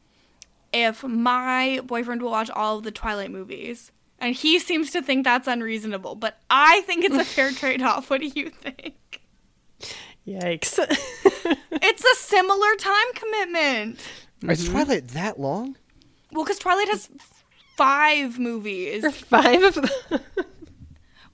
[0.74, 3.92] if my boyfriend will watch all of the Twilight movies.
[4.20, 8.10] And he seems to think that's unreasonable, but I think it's a fair trade off.
[8.10, 9.22] What do you think?
[10.28, 10.78] Yikes.
[11.82, 14.00] It's a similar time commitment.
[14.48, 14.72] Is mm-hmm.
[14.74, 15.76] Twilight that long?
[16.32, 17.10] Well, because Twilight has
[17.78, 19.06] five movies.
[19.16, 19.90] Five of them.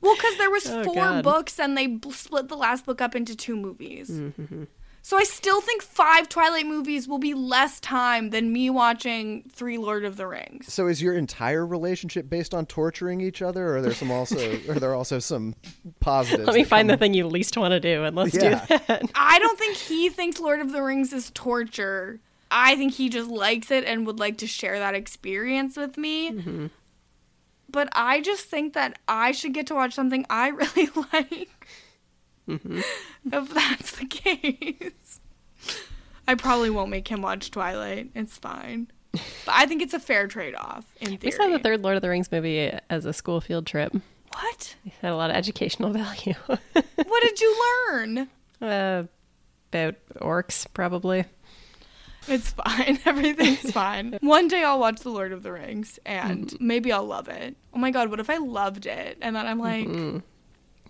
[0.02, 1.24] Well, because there was Oh, four God.
[1.24, 4.10] books and they bl- split the last book up into two movies.
[4.12, 4.66] Mm-hmm.
[5.08, 9.78] So I still think five Twilight movies will be less time than me watching three
[9.78, 10.74] Lord of the Rings.
[10.74, 14.60] So is your entire relationship based on torturing each other, or are there some also
[14.68, 15.54] are there also some
[16.00, 16.48] positives?
[16.48, 18.66] Let me that find the come- thing you least want to do and let's Yeah.
[18.66, 19.04] do that.
[19.14, 22.20] I don't think he thinks Lord of the Rings is torture.
[22.50, 26.32] I think he just likes it and would like to share that experience with me.
[26.32, 26.66] Mm-hmm.
[27.70, 31.50] But I just think that I should get to watch something I really like.
[33.32, 35.20] If that's the case.
[36.28, 38.10] I probably won't make him watch Twilight.
[38.16, 38.88] It's fine.
[39.14, 39.22] But
[39.56, 40.86] I think it's a fair trade off
[41.24, 43.94] We saw the third Lord of the Rings movie as a school field trip.
[44.34, 44.76] What?
[44.86, 46.34] It had a lot of educational value.
[46.48, 48.28] What did you learn?
[48.62, 49.04] uh,
[49.72, 51.26] about orcs, probably.
[52.28, 53.00] It's fine.
[53.06, 54.18] Everything's fine.
[54.22, 56.68] One day I'll watch The Lord of the Rings and Mm-hmm.
[56.68, 57.56] maybe I'll love it.
[57.74, 59.18] Oh my god, what if I loved it?
[59.22, 59.88] And then I'm like,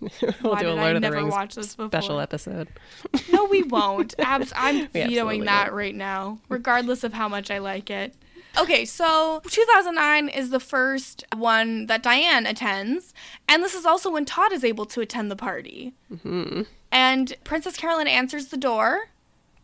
[0.00, 1.88] we'll why do a Lord I of the never Rings watch this before?
[1.90, 2.68] special episode.
[3.32, 4.14] No, we won't.
[4.20, 5.76] Abs- I'm We vetoing that won't.
[5.76, 8.14] right now, regardless of how much I like it.
[8.58, 13.12] Okay, so 2009 is the first one that Diane attends,
[13.48, 15.92] and this is also when Todd is able to attend the party.
[16.12, 16.62] Mm-hmm.
[16.90, 19.08] And Princess Carolyn answers the door,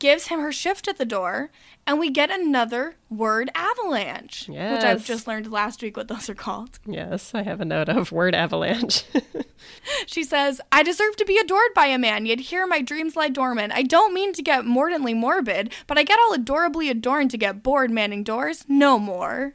[0.03, 1.53] gives him her shift at the door,
[1.87, 6.35] and we get another word avalanche, which I've just learned last week what those are
[6.35, 6.81] called.
[6.85, 9.05] Yes, I have a note of word avalanche.
[10.07, 13.29] She says, I deserve to be adored by a man, yet here my dreams lie
[13.29, 13.73] dormant.
[13.73, 17.63] I don't mean to get mordantly morbid, but I get all adorably adorned to get
[17.63, 18.65] bored manning doors.
[18.69, 19.55] No more.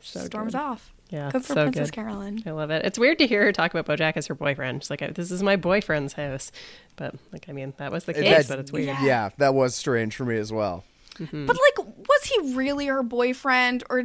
[0.00, 0.60] so Storms good.
[0.60, 0.93] off.
[1.10, 1.94] Yeah, Good for so Princess good.
[1.96, 2.42] Carolyn.
[2.46, 2.84] I love it.
[2.84, 4.82] It's weird to hear her talk about BoJack as her boyfriend.
[4.82, 6.50] She's like, "This is my boyfriend's house,"
[6.96, 8.86] but like, I mean, that was the case, that- but it's weird.
[8.86, 9.04] Yeah.
[9.04, 10.82] Yeah, that was strange for me as well.
[11.18, 11.46] Mm-hmm.
[11.46, 14.04] But like, was he really her boyfriend, or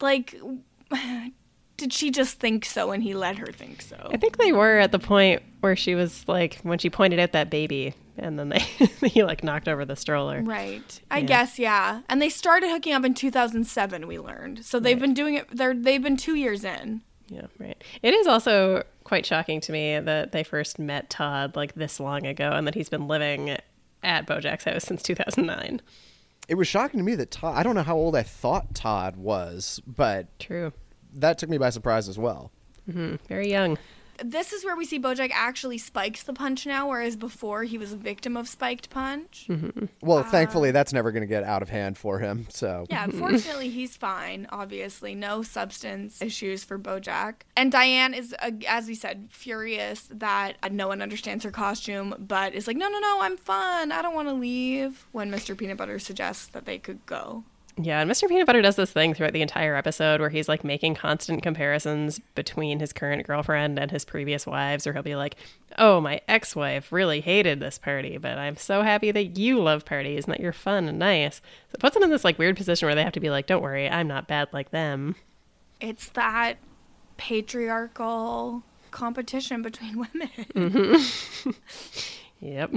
[0.00, 0.34] like,
[1.76, 3.96] did she just think so and he let her think so?
[4.10, 7.32] I think they were at the point where she was like, when she pointed out
[7.32, 8.58] that baby, and then they
[9.08, 10.42] he like knocked over the stroller.
[10.42, 11.00] Right.
[11.10, 11.24] I Yeah.
[11.26, 12.00] guess yeah.
[12.08, 14.06] And they started hooking up in 2007.
[14.06, 14.64] We learned.
[14.64, 15.46] So they've been doing it.
[15.50, 17.02] They're they've been two years in.
[17.28, 17.82] Yeah, right.
[18.02, 22.26] It is also quite shocking to me that they first met Todd like this long
[22.26, 23.56] ago, and that he's been living
[24.02, 25.82] at BoJack's house since 2009.
[26.48, 27.54] It was shocking to me that Todd.
[27.56, 30.72] I don't know how old I thought Todd was, but True.
[31.14, 32.50] that took me by surprise as well.
[32.88, 33.16] Mm-hmm.
[33.28, 33.76] Very young.
[34.22, 37.92] This is where we see Bojack actually spikes the punch now, whereas before he was
[37.92, 39.48] a victim of spiked punch.
[40.00, 42.46] Well, thankfully, that's never going to get out of hand for him.
[42.50, 44.46] So Yeah, fortunately he's fine.
[44.50, 47.34] Obviously, no substance issues for Bojack.
[47.56, 52.14] And Diane is, uh, as we said, furious that uh, no one understands her costume,
[52.18, 53.92] but is like, no, no, no, I'm fun.
[53.92, 55.06] I don't want to leave.
[55.12, 55.56] When Mr.
[55.56, 57.44] Peanut Butter suggests that they could go.
[57.80, 58.28] Yeah, and Mr.
[58.28, 62.18] Peanut Butter does this thing throughout the entire episode where he's like making constant comparisons
[62.34, 65.36] between his current girlfriend and his previous wives, or he'll be like,
[65.78, 69.84] Oh, my ex wife really hated this party, but I'm so happy that you love
[69.84, 71.36] parties and that you're fun and nice.
[71.36, 73.46] So it puts them in this like weird position where they have to be like,
[73.46, 75.14] Don't worry, I'm not bad like them.
[75.80, 76.54] It's that
[77.16, 80.30] patriarchal competition between women.
[80.54, 81.50] Mm-hmm.
[82.40, 82.72] Yep.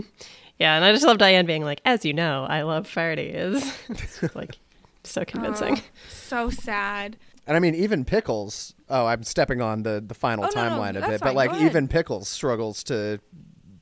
[0.57, 3.63] Yeah, and I just love Diane being like, as you know, I love parties.
[4.35, 4.57] Like
[5.03, 5.77] so convincing.
[5.77, 7.17] Oh, so sad.
[7.47, 8.75] And I mean, even Pickles.
[8.89, 11.29] Oh, I'm stepping on the the final Oh, no, no, timeline of that's it, fine.
[11.29, 13.19] but like even Pickles struggles to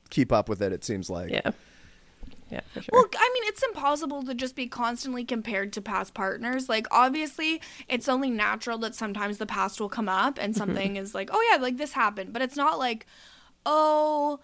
[0.08, 0.72] keep up with it.
[0.72, 1.30] It seems like.
[1.30, 1.50] Yeah.
[2.50, 2.90] Yeah, for sure.
[2.92, 6.68] Well, I mean, it's impossible to just be constantly compared to past partners.
[6.68, 11.14] Like, obviously, it's only natural that sometimes the past will come up and something is
[11.14, 12.32] like, oh, yeah, like this happened.
[12.32, 13.06] But it's not like,
[13.66, 14.40] oh,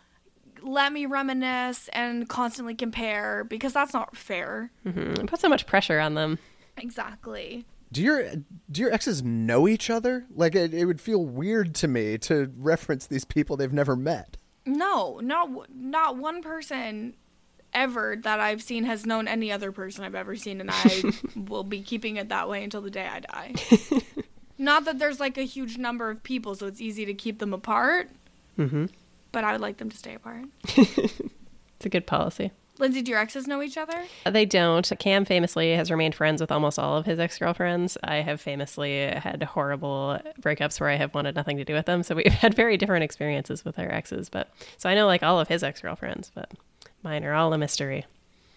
[0.63, 4.71] let me reminisce and constantly compare because that's not fair.
[4.87, 5.23] Mm-hmm.
[5.23, 6.39] It puts so much pressure on them.
[6.77, 7.65] Exactly.
[7.93, 8.25] Do your
[8.71, 10.27] do your exes know each other?
[10.35, 14.37] Like it, it would feel weird to me to reference these people they've never met.
[14.65, 17.15] No, not not one person
[17.73, 21.03] ever that I've seen has known any other person I've ever seen, and I
[21.37, 23.55] will be keeping it that way until the day I die.
[24.59, 27.53] not that there's like a huge number of people, so it's easy to keep them
[27.53, 28.11] apart,
[28.59, 28.87] Mm-hmm.
[29.31, 30.45] but I would like them to stay apart.
[31.79, 32.53] It's a good policy.
[32.79, 34.05] Lindsay, do your exes know each other?
[34.25, 34.91] They don't.
[34.99, 37.97] Cam famously has remained friends with almost all of his ex girlfriends.
[38.05, 42.03] I have famously had horrible breakups where I have wanted nothing to do with them.
[42.03, 44.29] So we've had very different experiences with our exes.
[44.29, 46.51] But so I know like all of his ex girlfriends, but
[47.03, 48.05] mine are all a mystery.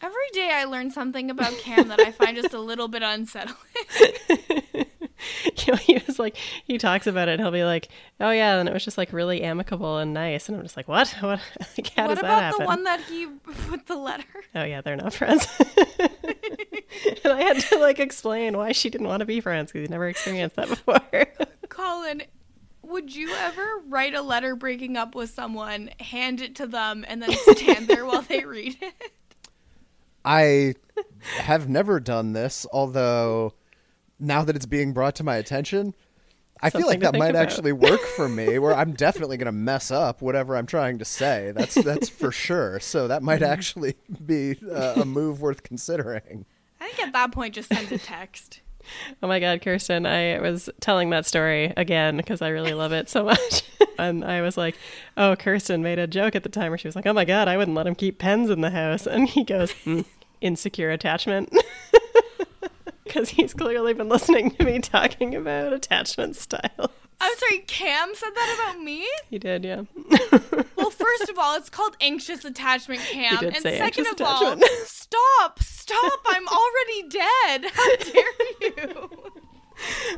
[0.02, 3.58] Every day I learn something about Cam that I find just a little bit unsettling.
[5.68, 6.36] you know, he was like,
[6.66, 7.34] he talks about it.
[7.34, 7.90] And he'll be like,
[8.20, 10.48] "Oh yeah," and it was just like really amicable and nice.
[10.48, 11.10] And I'm just like, "What?
[11.22, 11.40] What?
[11.78, 13.28] Like, how what does that about happen?" the one that he
[13.68, 14.24] put the letter?
[14.56, 15.48] Oh yeah, they're not friends.
[17.24, 19.92] and I had to like explain why she didn't want to be friends because he'd
[19.92, 21.02] never experienced that before.
[21.70, 22.24] Colin,
[22.82, 27.22] would you ever write a letter breaking up with someone, hand it to them, and
[27.22, 29.12] then stand there while they read it?
[30.26, 30.76] I
[31.38, 33.54] have never done this, although
[34.20, 35.96] now that it's being brought to my attention,
[36.62, 37.42] I feel like that might about.
[37.42, 38.60] actually work for me.
[38.60, 41.54] Where I'm definitely going to mess up whatever I'm trying to say.
[41.56, 42.80] That's that's for sure.
[42.80, 43.96] So that might actually
[44.26, 46.46] be uh, a move worth considering.
[46.82, 48.62] I think at that point, just send a text.
[49.24, 53.10] oh my god, Kirsten, I was telling that story again because I really love it
[53.10, 53.64] so much.
[53.98, 54.76] and I was like,
[55.16, 57.48] "Oh, Kirsten made a joke at the time where she was like, "Oh my god,
[57.48, 60.02] I wouldn't let him keep pens in the house." And he goes, "Hmm,
[60.42, 61.54] "Insecure attachment."
[63.10, 66.92] Because he's clearly been listening to me talking about attachment style.
[67.20, 69.08] I'm sorry, Cam said that about me?
[69.32, 69.82] He did, yeah.
[70.78, 73.40] Well, first of all, it's called anxious attachment, Cam.
[73.40, 76.20] did and say second anxious of all, stop, stop.
[76.28, 77.72] I'm already dead.
[77.74, 79.10] How dare you?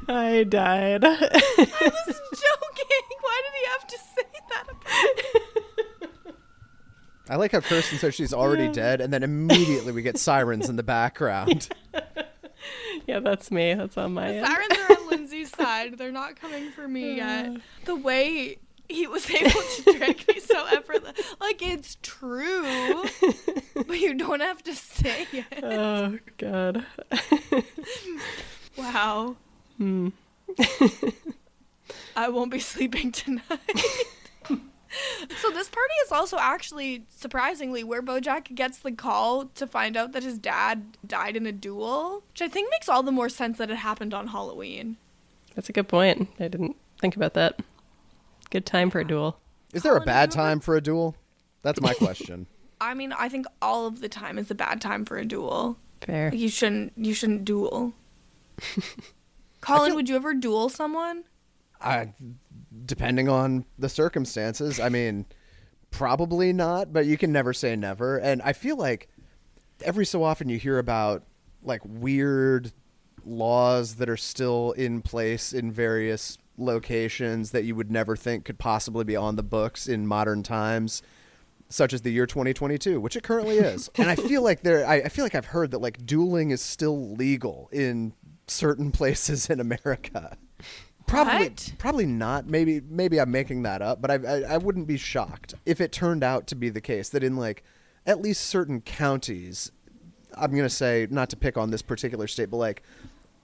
[0.10, 1.06] I died.
[1.06, 3.08] I was joking.
[3.22, 6.34] Why did he have to say that about me?
[7.30, 10.76] I like how Kirsten says she's already dead, and then immediately we get sirens in
[10.76, 11.70] the background.
[11.94, 12.02] yeah,
[13.22, 13.74] that's me.
[13.74, 14.46] That's on my end.
[14.46, 15.98] Sirens are on Lindsay's side.
[15.98, 17.58] They're not coming for me yet.
[17.86, 18.58] The way
[18.90, 21.18] he was able to drag me so effortless.
[21.40, 23.04] Like, it's true,
[23.74, 25.64] but you don't have to say it.
[25.64, 26.86] Oh god.
[28.78, 29.36] Wow.
[29.78, 30.10] Hmm.
[32.16, 33.42] I won't be sleeping tonight.
[35.42, 40.12] So this party is also actually surprisingly where Bojack gets the call to find out
[40.12, 43.58] that his dad died in a duel, which I think makes all the more sense
[43.58, 44.98] that it happened on Halloween.
[45.56, 46.30] That's a good point.
[46.40, 47.60] I didn't think about that.
[48.50, 49.40] Good time for a duel.
[49.74, 51.16] Is there a bad have you ever- time for a duel?
[51.62, 52.48] That's my question.
[52.82, 55.78] I mean, I think all of the time is a bad time for a duel.
[56.02, 56.32] Fair.
[56.32, 57.94] Like, you shouldn't you shouldn't duel.
[59.62, 61.24] Colin, feel- would you ever duel someone?
[61.80, 62.14] I,
[62.86, 65.26] depending on the circumstances, I mean,
[65.92, 68.18] probably not, but you can never say never.
[68.18, 69.10] And I feel like
[69.84, 71.24] every so often you hear about
[71.64, 72.72] like weird
[73.26, 78.60] laws that are still in place in various locations that you would never think could
[78.60, 81.02] possibly be on the books in modern times
[81.70, 84.96] such as the year 2022 which it currently is and i feel like there I,
[84.96, 88.14] I feel like i've heard that like dueling is still legal in
[88.48, 90.38] certain places in america
[91.12, 91.74] probably What?
[91.78, 95.54] probably not maybe maybe i'm making that up but I, I i wouldn't be shocked
[95.66, 97.64] if it turned out to be the case that in like
[98.06, 99.72] at least certain counties
[100.36, 102.84] i'm going to say not to pick on this particular state but like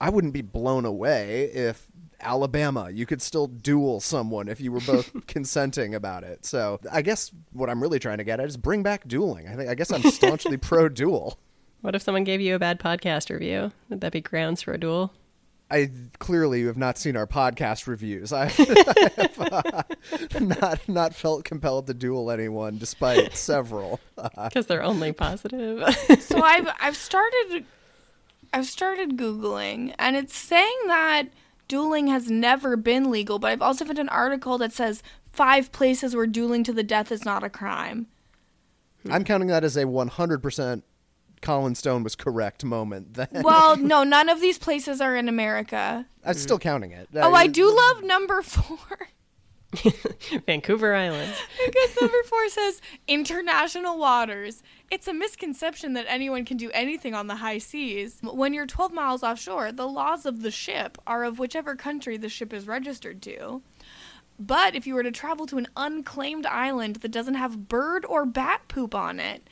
[0.00, 1.86] i wouldn't be blown away if
[2.20, 6.44] Alabama, you could still duel someone if you were both consenting about it.
[6.44, 9.46] So I guess what I'm really trying to get at is bring back dueling.
[9.46, 11.38] I think I guess I'm staunchly pro duel.
[11.82, 13.70] What if someone gave you a bad podcast review?
[13.88, 15.12] Would that be grounds for a duel?
[15.70, 18.32] I clearly have not seen our podcast reviews.
[18.32, 19.82] I, I have uh,
[20.40, 24.00] not not felt compelled to duel anyone, despite several.
[24.16, 25.84] Because they're only positive.
[26.20, 27.64] so I've I've started
[28.52, 31.24] I've started googling and it's saying that
[31.68, 35.02] dueling has never been legal, but I've also found an article that says
[35.32, 38.06] five places where dueling to the death is not a crime.
[39.08, 40.82] I'm counting that as a 100%
[41.40, 43.14] Colin Stone was correct moment.
[43.14, 46.06] Then Well, no, none of these places are in America.
[46.24, 46.38] I'm hmm.
[46.38, 47.08] still counting it.
[47.14, 49.08] Oh, I uh, do love number four.
[50.46, 51.32] Vancouver Island.
[51.66, 54.62] Because number four says international waters.
[54.90, 58.20] It's a misconception that anyone can do anything on the high seas.
[58.22, 62.30] When you're 12 miles offshore, the laws of the ship are of whichever country the
[62.30, 63.62] ship is registered to.
[64.38, 68.24] But if you were to travel to an unclaimed island that doesn't have bird or
[68.24, 69.46] bat poop on it,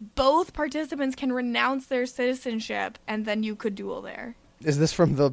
[0.00, 4.36] both participants can renounce their citizenship and then you could duel there.
[4.62, 5.30] Is this from the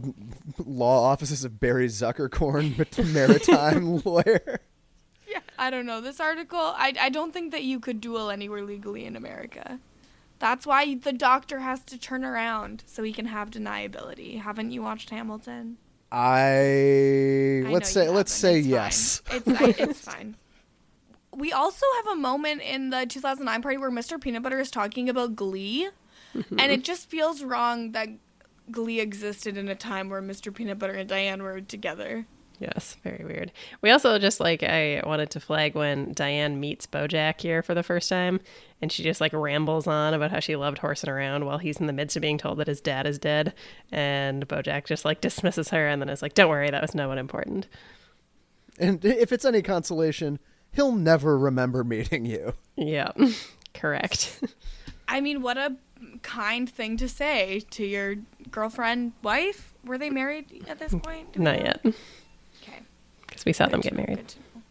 [0.57, 2.77] law offices of Barry Zuckercorn,
[3.13, 4.59] maritime lawyer?
[5.27, 5.39] Yeah.
[5.57, 6.01] I don't know.
[6.01, 9.79] This article, I, I don't think that you could duel anywhere legally in America.
[10.39, 14.41] That's why the doctor has to turn around so he can have deniability.
[14.41, 15.77] Haven't you watched Hamilton?
[16.11, 18.55] I, I let's say let's haven't.
[18.55, 19.21] say It's yes.
[19.25, 19.37] Fine.
[19.37, 20.35] It's I, it's fine.
[21.41, 24.21] We also have a moment in the 2009 party where Mr.
[24.21, 25.89] Peanut Butter is talking about Glee,
[26.35, 28.09] and it just feels wrong that
[28.69, 30.53] Glee existed in a time where Mr.
[30.53, 32.27] Peanut Butter and Diane were together.
[32.59, 33.51] Yes, very weird.
[33.81, 37.81] We also just like I wanted to flag when Diane meets Bojack here for the
[37.81, 38.39] first time,
[38.79, 41.87] and she just like rambles on about how she loved horsing around while he's in
[41.87, 43.55] the midst of being told that his dad is dead,
[43.91, 47.07] and Bojack just like dismisses her and then is like, "Don't worry, that was no
[47.07, 47.67] one important."
[48.77, 50.37] And if it's any consolation,
[50.73, 52.53] he'll never remember meeting you.
[52.75, 53.11] Yeah,
[53.73, 54.41] correct.
[55.07, 55.75] I mean, what a
[56.23, 58.15] kind thing to say to your
[58.49, 59.73] girlfriend, wife.
[59.85, 61.33] Were they married at this point?
[61.33, 61.63] Do Not know?
[61.65, 62.79] yet, Okay.
[63.25, 64.17] because we saw them get married.
[64.17, 64.61] good to know.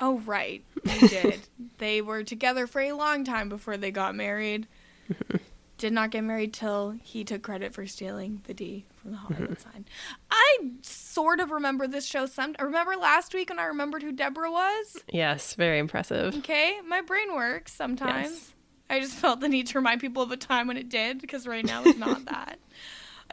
[0.00, 1.40] Oh right, they did.
[1.78, 4.66] they were together for a long time before they got married.
[5.12, 5.36] Mm-hmm.
[5.78, 9.60] did not get married till he took credit for stealing the D from the Hollywood
[9.60, 9.84] sign.
[10.30, 12.26] I sort of remember this show.
[12.26, 14.98] Some remember last week when I remembered who Deborah was.
[15.10, 16.36] Yes, very impressive.
[16.36, 18.30] Okay, my brain works sometimes.
[18.30, 18.54] Yes.
[18.90, 21.46] I just felt the need to remind people of a time when it did because
[21.46, 22.58] right now it's not that.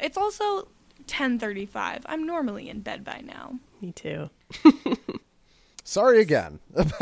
[0.01, 0.67] It's also
[1.07, 2.01] 10:35.
[2.05, 3.59] I'm normally in bed by now.
[3.81, 4.29] Me too.
[5.87, 6.59] Sorry again.
[6.75, 7.01] No, it's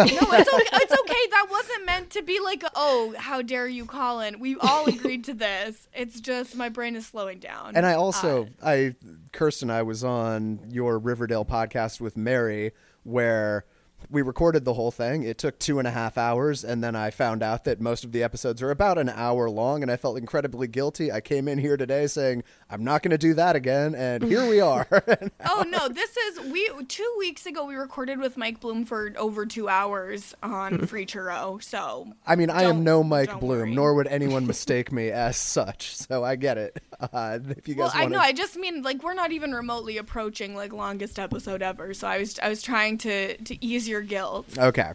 [0.54, 0.78] okay.
[0.84, 1.28] It's okay.
[1.32, 4.40] That wasn't meant to be like, oh, how dare you, Colin?
[4.40, 5.88] We all agreed to this.
[5.94, 7.76] It's just my brain is slowing down.
[7.76, 8.96] And I also, Uh, I,
[9.32, 12.74] Kirsten, I was on your Riverdale podcast with Mary
[13.04, 13.66] where
[14.10, 15.24] we recorded the whole thing.
[15.24, 18.12] It took two and a half hours, and then I found out that most of
[18.12, 21.12] the episodes are about an hour long, and I felt incredibly guilty.
[21.12, 24.48] I came in here today saying I'm not going to do that again, and here
[24.48, 24.88] we are.
[25.46, 29.46] oh no, this is we two weeks ago we recorded with Mike Bloom for over
[29.46, 31.62] two hours on Free Churro.
[31.62, 33.76] So I mean, I am no Mike Bloom, worry.
[33.76, 35.96] nor would anyone mistake me as such.
[35.96, 36.82] So I get it.
[37.00, 38.20] Uh, if you guys well, guys I know.
[38.20, 41.94] I just mean like we're not even remotely approaching like longest episode ever.
[41.94, 44.48] So I was I was trying to to ease your guilt.
[44.58, 44.94] okay.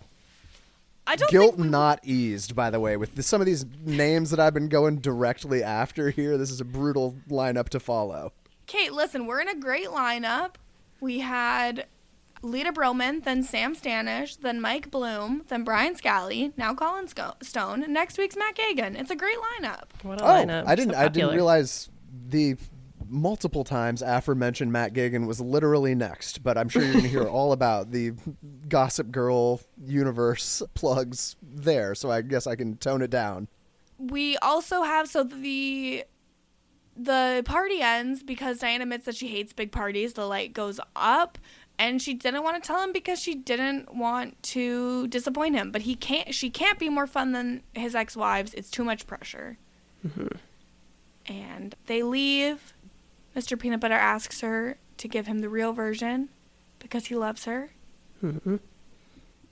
[1.06, 3.64] I don't Guilt think we- not eased, by the way, with the, some of these
[3.86, 6.36] names that I've been going directly after here.
[6.36, 8.32] This is a brutal lineup to follow.
[8.66, 10.56] Kate, listen, we're in a great lineup.
[11.00, 11.86] We had
[12.42, 17.82] Lita Broman, then Sam Stanish, then Mike Bloom, then Brian Scally, now Colin Sco- Stone.
[17.84, 19.00] and Next week's Matt Gagan.
[19.00, 19.84] It's a great lineup.
[20.02, 20.64] What a Oh, lineup!
[20.66, 20.92] I didn't.
[20.92, 21.88] So I didn't realize
[22.28, 22.56] the
[23.08, 26.42] multiple times aforementioned Matt Gagan was literally next.
[26.42, 28.12] But I'm sure you're going to hear all about the
[28.68, 31.94] Gossip Girl universe plugs there.
[31.94, 33.48] So I guess I can tone it down.
[33.98, 36.04] We also have so the
[36.96, 40.14] the party ends because Diane admits that she hates big parties.
[40.14, 41.38] The light goes up.
[41.80, 45.70] And she didn't want to tell him because she didn't want to disappoint him.
[45.70, 46.34] But he can't.
[46.34, 48.52] She can't be more fun than his ex-wives.
[48.54, 49.58] It's too much pressure.
[50.04, 50.26] Mm-hmm.
[51.32, 52.74] And they leave.
[53.36, 53.58] Mr.
[53.58, 56.28] Peanut Butter asks her to give him the real version
[56.78, 57.70] because he loves her.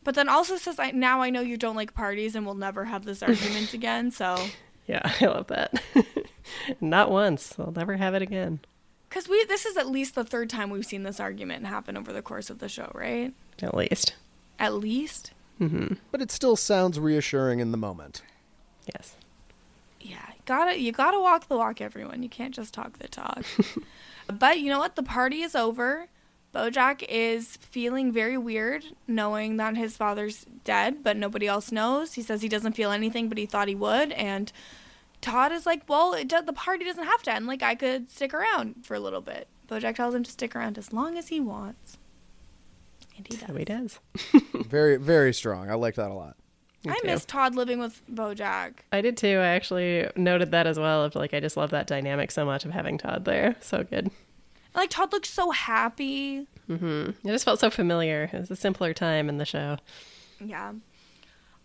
[0.05, 2.85] But then also says, I, "Now I know you don't like parties, and we'll never
[2.85, 4.37] have this argument again." So.
[4.89, 5.83] Yeah, I love that.
[6.81, 7.59] Not once.
[7.59, 8.61] I'll never have it again.
[9.09, 12.13] Because we this is at least the third time we've seen this argument happen over
[12.13, 13.35] the course of the show, right?
[13.61, 14.15] At least.
[14.61, 15.33] At least.
[15.61, 15.95] Mm-hmm.
[16.13, 18.23] But it still sounds reassuring in the moment.
[18.87, 19.17] Yes.
[20.01, 22.23] Yeah, gotta you gotta walk the walk, everyone.
[22.23, 23.45] You can't just talk the talk.
[24.27, 24.97] but you know what?
[24.97, 26.07] The party is over.
[26.55, 32.15] Bojack is feeling very weird, knowing that his father's dead, but nobody else knows.
[32.15, 34.13] He says he doesn't feel anything, but he thought he would.
[34.13, 34.51] And
[35.21, 37.47] Todd is like, "Well, it do- the party doesn't have to end.
[37.47, 40.79] Like I could stick around for a little bit." Bojack tells him to stick around
[40.79, 41.99] as long as he wants,
[43.19, 43.49] and he does.
[43.49, 43.99] So he does.
[44.67, 45.71] Very, very strong.
[45.71, 46.37] I like that a lot.
[46.87, 47.07] Me I too.
[47.09, 48.75] miss Todd living with Bojack.
[48.93, 49.39] I did too.
[49.39, 51.05] I actually noted that as well.
[51.05, 53.57] Of like, I just love that dynamic so much of having Todd there.
[53.61, 54.11] So good.
[54.75, 56.47] Like Todd looks so happy.
[56.69, 57.11] Mm-hmm.
[57.27, 58.31] It just felt so familiar.
[58.33, 59.79] It was a simpler time in the show.
[60.41, 60.73] Yeah.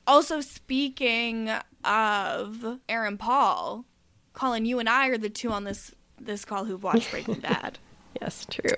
[0.08, 1.50] Also, speaking
[1.84, 3.86] of Aaron Paul,
[4.34, 7.80] Colin, you and I are the two on this this call who've watched Breaking Bad.
[8.22, 8.76] Yes, true.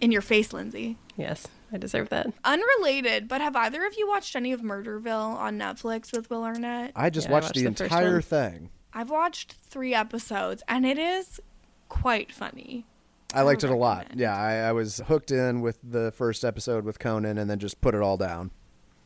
[0.00, 0.96] In your face, Lindsay.
[1.16, 2.26] Yes, I deserve that.
[2.44, 6.92] Unrelated, but have either of you watched any of Murderville on Netflix with Will Arnett?
[6.96, 8.70] I just Yeah, I watched, watched the the entire thing.
[8.92, 11.40] I've watched three episodes, and it is
[11.88, 12.86] quite funny.
[13.32, 13.98] I liked it a lot.
[13.98, 14.20] recommend.
[14.20, 17.80] Yeah, I, I was hooked in with the first episode with Conan, and then just
[17.80, 18.50] put it all down.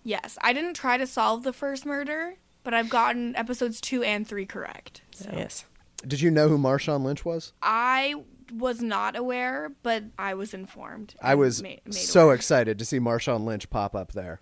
[0.02, 4.26] Yes, I didn't try to solve the first murder, but I've gotten episodes two and
[4.26, 5.02] three correct.
[5.12, 5.64] So Yes.
[6.06, 7.52] Did you know who Marshawn Lynch was?
[7.62, 8.14] I
[8.52, 11.14] was not aware, but I was informed.
[11.22, 12.34] I was made so aware.
[12.34, 14.40] excited to see Marshawn Lynch pop up there.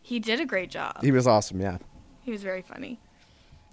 [0.00, 1.02] He did a great job.
[1.02, 1.60] He was awesome.
[1.60, 1.78] Yeah.
[2.22, 3.00] He was very funny.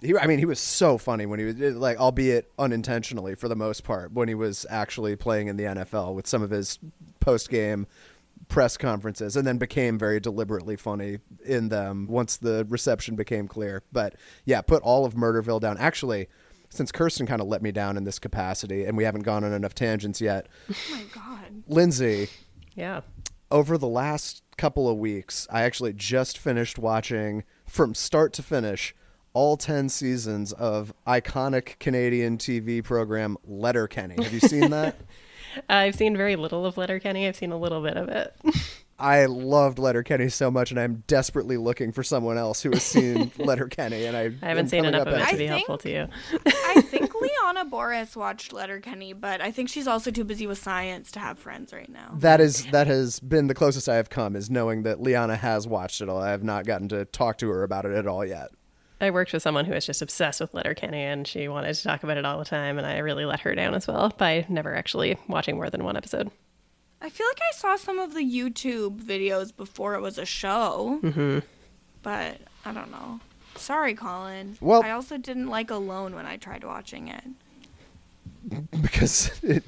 [0.00, 3.56] He, I mean, he was so funny when he was like, albeit unintentionally for the
[3.56, 6.78] most part, when he was actually playing in the NFL with some of his
[7.20, 7.86] post game
[8.48, 13.82] press conferences, and then became very deliberately funny in them once the reception became clear.
[13.92, 15.78] But yeah, put all of Murderville down.
[15.78, 16.28] Actually,
[16.70, 19.52] since Kirsten kind of let me down in this capacity, and we haven't gone on
[19.52, 21.62] enough tangents yet, Oh my god.
[21.68, 22.28] Lindsay,
[22.74, 23.02] Yeah.
[23.50, 28.94] over the last couple of weeks, I actually just finished watching from start to finish
[29.32, 34.22] all 10 seasons of iconic Canadian TV program Letterkenny.
[34.22, 34.96] Have you seen that?
[35.68, 37.26] I've seen very little of Letterkenny.
[37.28, 38.34] I've seen a little bit of it.
[39.00, 43.32] I loved Letterkenny so much, and I'm desperately looking for someone else who has seen
[43.38, 44.04] Letterkenny.
[44.04, 46.08] And I, I haven't seen enough of it to be I helpful to you.
[46.46, 51.10] I think Liana Boris watched Letterkenny, but I think she's also too busy with science
[51.12, 52.14] to have friends right now.
[52.18, 55.66] That is that has been the closest I have come is knowing that Liana has
[55.66, 56.20] watched it all.
[56.20, 58.50] I have not gotten to talk to her about it at all yet.
[59.00, 62.02] I worked with someone who was just obsessed with Letterkenny and she wanted to talk
[62.02, 64.74] about it all the time, and I really let her down as well by never
[64.74, 66.30] actually watching more than one episode.
[67.02, 71.00] I feel like I saw some of the YouTube videos before it was a show,
[71.02, 71.38] mm-hmm.
[72.02, 73.20] but I don't know.
[73.56, 74.58] Sorry, Colin.
[74.60, 77.24] Well- I also didn't like Alone when I tried watching it.
[78.82, 79.64] because it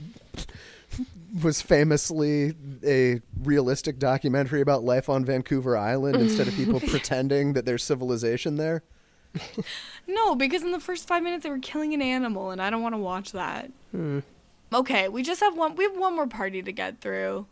[1.43, 2.55] was famously
[2.85, 8.57] a realistic documentary about life on Vancouver Island instead of people pretending that there's civilization
[8.57, 8.83] there.
[10.09, 12.83] No, because in the first five minutes they were killing an animal, and I don't
[12.83, 13.71] want to watch that.
[14.75, 15.77] Okay, we just have one.
[15.77, 17.47] We have one more party to get through.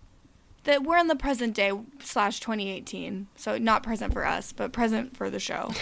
[0.64, 5.16] That we're in the present day slash 2018, so not present for us, but present
[5.16, 5.72] for the show.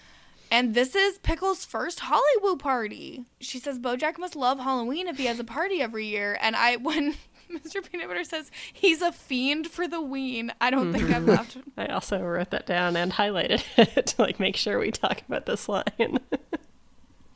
[0.50, 3.24] and this is Pickle's first Hollywood party.
[3.40, 6.36] She says BoJack must love Halloween if he has a party every year.
[6.40, 7.14] And I, when
[7.50, 7.82] Mr.
[7.90, 11.56] Peanut Butter says he's a fiend for the ween, I don't think I've laughed.
[11.78, 13.64] I also wrote that down and highlighted
[13.96, 16.20] it to like make sure we talk about this line.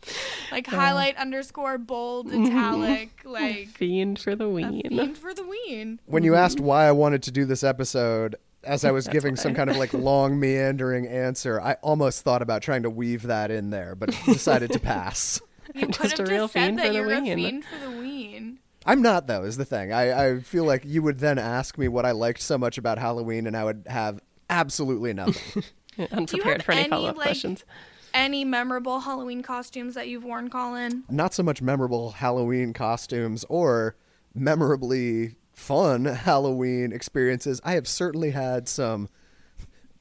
[0.53, 4.83] Like highlight underscore bold italic like Fiend for the a ween.
[4.89, 6.01] fiend for the ween.
[6.07, 8.35] When you asked why I wanted to do this episode,
[8.65, 12.63] as I was giving some kind of like long meandering answer, I almost thought about
[12.63, 15.41] trying to weave that in there, but decided to pass.
[15.75, 17.21] You I'm could just have a real just said fiend that for the you're a
[17.23, 18.59] fiend for the ween.
[18.87, 19.93] I'm not though, is the thing.
[19.93, 22.99] I, I feel like you would then ask me what I liked so much about
[22.99, 25.63] Halloween and I would have absolutely nothing.
[26.11, 27.65] Unprepared have for any any, follow up like- questions.
[28.13, 31.05] Any memorable Halloween costumes that you've worn, Colin?
[31.09, 33.97] not so much memorable Halloween costumes or
[34.35, 37.61] memorably fun Halloween experiences.
[37.65, 39.09] I have certainly had some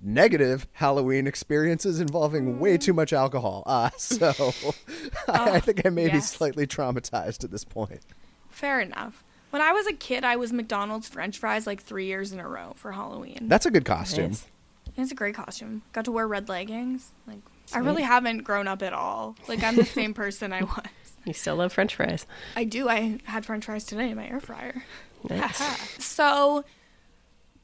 [0.01, 3.64] negative Halloween experiences involving way too much alcohol.
[3.66, 4.53] Uh, so
[5.28, 8.01] I, I think I may be slightly traumatized at this point.
[8.49, 9.24] Fair enough.
[9.49, 12.47] When I was a kid, I was McDonald's French fries like three years in a
[12.47, 13.47] row for Halloween.
[13.47, 14.30] That's a good costume.
[14.30, 14.45] Nice.
[15.00, 15.82] It's a great costume.
[15.93, 17.12] Got to wear red leggings.
[17.28, 17.39] Like
[17.74, 19.36] I really haven't grown up at all.
[19.47, 20.86] Like I'm the same person I was.
[21.26, 22.26] You still love French fries.
[22.56, 22.89] I do.
[22.89, 24.84] I had French fries today in my air fryer.
[25.30, 25.58] Nice.
[26.04, 26.64] so,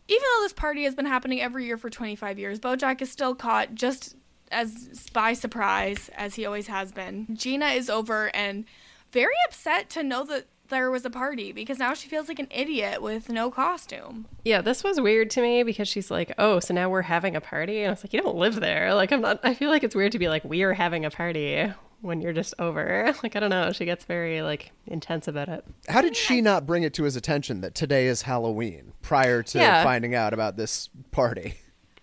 [0.07, 3.33] even though this party has been happening every year for 25 years, Bojack is still
[3.33, 4.15] caught just
[4.51, 7.27] as by surprise as he always has been.
[7.33, 8.65] Gina is over and
[9.11, 12.47] very upset to know that there was a party because now she feels like an
[12.51, 14.25] idiot with no costume.
[14.43, 17.41] Yeah, this was weird to me because she's like, "Oh, so now we're having a
[17.41, 19.39] party," and I was like, "You don't live there." Like, I'm not.
[19.43, 22.33] I feel like it's weird to be like, "We are having a party" when you're
[22.33, 23.13] just over.
[23.23, 23.71] Like, I don't know.
[23.71, 25.65] She gets very like intense about it.
[25.89, 29.57] How did she not bring it to his attention that today is Halloween prior to
[29.57, 29.83] Yeah.
[29.83, 31.55] finding out about this party?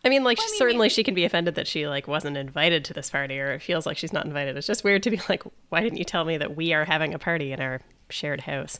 [0.05, 2.37] I mean, like, Well, I mean, certainly she can be offended that she like wasn't
[2.37, 4.57] invited to this party, or it feels like she's not invited.
[4.57, 7.14] It's just weird to be like, "Why didn't you tell me that we are having
[7.14, 7.80] a party in our
[8.13, 8.79] shared house?"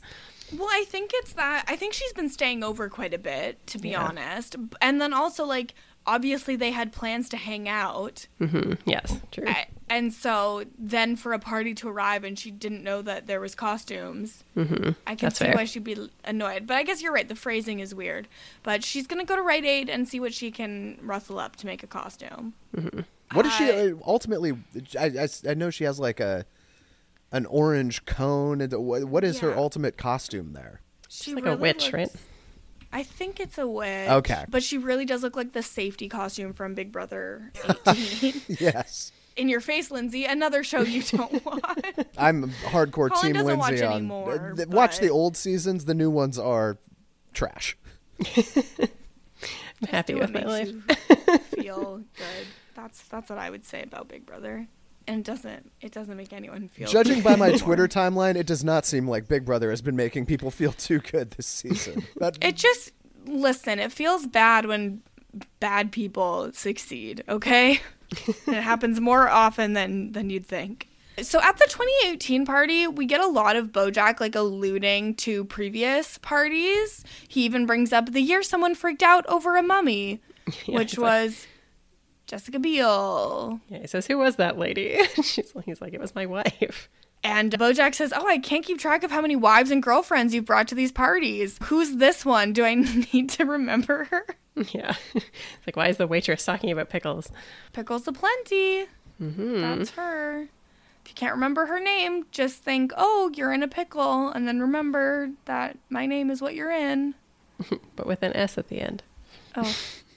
[0.57, 1.65] Well, I think it's that.
[1.67, 4.55] I think she's been staying over quite a bit, to be honest.
[4.81, 5.73] And then also, like,
[6.05, 8.27] obviously they had plans to hang out.
[8.39, 8.73] Mm-hmm.
[8.85, 9.45] Yes, true.
[9.47, 13.39] A- And so then for a party to arrive and she didn't know that there
[13.39, 14.89] was costumes, Mm-hmm.
[15.07, 15.55] I can That's see fair.
[15.55, 16.67] why she'd be annoyed.
[16.67, 17.27] But I guess you're right.
[17.27, 18.27] The phrasing is weird.
[18.63, 21.65] But she's gonna go to Rite Aid and see what she can rustle up to
[21.65, 22.53] make a costume.
[23.31, 24.51] What is she I- uh, ultimately?
[24.99, 26.45] I, I, I know she has like a
[27.33, 28.61] an orange cone.
[28.61, 30.79] and What, what is her ultimate costume there?
[31.09, 32.09] She like a witch, right?
[32.93, 34.09] I think it's a witch.
[34.09, 34.45] Okay.
[34.47, 37.51] But she really does look like the safety costume from Big Brother
[37.87, 38.41] 18.
[38.59, 40.25] Yes, In your face, Lindsay.
[40.25, 41.95] Another show you don't watch.
[42.17, 43.93] I'm hardcore Colin team doesn't watch Lindsay on.
[43.93, 45.85] anymore, uh, th- watch the old seasons.
[45.85, 46.77] The new ones are
[47.33, 47.75] trash.
[48.37, 50.67] I'm happy with what my life.
[50.69, 52.47] you feel good.
[52.75, 54.67] That's that's what I would say about Big Brother.
[55.07, 57.51] And it doesn't it doesn't make anyone feel Judging by my.
[57.57, 60.99] Twitter timeline, it does not seem like Big Brother has been making people feel too
[60.99, 62.05] good this season.
[62.17, 62.91] That, It just
[63.25, 65.01] listen, it feels bad when
[65.59, 67.81] bad people succeed, okay?
[68.47, 70.87] It happens more often than than you'd think.
[71.21, 76.17] So at the 2018 party, we get a lot of Bojack like alluding to previous
[76.19, 77.03] parties.
[77.27, 80.21] He even brings up the year someone freaked out over a mummy,
[80.65, 81.45] Yeah, which was
[82.27, 83.59] Jessica Biel.
[83.69, 86.89] Yeah, he says, "Who was that lady?" She's "He's like, it was my wife."
[87.23, 90.45] And Bojack says, "Oh, I can't keep track of how many wives and girlfriends you've
[90.45, 91.57] brought to these parties.
[91.63, 92.51] Who's this one?
[92.53, 92.75] Do I
[93.13, 94.25] need to remember her?"
[94.55, 97.31] Yeah, it's like, why is the waitress talking about pickles?
[97.71, 98.87] Pickles aplenty.
[99.21, 99.61] Mm-hmm.
[99.61, 100.41] That's her.
[101.05, 104.59] If you can't remember her name, just think, "Oh, you're in a pickle," and then
[104.59, 107.15] remember that my name is what you're in.
[107.95, 109.03] But with an S at the end.
[109.55, 109.75] Oh.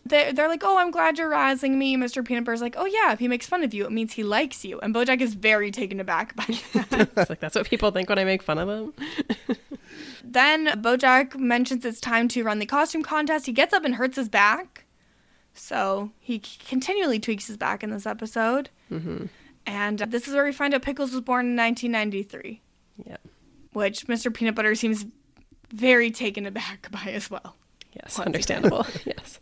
[0.09, 1.97] They're, they're like, oh, I'm glad you're razzing me.
[1.97, 2.25] Mr.
[2.25, 4.65] Peanut Butter's like, oh, yeah, if he makes fun of you, it means he likes
[4.65, 4.79] you.
[4.81, 7.11] And Bojack is very taken aback by that.
[7.17, 8.95] It's like that's what people think when I make fun of them.
[10.29, 13.47] Then Bojack mentions it's time to run the costume contest.
[13.47, 14.85] He gets up and hurts his back.
[15.55, 18.69] So he continually tweaks his back in this episode.
[18.91, 19.27] Mm-hmm.
[19.67, 22.61] And uh, this is where we find out Pickles was born in 1993,
[23.07, 23.21] Yep.
[23.73, 24.33] which Mr.
[24.35, 25.07] Peanut Butter seems
[25.73, 27.57] very taken aback by as well.
[27.95, 28.19] Yes.
[28.19, 28.87] Understandable.
[29.07, 29.39] yes.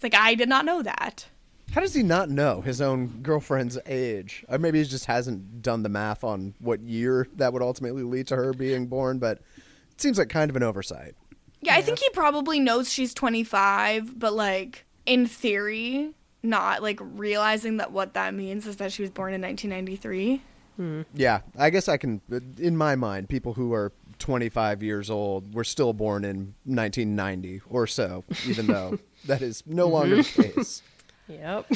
[0.00, 1.26] It's like, I did not know that.
[1.74, 4.46] how does he not know his own girlfriend's age?
[4.48, 8.26] Or maybe he just hasn't done the math on what year that would ultimately lead
[8.28, 9.18] to her being born.
[9.18, 9.42] But
[9.90, 11.16] it seems like kind of an oversight.
[11.60, 17.76] Yeah, I think he probably knows she's 25, but like in theory, not like realizing
[17.76, 20.40] that what that means is that she was born in 1993.
[20.76, 21.02] Hmm.
[21.12, 22.22] Yeah, I guess I can.
[22.56, 27.86] In my mind, people who are 25 years old were still born in 1990 or
[27.86, 30.22] so, even though that is no longer the
[30.54, 30.82] case.
[31.28, 31.72] Yep.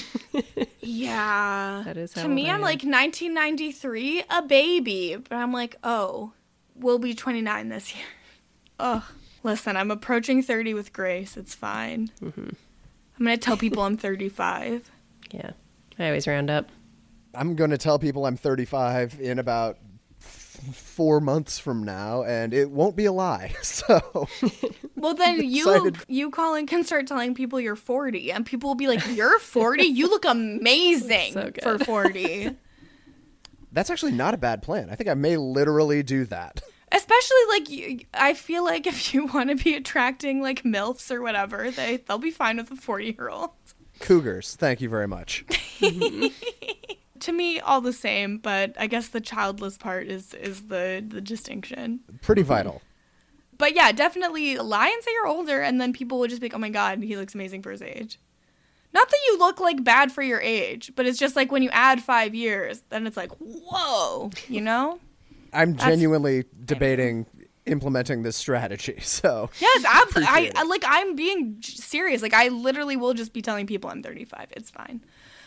[0.80, 1.82] Yeah.
[1.84, 5.16] That is To me, I I'm like 1993, a baby.
[5.16, 6.32] But I'm like, oh,
[6.74, 8.04] we'll be 29 this year.
[8.78, 9.02] Ugh.
[9.42, 11.36] Listen, I'm approaching 30 with grace.
[11.36, 12.10] It's fine.
[12.22, 12.48] Mm-hmm.
[13.18, 14.90] I'm going to tell people I'm 35.
[15.30, 15.50] Yeah.
[15.98, 16.68] I always round up.
[17.34, 19.78] I'm going to tell people I'm 35 in about f-
[20.72, 23.54] four months from now, and it won't be a lie.
[23.62, 24.28] So
[24.96, 25.96] Well, then you, excited.
[26.08, 29.82] you, Colin, can start telling people you're 40, and people will be like, You're 40?
[29.84, 32.50] You look amazing So for 40.
[33.72, 34.88] that's actually not a bad plan.
[34.90, 36.62] I think I may literally do that.
[36.92, 41.20] Especially like you, I feel like if you want to be attracting like milfs or
[41.22, 43.50] whatever, they they'll be fine with a 40 year old.
[44.00, 45.44] Cougars, thank you very much.
[47.24, 51.20] To me, all the same, but I guess the childless part is is the the
[51.20, 52.00] distinction.
[52.22, 52.82] Pretty vital.
[53.56, 56.54] But yeah, definitely lie and say you're older, and then people will just be like,
[56.54, 58.18] "Oh my god, he looks amazing for his age."
[58.92, 61.70] Not that you look like bad for your age, but it's just like when you
[61.70, 65.00] add five years, then it's like, whoa, you know?
[65.52, 67.26] I'm That's- genuinely debating
[67.66, 68.98] implementing this strategy.
[69.02, 70.32] So Yes, absolutely.
[70.32, 72.22] I, I like I'm being serious.
[72.22, 74.48] Like I literally will just be telling people I'm 35.
[74.52, 75.00] It's fine.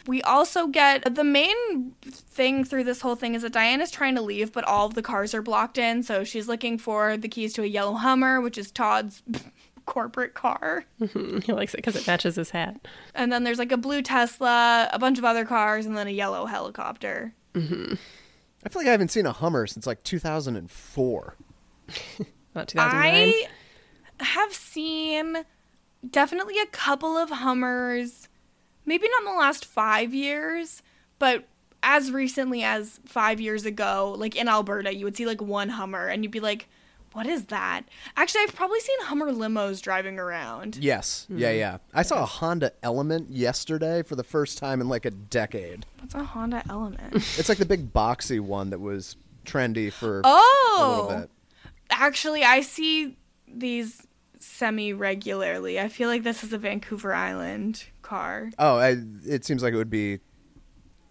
[0.07, 4.21] We also get the main thing through this whole thing is that Diana's trying to
[4.21, 6.01] leave, but all of the cars are blocked in.
[6.01, 9.21] So she's looking for the keys to a yellow Hummer, which is Todd's
[9.85, 10.85] corporate car.
[11.43, 12.87] he likes it because it matches his hat.
[13.13, 16.11] And then there's like a blue Tesla, a bunch of other cars, and then a
[16.11, 17.33] yellow helicopter.
[17.53, 17.95] Mm-hmm.
[18.65, 21.35] I feel like I haven't seen a Hummer since like 2004.
[22.55, 23.33] Not 2009.
[24.19, 25.45] I have seen
[26.09, 28.27] definitely a couple of Hummers,
[28.87, 30.81] maybe not in the last five years,
[31.19, 31.47] but
[31.83, 36.07] as recently as five years ago, like in Alberta, you would see like one Hummer
[36.07, 36.67] and you'd be like,
[37.13, 37.83] what is that?
[38.15, 40.77] Actually, I've probably seen Hummer limos driving around.
[40.77, 41.25] Yes.
[41.27, 41.37] Hmm.
[41.37, 41.77] Yeah, yeah.
[41.93, 45.85] I saw a Honda Element yesterday for the first time in like a decade.
[45.99, 47.13] What's a Honda Element?
[47.37, 49.15] It's like the big boxy one that was
[49.45, 51.07] trendy for a oh!
[51.07, 51.29] little bit.
[51.89, 54.05] Actually, I see these
[54.39, 55.79] semi regularly.
[55.79, 58.49] I feel like this is a Vancouver Island car.
[58.57, 60.19] Oh, I, it seems like it would be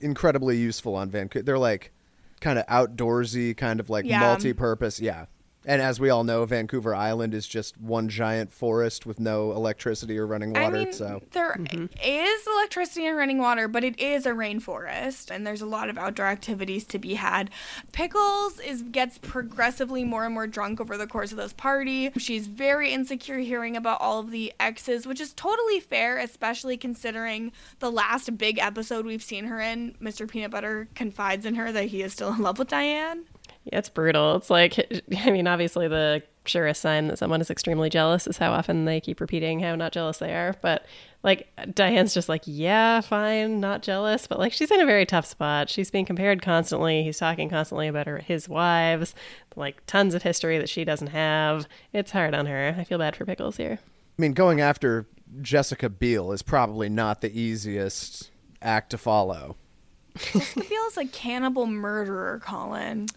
[0.00, 1.44] incredibly useful on Vancouver.
[1.44, 1.92] They're like
[2.40, 4.20] kind of outdoorsy, kind of like Yeah.
[4.20, 5.00] multi-purpose.
[5.00, 5.26] Yeah.
[5.66, 10.16] And as we all know, Vancouver Island is just one giant forest with no electricity
[10.16, 10.76] or running water.
[10.76, 11.86] I mean, so there mm-hmm.
[12.02, 15.98] is electricity and running water, but it is a rainforest, and there's a lot of
[15.98, 17.50] outdoor activities to be had.
[17.90, 22.12] Pickles is gets progressively more and more drunk over the course of this party.
[22.16, 27.50] She's very insecure hearing about all of the exes, which is totally fair, especially considering
[27.80, 29.96] the last big episode we've seen her in.
[30.00, 30.28] Mr.
[30.28, 33.24] Peanut Butter confides in her that he is still in love with Diane.
[33.72, 34.36] Yeah, it's brutal.
[34.36, 34.78] It's like,
[35.18, 39.00] I mean, obviously, the surest sign that someone is extremely jealous is how often they
[39.00, 40.54] keep repeating how not jealous they are.
[40.60, 40.86] But
[41.24, 44.28] like, Diane's just like, yeah, fine, not jealous.
[44.28, 45.68] But like, she's in a very tough spot.
[45.68, 47.02] She's being compared constantly.
[47.02, 49.14] He's talking constantly about her, his wives,
[49.56, 51.66] like tons of history that she doesn't have.
[51.92, 52.76] It's hard on her.
[52.78, 53.80] I feel bad for Pickles here.
[53.82, 55.06] I mean, going after
[55.42, 58.30] Jessica Biel is probably not the easiest
[58.62, 59.56] act to follow.
[60.16, 63.08] Jessica Biel is a cannibal murderer, Colin.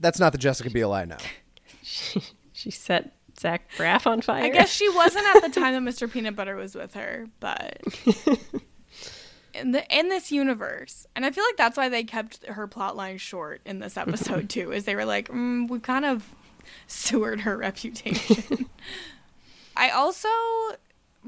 [0.00, 1.16] That's not the Jessica Biel I know.
[2.58, 4.42] She set Zach Braff on fire.
[4.42, 6.10] I guess she wasn't at the time that Mr.
[6.10, 7.80] Peanut Butter was with her, but
[9.54, 12.96] in the in this universe, and I feel like that's why they kept her plot
[12.96, 16.34] line short in this episode too, is they were like, mm, we kind of
[16.88, 18.68] sewered her reputation.
[19.76, 20.28] I also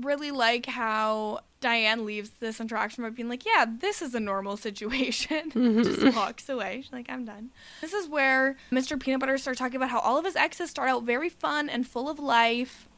[0.01, 4.57] really like how Diane leaves this interaction by being like, yeah, this is a normal
[4.57, 5.53] situation.
[5.61, 5.82] Mm-hmm.
[5.82, 6.81] Just walks away.
[6.82, 7.51] She's like, I'm done.
[7.81, 8.99] This is where Mr.
[8.99, 11.87] Peanut Butter starts talking about how all of his exes start out very fun and
[11.87, 12.89] full of life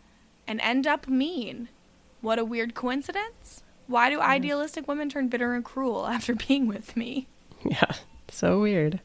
[0.47, 1.69] and end up mean.
[2.21, 3.63] What a weird coincidence.
[3.87, 4.31] Why do mm-hmm.
[4.31, 7.27] idealistic women turn bitter and cruel after being with me?
[7.65, 7.93] yeah,
[8.29, 9.01] so weird.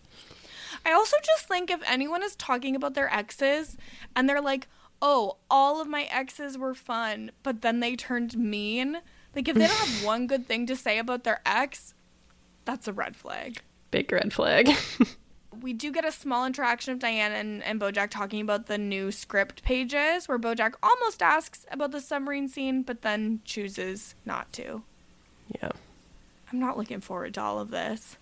[0.85, 3.75] I also just think if anyone is talking about their exes
[4.15, 4.67] and they're like,
[5.01, 8.99] oh, all of my exes were fun, but then they turned mean,
[9.35, 11.93] like if they don't have one good thing to say about their ex,
[12.65, 13.59] that's a red flag.
[13.91, 14.69] Big red flag.
[15.59, 19.11] We do get a small interaction of Diane and, and Bojack talking about the new
[19.11, 24.83] script pages where Bojack almost asks about the submarine scene, but then chooses not to.
[25.59, 25.71] yeah.
[26.51, 28.17] I'm not looking forward to all of this.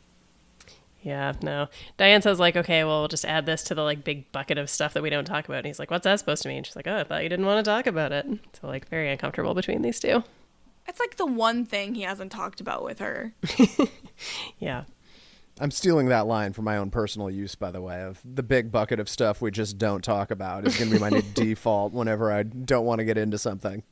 [1.02, 1.68] Yeah, no.
[1.98, 4.70] Diane says like, okay, well, we'll just add this to the like big bucket of
[4.70, 5.58] stuff that we don't talk about.
[5.58, 6.64] And he's like, what's that supposed to mean?
[6.64, 8.26] She's like, oh, I thought you didn't want to talk about it.
[8.60, 10.24] So like, very uncomfortable between these two.
[10.88, 13.34] It's like the one thing he hasn't talked about with her.
[14.60, 14.86] Yeah,
[15.60, 18.72] I'm stealing that line for my own personal use, by the way, of the big
[18.72, 21.92] bucket of stuff we just don't talk about is going to be my new default
[21.94, 23.84] whenever I don't want to get into something.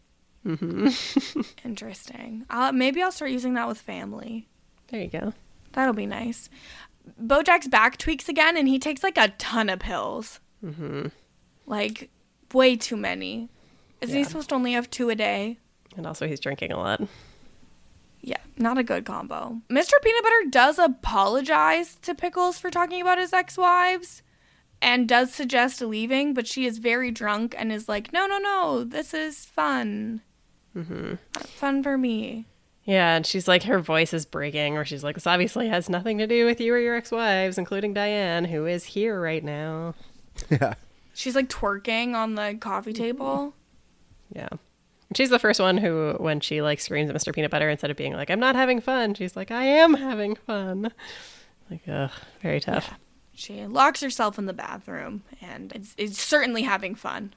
[1.65, 2.45] Interesting.
[2.49, 4.47] Uh, maybe I'll start using that with family.
[4.89, 5.33] there you go.
[5.73, 6.49] That'll be nice.
[7.21, 10.39] Bojack's back tweaks again, and he takes like a ton of pills.
[10.63, 11.07] Mm-hmm.
[11.65, 12.09] Like,
[12.53, 13.49] way too many.
[14.01, 15.57] Isn't he supposed to only have two a day?
[15.95, 17.01] And also, he's drinking a lot.
[18.21, 19.61] Yeah, not a good combo.
[19.69, 19.93] Mr.
[20.01, 24.21] Peanut Butter does apologize to Pickles for talking about his ex wives
[24.81, 28.83] and does suggest leaving, but she is very drunk and is like, no, no, no,
[28.83, 30.21] this is fun.
[30.75, 31.15] Mm-hmm.
[31.39, 32.45] Fun for me.
[32.85, 36.17] Yeah, and she's like, her voice is breaking, or she's like, this obviously has nothing
[36.17, 39.95] to do with you or your ex-wives, including Diane, who is here right now.
[40.49, 40.73] Yeah.
[41.13, 43.53] She's like twerking on the coffee table.
[44.35, 44.49] Yeah.
[45.15, 47.33] She's the first one who, when she like screams at Mr.
[47.33, 50.35] Peanut Butter, instead of being like, I'm not having fun, she's like, I am having
[50.35, 50.91] fun.
[51.69, 52.11] Like, ugh,
[52.41, 52.93] very tough.
[53.33, 57.33] She locks herself in the bathroom and is, is certainly having fun.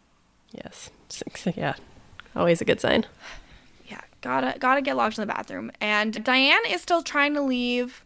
[0.52, 0.90] Yes.
[1.54, 1.74] Yeah.
[2.34, 3.06] Always a good sign.
[3.86, 5.70] Yeah, gotta gotta get locked in the bathroom.
[5.80, 8.04] And Diane is still trying to leave.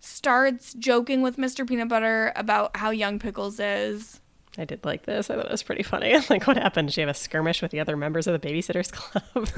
[0.00, 1.66] Starts joking with Mr.
[1.66, 4.20] Peanut Butter about how young Pickles is.
[4.58, 5.30] I did like this.
[5.30, 6.14] I thought it was pretty funny.
[6.30, 6.88] like, what happened?
[6.88, 9.48] Did she have a skirmish with the other members of the Babysitters Club?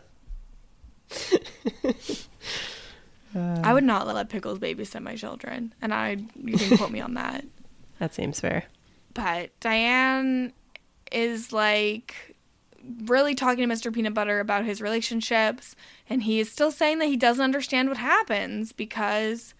[3.36, 7.14] I would not let Pickles babysit my children, and I you can quote me on
[7.14, 7.44] that.
[7.98, 8.64] that seems fair.
[9.12, 10.52] But Diane
[11.12, 12.36] is like
[13.04, 13.92] really talking to Mr.
[13.92, 15.76] Peanut Butter about his relationships,
[16.08, 19.54] and he is still saying that he doesn't understand what happens because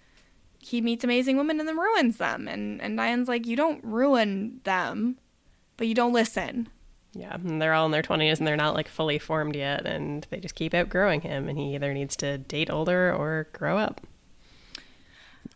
[0.66, 2.48] he meets amazing women and then ruins them.
[2.48, 5.16] And and Diane's like, you don't ruin them,
[5.76, 6.68] but you don't listen.
[7.12, 10.26] Yeah, and they're all in their 20s and they're not like fully formed yet, and
[10.30, 14.02] they just keep outgrowing him, and he either needs to date older or grow up.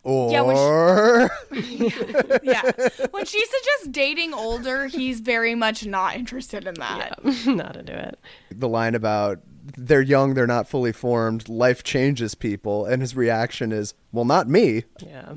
[0.03, 0.57] Or Yeah, when
[2.43, 2.63] yeah.
[3.11, 7.19] When she suggests dating older, he's very much not interested in that.
[7.23, 8.19] Yeah, not into it.
[8.51, 9.41] the line about
[9.77, 14.49] they're young, they're not fully formed, life changes people, and his reaction is, "Well, not
[14.49, 15.35] me." Yeah.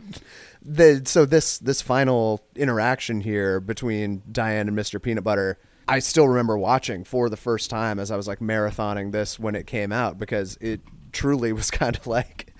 [0.61, 5.01] the so this this final interaction here between Diane and Mr.
[5.01, 9.11] Peanut Butter, I still remember watching for the first time as I was like marathoning
[9.11, 10.81] this when it came out because it
[11.11, 12.53] truly was kind of like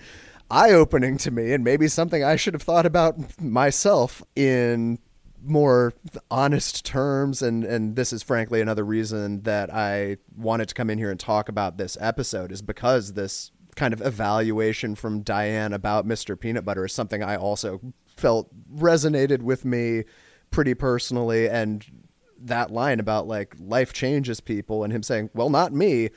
[0.50, 4.98] eye opening to me and maybe something I should have thought about myself in
[5.44, 5.92] more
[6.30, 10.98] honest terms and and this is frankly another reason that I wanted to come in
[10.98, 16.06] here and talk about this episode is because this kind of evaluation from Diane about
[16.06, 16.38] Mr.
[16.38, 17.80] Peanut Butter is something I also
[18.16, 20.04] felt resonated with me
[20.50, 21.84] pretty personally and
[22.38, 26.10] that line about like life changes people and him saying, "Well, not me."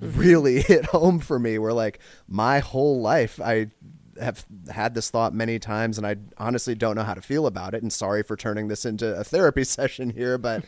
[0.00, 0.18] Mm-hmm.
[0.18, 1.98] really hit home for me where like
[2.28, 3.70] my whole life I
[4.20, 7.74] have had this thought many times and I honestly don't know how to feel about
[7.74, 10.64] it and sorry for turning this into a therapy session here but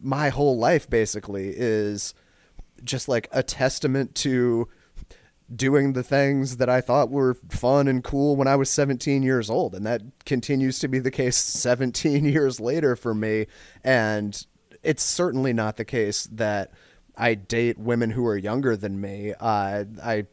[0.00, 2.14] my whole life basically is
[2.84, 4.68] just like a testament to
[5.54, 9.48] doing the things that I thought were fun and cool when I was 17 years
[9.48, 13.46] old and that continues to be the case 17 years later for me
[13.84, 14.46] and
[14.82, 16.72] it's certainly not the case that
[17.16, 19.32] I date women who are younger than me.
[19.38, 20.26] Uh, I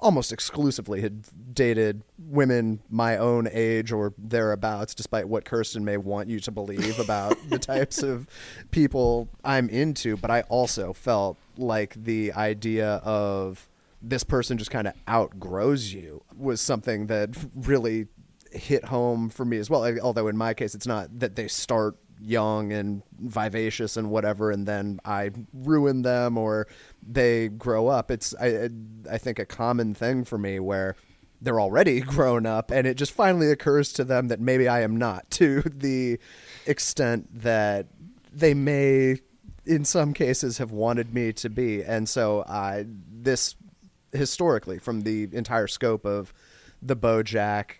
[0.00, 6.28] almost exclusively had dated women my own age or thereabouts, despite what Kirsten may want
[6.28, 8.26] you to believe about the types of
[8.70, 10.16] people I'm into.
[10.16, 13.68] But I also felt like the idea of
[14.02, 18.06] this person just kind of outgrows you was something that really
[18.52, 19.86] hit home for me as well.
[20.00, 24.66] Although in my case, it's not that they start young and vivacious and whatever, and
[24.66, 26.66] then I ruin them or
[27.06, 28.10] they grow up.
[28.10, 28.70] It's I
[29.10, 30.96] I think a common thing for me where
[31.40, 34.96] they're already grown up and it just finally occurs to them that maybe I am
[34.96, 36.18] not to the
[36.66, 37.86] extent that
[38.32, 39.18] they may
[39.66, 43.56] in some cases have wanted me to be and so I this
[44.12, 46.32] historically from the entire scope of
[46.82, 47.72] the Bojack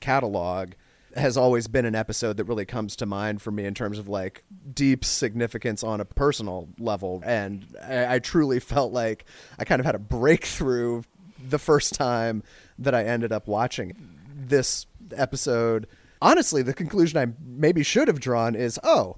[0.00, 0.72] catalog
[1.16, 4.08] has always been an episode that really comes to mind for me in terms of
[4.08, 4.44] like
[4.74, 7.22] deep significance on a personal level.
[7.24, 9.24] And I, I, truly felt like
[9.58, 11.02] I kind of had a breakthrough
[11.42, 12.42] the first time
[12.78, 13.96] that I ended up watching
[14.34, 14.86] this
[15.16, 15.86] episode.
[16.20, 19.16] Honestly, the conclusion I maybe should have drawn is oh,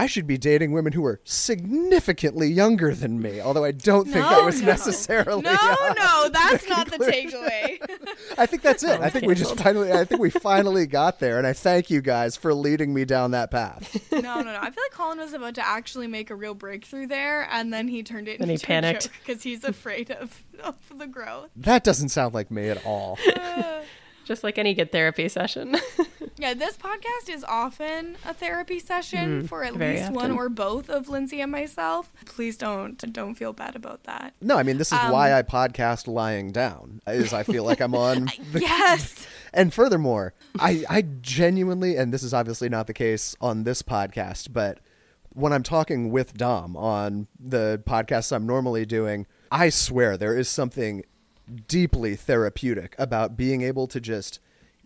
[0.00, 3.38] I should be dating women who are significantly younger than me.
[3.38, 4.68] Although I don't think no, that was no.
[4.68, 5.42] necessarily.
[5.42, 7.78] No, uh, no, that's the not the takeaway.
[8.38, 8.98] I think that's it.
[9.02, 9.92] I think we just finally.
[9.92, 13.32] I think we finally got there, and I thank you guys for leading me down
[13.32, 13.94] that path.
[14.12, 14.58] no, no, no.
[14.58, 17.86] I feel like Colin was about to actually make a real breakthrough there, and then
[17.86, 18.40] he turned it.
[18.40, 21.50] And he panicked because he's afraid of, of the growth.
[21.56, 23.18] That doesn't sound like me at all.
[24.24, 25.76] Just like any good therapy session.
[26.40, 30.48] Yeah, this podcast is often a therapy session Mhm, for at very least one or
[30.48, 32.12] both of Lindsay and myself.
[32.24, 34.34] Please don't don't feel bad about that.
[34.40, 37.00] No, I mean this is Um, why I podcast lying down.
[37.06, 38.28] Is I feel like I'm on.
[38.52, 39.26] The, yes.
[39.54, 44.52] and furthermore, I I genuinely, and this is obviously not the case on this podcast,
[44.52, 44.78] but
[45.32, 50.48] when I'm talking with Dom on the podcasts I'm normally doing, I swear there is
[50.48, 51.04] something
[51.68, 54.40] deeply therapeutic about being able to just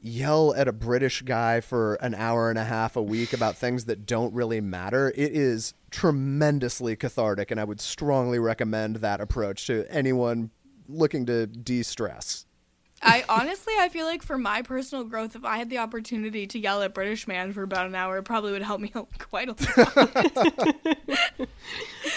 [0.04, 3.86] yell at a British guy for an hour and a half a week about things
[3.86, 5.08] that don't really matter.
[5.16, 10.50] It is tremendously cathartic, and I would strongly recommend that approach to anyone
[10.88, 12.44] looking to de stress.
[13.02, 16.58] I honestly, I feel like for my personal growth, if I had the opportunity to
[16.58, 19.48] yell at British man for about an hour, it probably would help me out quite
[19.48, 19.88] a lot.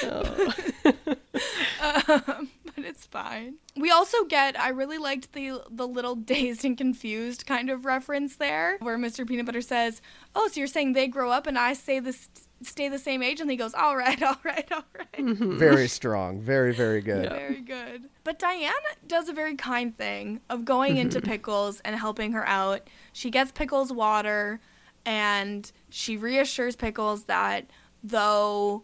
[2.27, 2.56] um, but
[2.87, 3.55] it's fine.
[3.75, 4.59] We also get.
[4.59, 9.27] I really liked the the little dazed and confused kind of reference there, where Mr.
[9.27, 10.01] Peanut Butter says,
[10.35, 12.29] "Oh, so you're saying they grow up and I say this."
[12.63, 15.57] Stay the same age, and he goes, "All right, all right, all right." Mm-hmm.
[15.59, 16.41] Very strong.
[16.41, 17.25] Very, very good.
[17.25, 17.35] Yeah.
[17.35, 18.09] Very good.
[18.23, 18.73] But Diane
[19.05, 22.89] does a very kind thing of going into Pickles and helping her out.
[23.13, 24.59] She gets Pickles water
[25.05, 27.69] and she reassures Pickles that
[28.03, 28.83] though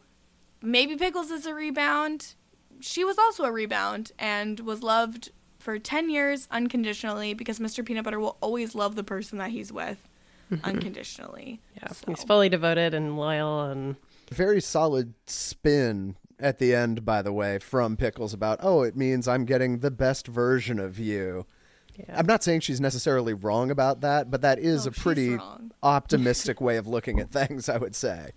[0.62, 2.36] maybe Pickles is a rebound,
[2.84, 7.86] she was also a rebound and was loved for 10 years unconditionally because Mr.
[7.86, 10.08] Peanut Butter will always love the person that he's with
[10.64, 11.62] unconditionally.
[11.78, 13.96] yeah, So- he's fully devoted and loyal, and
[14.32, 19.28] Very solid spin at the end, by the way, from Pickles about, oh, it means
[19.28, 21.46] I'm getting the best version of you.
[21.96, 22.18] yeah.
[22.18, 25.38] I'm not saying she's necessarily wrong about that, but that is No, a pretty
[25.84, 28.32] optimistic way of looking at things, I would say.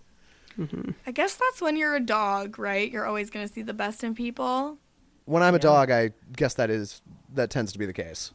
[0.59, 0.93] Mm-hmm.
[1.07, 2.91] I guess that's when you're a dog, right?
[2.91, 4.79] You're always going to see the best in people.
[5.27, 7.03] When I'm a dog, I guess that is
[7.35, 8.33] that tends to be the case.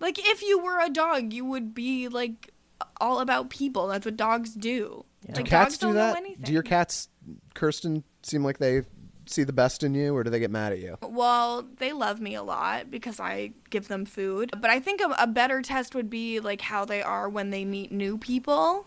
[0.00, 2.50] Like if you were a dog, you would be like
[3.00, 3.86] all about people.
[3.86, 5.04] That's what dogs do.
[5.28, 5.34] Yeah.
[5.34, 6.16] Do Like cats dogs don't do know that?
[6.16, 6.44] anything.
[6.44, 7.08] Do your cats,
[7.54, 8.82] Kirsten, seem like they
[9.26, 10.98] see the best in you, or do they get mad at you?
[11.00, 14.50] Well, they love me a lot because I give them food.
[14.60, 17.64] But I think a, a better test would be like how they are when they
[17.64, 18.84] meet new people.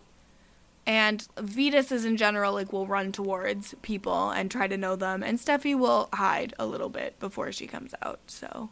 [0.86, 5.22] And Vetus is in general like will run towards people and try to know them,
[5.22, 8.20] and Steffi will hide a little bit before she comes out.
[8.28, 8.70] So,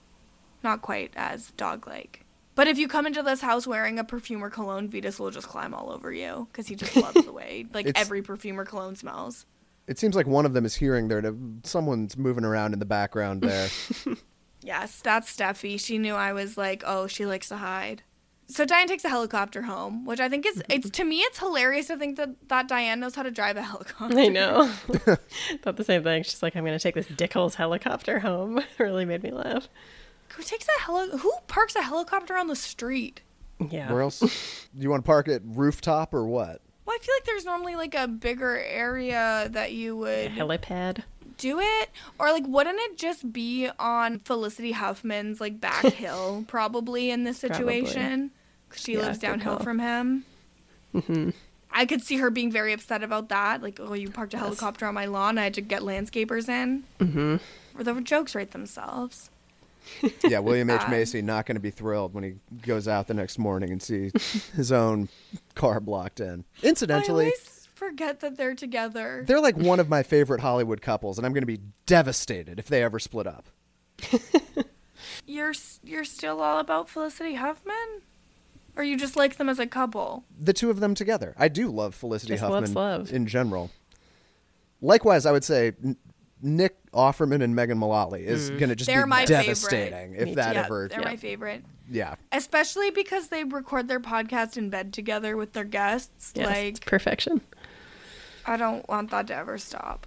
[0.63, 2.21] not quite as dog-like.
[2.55, 5.49] But if you come into this house wearing a perfume or cologne, Vetus will just
[5.49, 8.65] climb all over you because he just loves the way like It's- every perfume or
[8.65, 9.45] cologne smells.
[9.87, 11.21] It seems like one of them is hearing there.
[11.21, 13.69] To, someone's moving around in the background there.
[14.63, 15.79] Yes, that's Steffi.
[15.79, 18.03] She knew I was like, oh, she likes to hide.
[18.47, 21.87] So Diane takes a helicopter home, which I think is it's to me it's hilarious
[21.87, 24.19] to think that that Diane knows how to drive a helicopter.
[24.19, 24.67] I know.
[25.63, 26.23] Thought the same thing.
[26.23, 28.63] She's like, I'm going to take this Dickles helicopter home.
[28.79, 29.69] really made me laugh.
[30.37, 33.23] Who takes a heli- Who parks a helicopter on the street?
[33.71, 33.91] Yeah.
[33.91, 34.21] Where else?
[34.21, 34.29] Do
[34.83, 36.61] you want to park it rooftop or what?
[36.87, 40.61] Well, I feel like there's normally like a bigger area that you would A would
[40.61, 41.03] helipad.
[41.37, 47.11] Do it, or like wouldn't it just be on Felicity Huffman's like back hill probably
[47.11, 47.87] in this situation?
[47.93, 48.31] situation?
[48.71, 50.25] 'Cause she Yeah, lives downhill from him.
[50.93, 51.31] hmm
[51.71, 53.61] I could see her being very upset about that.
[53.63, 54.45] Like, oh, you parked a Yes.
[54.45, 55.39] helicopter on my lawn.
[55.39, 56.85] I had to get landscapers in.
[57.01, 57.37] hmm
[57.77, 59.31] Or the jokes write themselves.
[60.27, 60.87] Yeah, William H.
[60.89, 62.35] Macy not going to be thrilled when he
[62.67, 64.13] goes out the next morning and sees
[64.57, 65.09] his own
[65.55, 66.45] car blocked in.
[66.63, 67.54] I Incidentally, always
[67.89, 69.25] forget that they're together.
[69.27, 72.67] they're like one of my favorite Hollywood couples, and I'm going to be devastated if
[72.67, 73.49] they ever split up.
[75.27, 75.53] You're
[75.83, 78.03] you're still all about Felicity Huffman,
[78.77, 80.25] or you just like them as a couple?
[80.39, 81.35] The two of them together.
[81.39, 83.13] I do love Felicity Just Huffman love.
[83.13, 83.71] in general.
[84.81, 85.73] Likewise, I would say
[86.43, 88.59] Nick Offerman and Megan Mullally is mm.
[88.59, 89.45] going to just They're be my favorite.
[89.45, 90.89] devastating if that yeah, ever.
[90.89, 91.09] they're yeah.
[91.09, 91.65] my favorite.
[91.91, 92.15] Yeah.
[92.33, 96.33] Especially because they record their podcast in bed together with their guests.
[96.35, 97.41] Yes, it's like, perfection.
[98.47, 100.07] I don't want that to ever stop.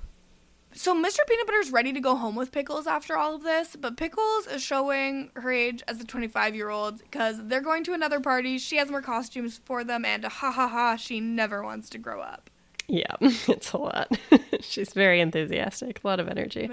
[0.74, 1.20] So Mr.
[1.28, 4.62] Peanut Butter's ready to go home with Pickles after all of this, but Pickles is
[4.62, 8.58] showing her age as a 25 year old because they're going to another party.
[8.60, 12.22] She has more costumes for them, and ha ha ha, she never wants to grow
[12.22, 12.50] up.
[12.88, 14.12] Yeah, it's a lot.
[14.62, 16.02] She's very enthusiastic.
[16.04, 16.70] A lot of energy.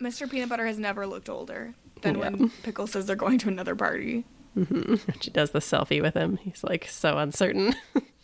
[0.00, 0.28] Mr.
[0.28, 1.72] Peanut Butter has never looked older
[2.02, 2.30] than Yeah.
[2.30, 4.24] when Pickles says they're going to another party.
[4.56, 4.96] Mm-hmm.
[5.20, 6.38] She does the selfie with him.
[6.38, 7.74] He's like so uncertain.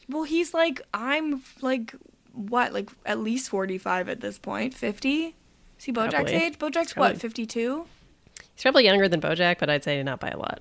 [0.08, 1.94] Well, he's like, I'm like,
[2.32, 5.34] what, like at least 45 at this 50?
[5.78, 6.34] see Bojack's Probably.
[6.34, 6.58] age?
[6.58, 7.12] Bojack's Probably.
[7.14, 7.86] what, 52?
[8.54, 10.60] He's probably younger than Bojack, but I'd say not by a lot.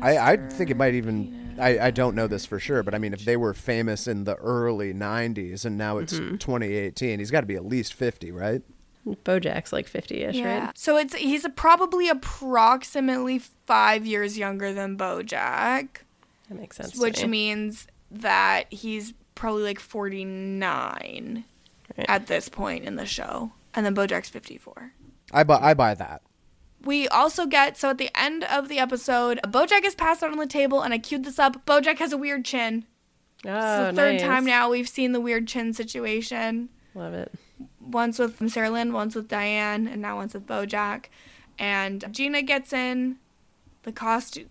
[0.00, 1.56] I, I think it might even.
[1.58, 4.24] I, I don't know this for sure, but I mean, if they were famous in
[4.24, 6.36] the early 90s and now it's mm-hmm.
[6.36, 8.62] 2018, he's got to be at least 50, right?
[9.06, 10.70] Bojack's like 50-ish, right?
[10.78, 15.88] So it's he's probably approximately five years younger than Bojack,
[16.48, 16.92] That makes sense.
[16.92, 17.28] to which me.
[17.28, 21.44] means that he's probably like 49
[21.96, 22.06] Right.
[22.08, 23.50] at this point in the show.
[23.74, 24.92] And then Bojack's 54.
[25.32, 26.22] I buy, I buy that.
[26.84, 30.38] We also get so at the end of the episode, Bojack is passed out on
[30.38, 31.66] the table, and I queued this up.
[31.66, 32.84] Bojack has a weird chin.
[33.44, 33.50] Oh,
[33.88, 34.22] it's the third nice.
[34.22, 36.68] time now we've seen the weird chin situation.
[36.94, 37.32] Love it.
[37.80, 41.06] Once with Sarah Lynn, once with Diane, and now once with Bojack.
[41.58, 43.16] And Gina gets in
[43.82, 44.46] the costume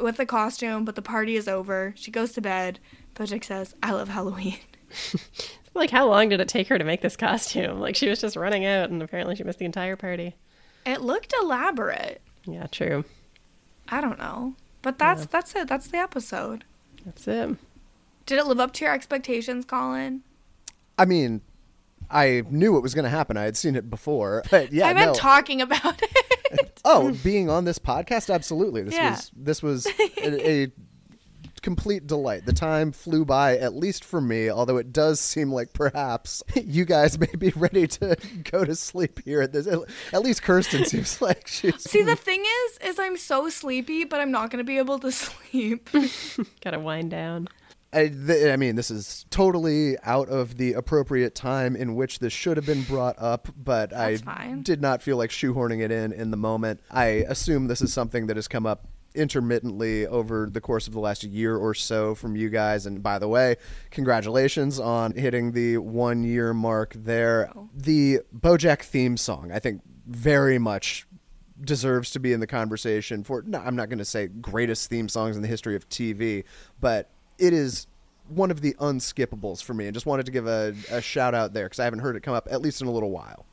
[0.00, 1.92] with the costume, but the party is over.
[1.96, 2.78] She goes to bed.
[3.14, 4.58] Bojack says, "I love Halloween."
[5.76, 7.80] Like, how long did it take her to make this costume?
[7.80, 10.36] Like, she was just running out, and apparently she missed the entire party.
[10.86, 12.20] It looked elaborate.
[12.46, 13.04] Yeah, true.
[13.88, 15.66] I don't know, but that's that's it.
[15.66, 16.62] That's the episode.
[17.04, 17.56] That's it.
[18.24, 20.22] Did it live up to your expectations, Colin?
[20.96, 21.40] I mean,
[22.08, 23.36] I knew it was going to happen.
[23.36, 25.14] I had seen it before, but yeah, I meant no.
[25.14, 26.08] talking about oh,
[26.52, 26.80] it.
[26.84, 28.82] oh, being on this podcast, absolutely.
[28.82, 29.10] This Yeah.
[29.10, 30.72] was this was a, a
[31.64, 32.44] complete delight.
[32.44, 34.50] The time flew by, at least for me.
[34.50, 38.16] Although it does seem like perhaps you guys may be ready to
[38.50, 39.66] go to sleep here at this.
[39.66, 41.82] At least Kirsten seems like she's.
[41.90, 45.10] See, the thing is, is I'm so sleepy, but I'm not gonna be able to
[45.10, 45.88] sleep.
[46.60, 47.48] Gotta wind down.
[47.94, 52.32] I, th- I mean, this is totally out of the appropriate time in which this
[52.32, 54.62] should have been brought up, but I fine.
[54.62, 56.80] did not feel like shoehorning it in in the moment.
[56.90, 61.00] I assume this is something that has come up intermittently over the course of the
[61.00, 62.86] last year or so from you guys.
[62.86, 63.56] And by the way,
[63.90, 67.50] congratulations on hitting the one year mark there.
[67.54, 67.68] Oh.
[67.74, 71.06] The Bojack theme song, I think, very much
[71.60, 75.08] deserves to be in the conversation for no, I'm not going to say greatest theme
[75.08, 76.44] songs in the history of TV,
[76.80, 77.86] but it is
[78.28, 81.52] one of the unskippables for me and just wanted to give a, a shout out
[81.52, 83.44] there because I haven't heard it come up at least in a little while.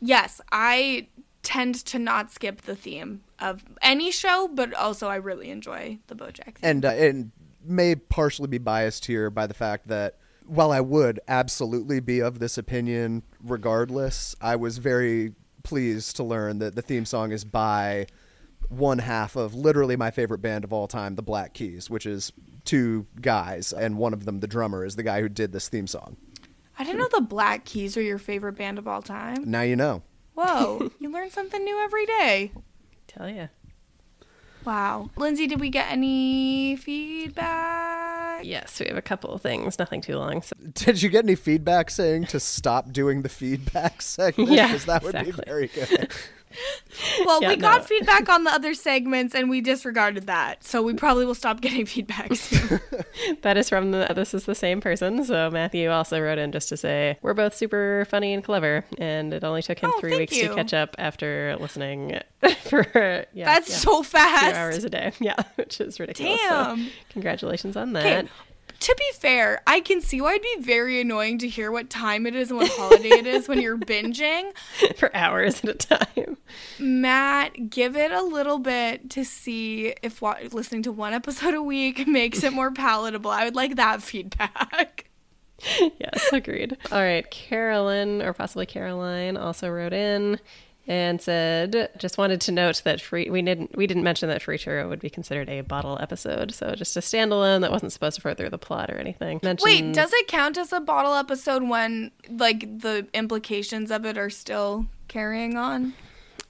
[0.00, 1.08] yes, I
[1.42, 6.14] tend to not skip the theme of any show, but also I really enjoy the
[6.14, 6.56] BoJack.
[6.56, 6.62] Theme.
[6.62, 7.32] And uh, and
[7.64, 10.16] may partially be biased here by the fact that
[10.46, 16.58] while I would absolutely be of this opinion regardless, I was very pleased to learn
[16.58, 18.06] that the theme song is by
[18.68, 22.32] one half of literally my favorite band of all time, the Black Keys, which is
[22.64, 25.86] two guys, and one of them, the drummer, is the guy who did this theme
[25.86, 26.16] song.
[26.78, 29.44] I didn't know the Black Keys are your favorite band of all time.
[29.44, 30.02] Now you know.
[30.34, 32.52] Whoa, you learn something new every day.
[33.06, 33.48] Tell ya.
[34.64, 35.10] Wow.
[35.16, 38.44] Lindsay, did we get any feedback?
[38.44, 40.42] Yes, we have a couple of things, nothing too long.
[40.42, 40.54] So.
[40.72, 44.50] Did you get any feedback saying to stop doing the feedback segment?
[44.50, 45.44] Yeah, because that would exactly.
[45.44, 46.12] be very good.
[47.24, 47.86] Well, Yeah, we got no.
[47.86, 50.62] feedback on the other segments and we disregarded that.
[50.64, 52.80] So we probably will stop getting feedback soon.
[53.42, 55.24] That is from the, this is the same person.
[55.24, 58.84] So Matthew also wrote in just to say, we're both super funny and clever.
[58.98, 60.48] And it only took him Oh, three weeks you.
[60.48, 62.20] to catch up after listening
[62.64, 62.86] for,
[63.32, 64.54] yeah, That's yeah, so two fast.
[64.54, 65.12] hours a day.
[65.20, 66.40] Yeah, which is ridiculous.
[66.40, 66.88] So Damn.
[67.10, 68.28] congratulations on Okay.
[68.82, 72.26] To be fair, I can see why it'd be very annoying to hear what time
[72.26, 74.50] it is and what holiday it is when you're binging.
[74.96, 76.36] for hours at a time.
[76.80, 81.62] Matt, give it a little bit to see if wa- listening to one episode a
[81.62, 83.30] week makes it more palatable.
[83.30, 85.08] I would like that feedback.
[85.80, 86.76] yes, agreed.
[86.90, 90.40] All right, Carolyn, or possibly Caroline, also wrote in
[90.88, 94.58] and said, "Just wanted to note that free we didn't we didn't mention that Free
[94.58, 98.22] Churro would be considered a bottle episode, so just a standalone that wasn't supposed to
[98.22, 102.80] further the plot or anything." Wait, does it count as a bottle episode when like
[102.80, 105.94] the implications of it are still carrying on?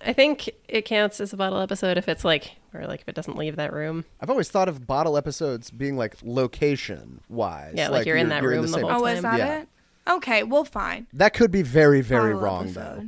[0.04, 3.14] I think it counts as a bottle episode if it's like or like if it
[3.14, 4.04] doesn't leave that room.
[4.20, 7.74] I've always thought of bottle episodes being like location wise.
[7.76, 9.59] Yeah, like you're in that room the same- whole Oh, is that Yeah.
[9.60, 9.68] it?
[10.09, 11.06] Okay, well, fine.
[11.12, 13.04] That could be very, very Bottle wrong though.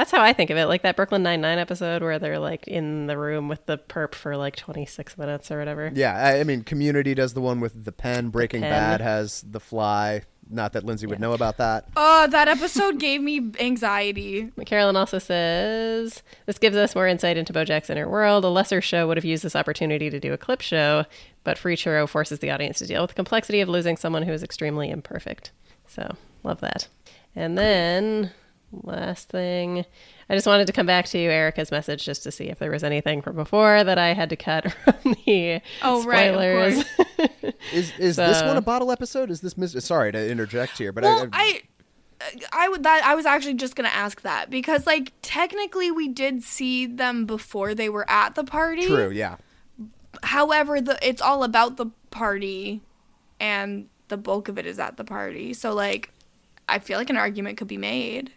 [0.00, 0.10] Episode.
[0.16, 2.66] That's how I think of it, like that Brooklyn Nine Nine episode where they're like
[2.66, 5.90] in the room with the perp for like 26 minutes or whatever.
[5.94, 8.30] Yeah, I, I mean, Community does the one with the pen.
[8.30, 8.70] Breaking pen.
[8.70, 10.22] Bad has the fly.
[10.52, 11.88] Not that Lindsay would know about that.
[11.96, 14.50] Oh, that episode gave me anxiety.
[14.66, 18.44] Carolyn also says this gives us more insight into Bojack's inner world.
[18.44, 21.04] A lesser show would have used this opportunity to do a clip show,
[21.44, 24.32] but Free Churro forces the audience to deal with the complexity of losing someone who
[24.32, 25.52] is extremely imperfect.
[25.86, 26.88] So, love that.
[27.36, 28.32] And then,
[28.72, 29.84] last thing,
[30.28, 32.70] I just wanted to come back to you, Erica's message just to see if there
[32.70, 36.84] was anything from before that I had to cut from the Oh, right, of spoilers.
[37.72, 39.30] Is is this one a bottle episode?
[39.30, 41.60] Is this mis- sorry to interject here, but Well, I,
[42.20, 46.08] I, I would that I was actually just gonna ask that because like technically we
[46.08, 48.86] did see them before they were at the party.
[48.86, 49.36] true, yeah.
[50.22, 52.80] However, the it's all about the party,
[53.38, 55.52] and the bulk of it is at the party.
[55.54, 56.10] So like,
[56.68, 58.32] I feel like an argument could be made.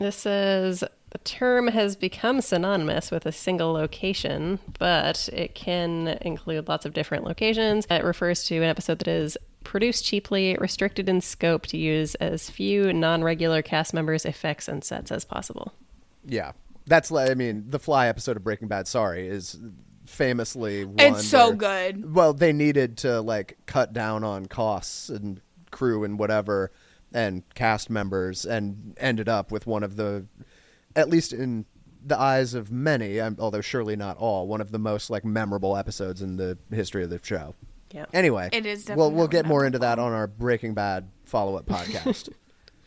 [0.00, 6.68] This is the term has become synonymous with a single location, but it can include
[6.68, 7.86] lots of different locations.
[7.90, 12.48] It refers to an episode that is produced cheaply, restricted in scope to use as
[12.48, 15.74] few non regular cast members, effects, and sets as possible.
[16.24, 16.52] Yeah.
[16.86, 19.58] That's I mean, the Fly episode of Breaking Bad, sorry, is
[20.06, 21.56] famously one It's so where-
[21.92, 22.14] good.
[22.14, 25.40] Well, they needed to like cut down on costs and
[25.70, 26.72] crew and whatever
[27.12, 30.26] and cast members and ended up with one of the
[30.96, 31.64] at least in
[32.04, 35.76] the eyes of many, um, although surely not all, one of the most like memorable
[35.76, 37.54] episodes in the history of the show.
[37.92, 38.06] Yeah.
[38.12, 41.66] Anyway, It is Well, we'll definitely get more into that on our Breaking Bad follow-up
[41.66, 42.28] podcast.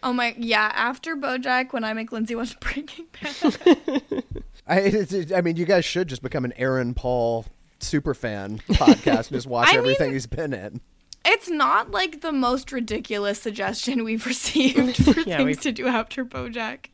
[0.05, 0.69] Oh my yeah!
[0.75, 3.53] After BoJack, when I make Lindsay watch Breaking Bad,
[4.67, 7.45] I, it- it- I mean, you guys should just become an Aaron Paul
[7.79, 10.81] super fan podcast and just watch I everything mean- he's been in.
[11.25, 15.87] It's not like the most ridiculous suggestion we've received for Yeah, things we've- to do
[15.87, 16.87] after BoJack.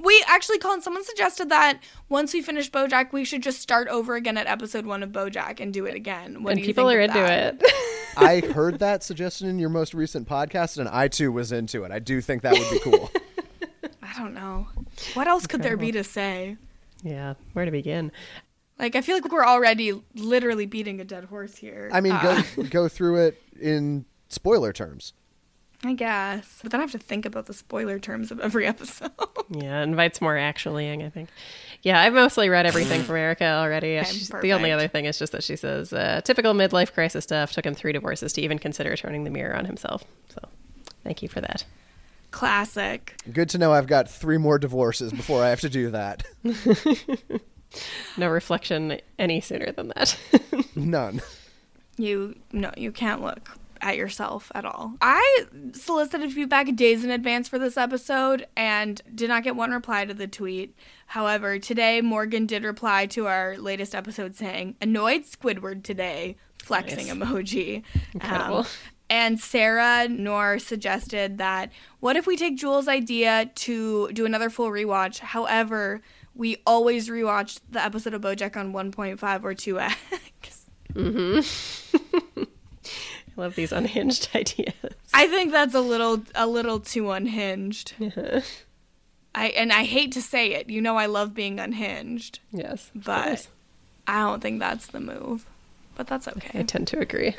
[0.00, 1.80] We actually, Colin, someone suggested that
[2.10, 5.60] once we finish BoJack, we should just start over again at episode one of BoJack
[5.60, 6.42] and do it again.
[6.42, 7.54] What and do you people think are of into that?
[7.62, 7.72] it.
[8.18, 11.90] I heard that suggestion in your most recent podcast, and I too was into it.
[11.90, 13.10] I do think that would be cool.
[14.02, 14.66] I don't know.
[15.14, 16.58] What else could there be to say?
[17.02, 17.32] yeah.
[17.54, 18.12] Where to begin?
[18.78, 21.88] Like, I feel like we're already literally beating a dead horse here.
[21.92, 25.12] I mean, Uh, go go through it in spoiler terms.
[25.84, 29.10] I guess, but then I have to think about the spoiler terms of every episode.
[29.50, 31.28] Yeah, it invites more actuallying, I think.
[31.82, 33.96] Yeah, I've mostly read everything from Erica already.
[33.98, 37.24] Okay, She's- the only other thing is just that she says uh, typical midlife crisis
[37.24, 40.02] stuff took him three divorces to even consider turning the mirror on himself.
[40.34, 40.40] So,
[41.04, 41.64] thank you for that.
[42.30, 43.14] Classic.
[43.32, 46.24] Good to know I've got three more divorces before I have to do that.
[48.16, 50.16] No reflection any sooner than that.
[50.76, 51.20] None.
[51.96, 54.94] You no, you can't look at yourself at all.
[55.02, 60.04] I solicited feedback days in advance for this episode and did not get one reply
[60.06, 60.74] to the tweet.
[61.08, 67.28] However, today Morgan did reply to our latest episode saying, "Annoyed Squidward today." Flexing Nice.
[67.28, 67.82] emoji.
[68.12, 68.58] Incredible.
[68.60, 68.66] Um,
[69.08, 71.70] and Sarah Nor suggested that
[72.00, 75.20] what if we take Jules' idea to do another full rewatch?
[75.20, 76.00] However,
[76.36, 79.94] we always rewatch the episode of BoJack on 1.5 or 2x.
[80.94, 82.40] Mm-hmm.
[83.38, 84.72] I love these unhinged ideas.
[85.12, 87.94] I think that's a little a little too unhinged.
[89.34, 90.70] I and I hate to say it.
[90.70, 92.38] You know I love being unhinged.
[92.52, 92.90] yes.
[92.94, 93.48] But-
[94.08, 95.46] I don't think that's the move,
[95.96, 96.60] but that's okay.
[96.60, 97.34] I tend to agree.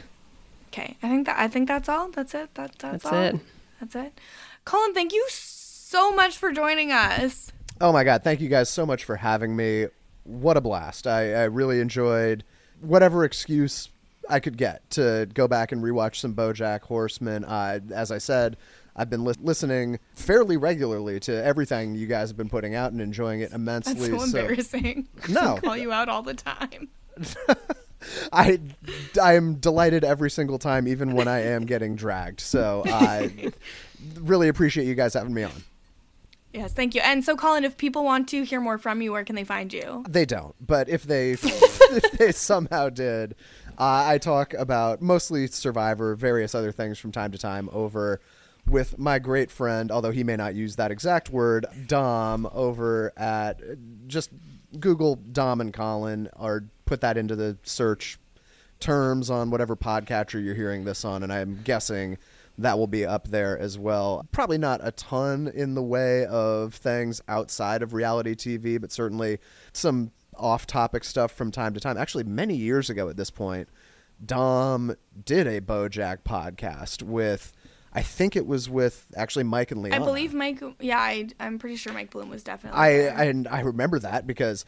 [0.67, 2.09] Okay, I think that I think that's all.
[2.09, 2.53] That's it.
[2.55, 3.13] That, that's, That's all.
[3.23, 3.35] it.
[3.79, 4.19] That's it.
[4.65, 7.53] Colin, thank you so much for joining us.
[7.79, 9.87] Oh my god, thank you guys so much for having me.
[10.23, 11.07] What a blast.
[11.07, 12.43] I, I really enjoyed
[12.81, 13.89] whatever excuse
[14.29, 17.45] I could get to go back and rewatch some Bojack Horseman.
[17.45, 18.57] Uh, as I said,
[18.95, 22.99] I've been li- listening fairly regularly to everything you guys have been putting out and
[22.99, 24.09] enjoying it immensely.
[24.09, 25.07] That's so embarrassing.
[25.29, 25.57] No.
[25.57, 26.89] I call you out all the time.
[28.31, 28.59] I
[29.21, 32.39] I am delighted every single time, even when I am getting dragged.
[32.41, 33.51] So I
[34.19, 35.63] really appreciate you guys having me on.
[36.53, 37.01] Yes, thank you.
[37.03, 39.71] And so, Colin, if people want to hear more from you, where can they find
[39.71, 40.03] you?
[40.07, 43.35] They don't, but if they if they somehow did,
[43.77, 48.21] uh, I talk about mostly Survivor, various other things from time to time over
[48.65, 53.61] with my great friend, although he may not use that exact word, Dom, over at
[54.07, 54.29] just
[54.79, 58.19] Google Dom and Colin or put that into the search
[58.79, 62.17] terms on whatever podcatcher you're hearing this on, and I'm guessing
[62.57, 64.27] that will be up there as well.
[64.31, 69.39] Probably not a ton in the way of things outside of reality TV, but certainly
[69.73, 71.97] some off topic stuff from time to time.
[71.97, 73.69] Actually, many years ago at this point,
[74.25, 77.53] Dom did a Bojack podcast with.
[77.93, 79.99] I think it was with actually Mike and Leon.
[79.99, 80.61] I believe Mike.
[80.79, 82.79] Yeah, I, I'm pretty sure Mike Bloom was definitely.
[82.79, 83.17] I there.
[83.17, 84.65] and I remember that because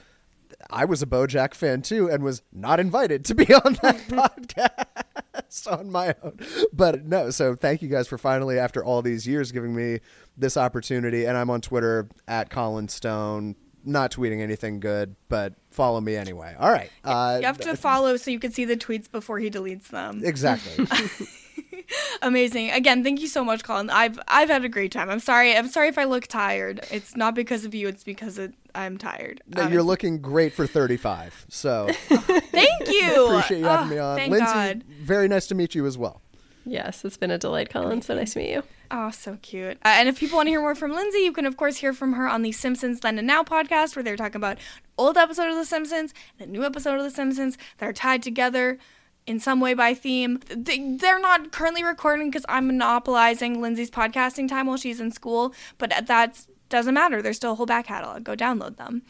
[0.71, 5.03] I was a BoJack fan too and was not invited to be on that podcast
[5.67, 6.39] on my own.
[6.73, 9.99] But no, so thank you guys for finally, after all these years, giving me
[10.37, 11.25] this opportunity.
[11.25, 13.55] And I'm on Twitter at Colin Stone.
[13.85, 16.53] Not tweeting anything good, but follow me anyway.
[16.59, 16.91] All right.
[17.03, 20.21] Uh, you have to follow so you can see the tweets before he deletes them.
[20.23, 20.85] exactly.
[22.21, 22.71] Amazing.
[22.71, 23.89] Again, thank you so much, Colin.
[23.89, 25.09] I've I've had a great time.
[25.09, 25.55] I'm sorry.
[25.55, 26.81] I'm sorry if I look tired.
[26.91, 27.87] It's not because of you.
[27.87, 29.41] It's because it, I'm tired.
[29.47, 31.45] No, You're looking great for 35.
[31.49, 33.27] So Thank you.
[33.27, 34.17] appreciate you having Oh, me on.
[34.17, 34.83] Thank Lindsay, God.
[35.01, 36.21] very nice to meet you as well.
[36.65, 38.01] Yes, it's been a delight, Colin.
[38.01, 38.63] So nice to meet you.
[38.91, 39.77] Oh, so cute.
[39.85, 41.93] Uh, and if people want to hear more from Lindsay, you can, of course, hear
[41.93, 44.57] from her on the Simpsons Then and Now podcast, where they're talking about
[44.97, 48.21] old episode of The Simpsons and a new episode of The Simpsons that are tied
[48.21, 48.77] together
[49.29, 50.39] in some way by theme.
[50.49, 55.53] They- They're not currently recording because I'm monopolizing Lindsay's podcasting time while she's in school,
[55.77, 57.21] but that doesn't matter.
[57.21, 58.23] There's still a whole back catalog.
[58.23, 59.01] Go download them.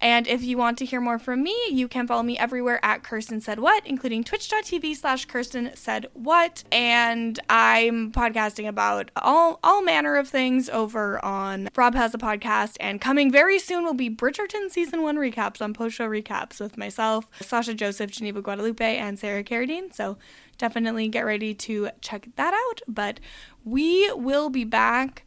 [0.00, 3.02] And if you want to hear more from me, you can follow me everywhere at
[3.02, 6.64] Kirsten Said What, including twitch.tv slash Kirsten Said What.
[6.70, 12.76] And I'm podcasting about all, all manner of things over on Rob Has a Podcast.
[12.80, 16.76] And coming very soon will be Bridgerton Season 1 recaps on post show recaps with
[16.76, 19.94] myself, Sasha Joseph, Geneva Guadalupe, and Sarah Carradine.
[19.94, 20.18] So
[20.58, 22.82] definitely get ready to check that out.
[22.86, 23.20] But
[23.64, 25.24] we will be back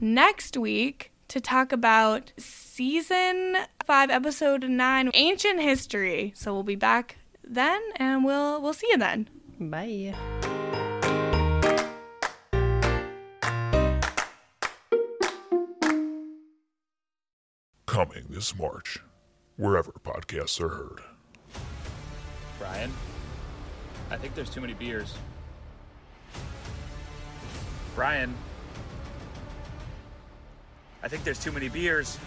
[0.00, 6.32] next week to talk about season 5 episode 9 ancient history.
[6.34, 9.28] So we'll be back then and we'll we'll see you then.
[9.60, 10.14] Bye.
[17.86, 18.98] Coming this March,
[19.56, 21.00] wherever podcasts are heard.
[22.58, 22.92] Brian,
[24.10, 25.14] I think there's too many beers.
[27.94, 28.34] Brian,
[31.02, 32.18] I think there's too many beers.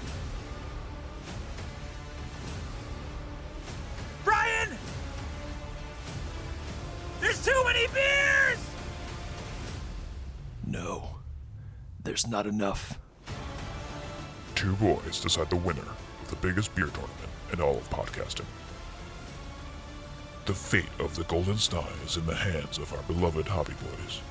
[4.24, 4.70] Brian!
[7.20, 8.60] There's too many beers!
[10.66, 11.10] No,
[12.04, 12.98] there's not enough.
[14.56, 15.82] Two boys decide the winner
[16.22, 18.46] of the biggest beer tournament in all of podcasting.
[20.46, 24.22] The fate of the Golden Sty is in the hands of our beloved hobby boys.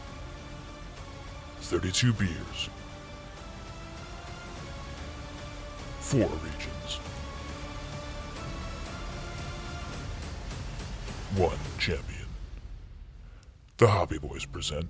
[1.60, 2.70] 32 beers.
[6.10, 6.96] Four regions.
[11.36, 12.26] One champion.
[13.76, 14.88] The Hobby Boys present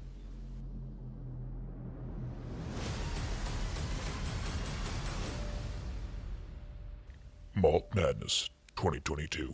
[7.55, 9.53] Malt Madness 2022.